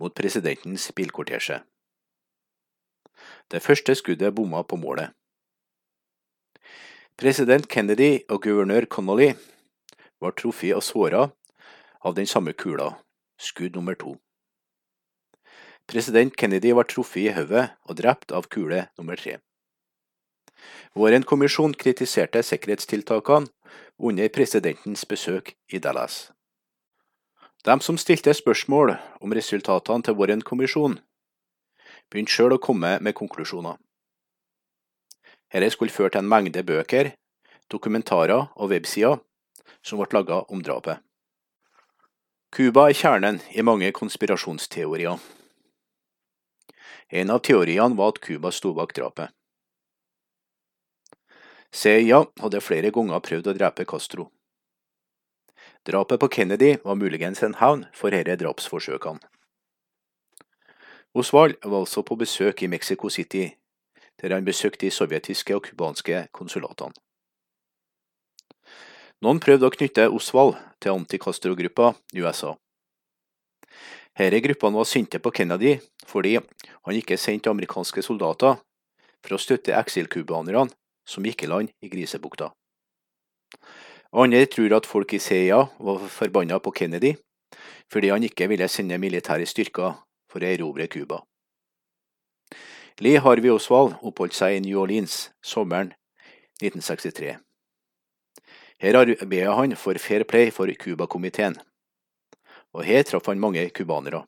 mot 0.00 0.14
presidentens 0.16 0.88
bilkortesje. 0.96 1.60
Det 3.52 3.60
første 3.60 3.92
skuddet 3.94 4.34
bomma 4.34 4.64
på 4.64 4.80
målet. 4.80 5.17
President 7.18 7.64
Kennedy 7.66 8.20
og 8.30 8.44
guvernør 8.44 8.84
Connolly 8.86 9.32
var 10.22 10.36
truffet 10.38 10.70
og 10.76 10.84
såra 10.86 11.24
av 12.06 12.14
den 12.14 12.28
samme 12.30 12.52
kula, 12.54 12.92
skudd 13.34 13.74
nummer 13.74 13.96
to. 13.98 14.12
President 15.90 16.36
Kennedy 16.38 16.70
var 16.78 16.86
truffet 16.86 17.24
i 17.24 17.32
hodet 17.34 17.64
og 17.90 17.98
drept 17.98 18.30
av 18.30 18.46
kule 18.46 18.84
nummer 19.00 19.18
tre. 19.18 19.40
Våren 20.94 21.26
kommisjon 21.26 21.74
kritiserte 21.74 22.44
sikkerhetstiltakene 22.46 23.50
under 23.98 24.30
presidentens 24.30 25.02
besøk 25.02 25.56
i 25.74 25.82
Dallas. 25.82 26.30
De 27.66 27.80
som 27.82 27.98
stilte 27.98 28.30
spørsmål 28.30 28.94
om 29.18 29.34
resultatene 29.34 30.06
til 30.06 30.14
Warren-kommisjonen, 30.22 31.00
begynte 32.06 32.30
sjøl 32.30 32.54
å 32.54 32.62
komme 32.62 32.94
med 33.02 33.18
konklusjoner. 33.18 33.74
Dette 35.52 35.70
skulle 35.72 35.92
føre 35.92 36.12
til 36.12 36.24
en 36.24 36.28
mengde 36.28 36.62
bøker, 36.62 37.12
dokumentarer 37.72 38.50
og 38.54 38.70
websider 38.72 39.20
som 39.82 40.00
ble 40.00 40.08
laget 40.12 40.52
om 40.52 40.62
drapet. 40.64 41.00
Cuba 42.52 42.88
er 42.88 42.96
kjernen 42.96 43.40
i 43.52 43.64
mange 43.64 43.90
konspirasjonsteorier. 43.92 45.18
En 47.08 47.30
av 47.32 47.40
teoriene 47.44 47.96
var 47.96 48.14
at 48.14 48.20
Cuba 48.24 48.52
sto 48.52 48.74
bak 48.76 48.94
drapet. 48.96 49.32
CIA 51.72 52.22
hadde 52.40 52.64
flere 52.64 52.90
ganger 52.92 53.20
prøvd 53.24 53.50
å 53.52 53.56
drepe 53.56 53.84
Castro. 53.88 54.30
Drapet 55.84 56.20
på 56.20 56.28
Kennedy 56.32 56.76
var 56.84 56.96
muligens 56.96 57.42
en 57.44 57.56
hevn 57.60 57.84
for 57.96 58.12
disse 58.12 58.40
drapsforsøkene. 58.40 59.20
Oswald 61.16 61.56
var 61.64 61.80
altså 61.80 62.02
på 62.04 62.16
besøk 62.20 62.62
i 62.62 62.68
Mexico 62.68 63.08
City 63.08 63.57
der 64.20 64.34
han 64.34 64.46
besøkte 64.46 64.86
de 64.86 64.90
sovjetiske 64.94 65.56
og 65.56 65.66
cubanske 65.68 66.26
konsulatene. 66.32 66.94
Noen 69.22 69.40
prøvde 69.42 69.66
å 69.66 69.74
knytte 69.74 70.06
Osvald 70.14 70.54
til 70.78 70.94
anti-Castro-gruppa 70.94 71.90
i 72.14 72.22
USA. 72.22 72.52
Disse 74.18 74.40
gruppene 74.42 74.78
var 74.78 74.86
sinte 74.86 75.18
på 75.22 75.32
Kennedy 75.34 75.76
fordi 76.06 76.36
han 76.38 76.98
ikke 76.98 77.18
sendte 77.18 77.50
amerikanske 77.50 78.02
soldater 78.02 78.58
for 79.22 79.34
å 79.34 79.42
støtte 79.42 79.74
eksilcubanerne 79.78 80.68
som 81.08 81.26
gikk 81.26 81.44
i 81.44 81.50
land 81.50 81.72
i 81.82 81.90
Grisebukta. 81.90 82.52
Andre 84.14 84.46
tror 84.46 84.74
at 84.78 84.86
folk 84.88 85.12
i 85.14 85.20
CIA 85.20 85.64
var 85.78 86.06
forbanna 86.12 86.60
på 86.62 86.72
Kennedy 86.74 87.14
fordi 87.92 88.12
han 88.12 88.24
ikke 88.24 88.48
ville 88.50 88.68
sende 88.68 89.00
militære 89.00 89.46
styrker 89.48 89.98
for 90.30 90.44
å 90.44 90.48
erobre 90.48 90.86
Cuba. 90.92 91.22
Lee 93.00 93.20
Harvey 93.22 93.50
Oswald 93.50 93.94
oppholdt 94.02 94.34
seg 94.34 94.56
i 94.56 94.62
New 94.64 94.80
Orleans 94.82 95.28
sommeren 95.38 95.92
1963. 96.58 97.36
Her 98.82 98.98
arbeidet 98.98 99.54
han 99.54 99.76
for 99.78 99.98
Fair 100.02 100.24
Play 100.26 100.50
for 100.50 100.66
Cuba-komiteen, 100.66 101.54
og 102.74 102.82
her 102.82 103.06
traff 103.06 103.30
han 103.30 103.38
mange 103.38 103.62
cubanere. 103.70 104.24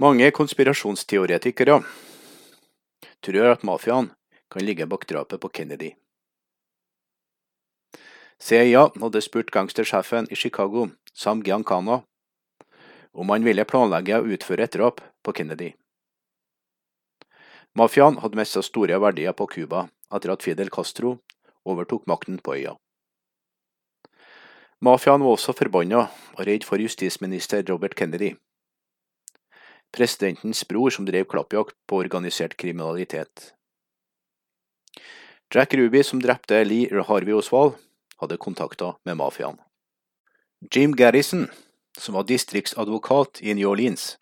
Mange 0.00 0.30
konspirasjonsteoretikere 0.32 1.76
tror 3.20 3.50
at 3.52 3.68
mafiaen 3.68 4.10
kan 4.48 4.64
ligge 4.64 4.88
bak 4.88 5.04
drapet 5.04 5.44
på 5.44 5.52
Kennedy. 5.60 5.92
CIA 8.40 8.88
hadde 8.88 9.20
spurt 9.20 9.52
gangstersjefen 9.52 10.32
i 10.32 10.36
Chicago, 10.36 10.88
Sam 11.12 11.44
Giancana, 11.44 12.00
om 13.12 13.30
han 13.36 13.44
ville 13.44 13.68
planlegge 13.68 14.16
å 14.16 14.28
utføre 14.32 14.64
et 14.64 14.80
drap 14.80 15.04
på 15.22 15.36
Kennedy. 15.36 15.74
Mafiaen 17.74 18.20
hadde 18.22 18.38
mista 18.38 18.62
store 18.62 19.00
verdier 19.02 19.34
på 19.34 19.48
Cuba 19.50 19.88
etter 20.14 20.30
at 20.30 20.44
Fidel 20.46 20.70
Castro 20.70 21.16
overtok 21.66 22.06
makten 22.06 22.38
på 22.38 22.54
øya. 22.54 22.76
Mafiaen 24.84 25.24
var 25.24 25.34
også 25.34 25.54
forbanna 25.56 26.04
og 26.36 26.42
redd 26.46 26.66
for 26.68 26.78
justisminister 26.78 27.64
Robert 27.66 27.96
Kennedy, 27.98 28.34
presidentens 29.94 30.62
bror 30.68 30.94
som 30.94 31.06
drev 31.08 31.26
klappjakt 31.30 31.76
på 31.88 31.98
organisert 32.02 32.56
kriminalitet. 32.60 33.54
Jack 35.54 35.74
Ruby, 35.74 36.02
som 36.02 36.22
drepte 36.22 36.62
Lee 36.64 37.04
Harvey 37.08 37.34
Oswald, 37.34 37.74
hadde 38.20 38.38
kontakter 38.38 38.98
med 39.04 39.18
mafiaen. 39.18 39.58
Jim 40.74 40.94
Garrison, 40.96 41.48
som 41.98 42.14
var 42.14 42.26
distriktsadvokat 42.26 43.42
i 43.42 43.54
New 43.54 43.68
Orleans, 43.70 44.16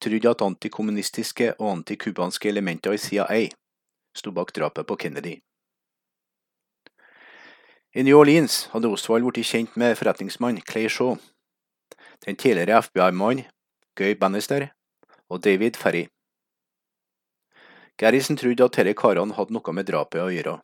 trodde 0.00 0.30
at 0.30 0.42
antikommunistiske 0.42 1.52
og 1.58 1.70
antikubanske 1.72 2.48
elementer 2.48 2.94
i 2.94 2.98
CIA 3.02 3.40
sto 4.16 4.32
bak 4.32 4.52
drapet 4.56 4.86
på 4.86 4.96
Kennedy. 4.96 5.38
I 7.94 8.02
New 8.02 8.18
Orleans 8.18 8.68
hadde 8.72 8.90
Oswald 8.92 9.24
blitt 9.26 9.48
kjent 9.48 9.76
med 9.76 9.96
forretningsmann 9.96 10.60
Clay 10.60 10.88
Shaw, 10.88 11.16
den 12.26 12.36
tidligere 12.36 12.82
FBI-mannen 12.82 13.48
Guy 13.96 14.14
Bannister 14.14 14.68
og 15.28 15.42
David 15.44 15.76
Ferry. 15.76 16.06
Garrison 17.98 18.36
trodde 18.36 18.64
at 18.64 18.76
disse 18.76 18.94
karene 18.94 19.34
hadde 19.34 19.54
noe 19.56 19.74
med 19.74 19.88
drapet 19.88 20.22
å 20.22 20.30
gjøre. 20.30 20.58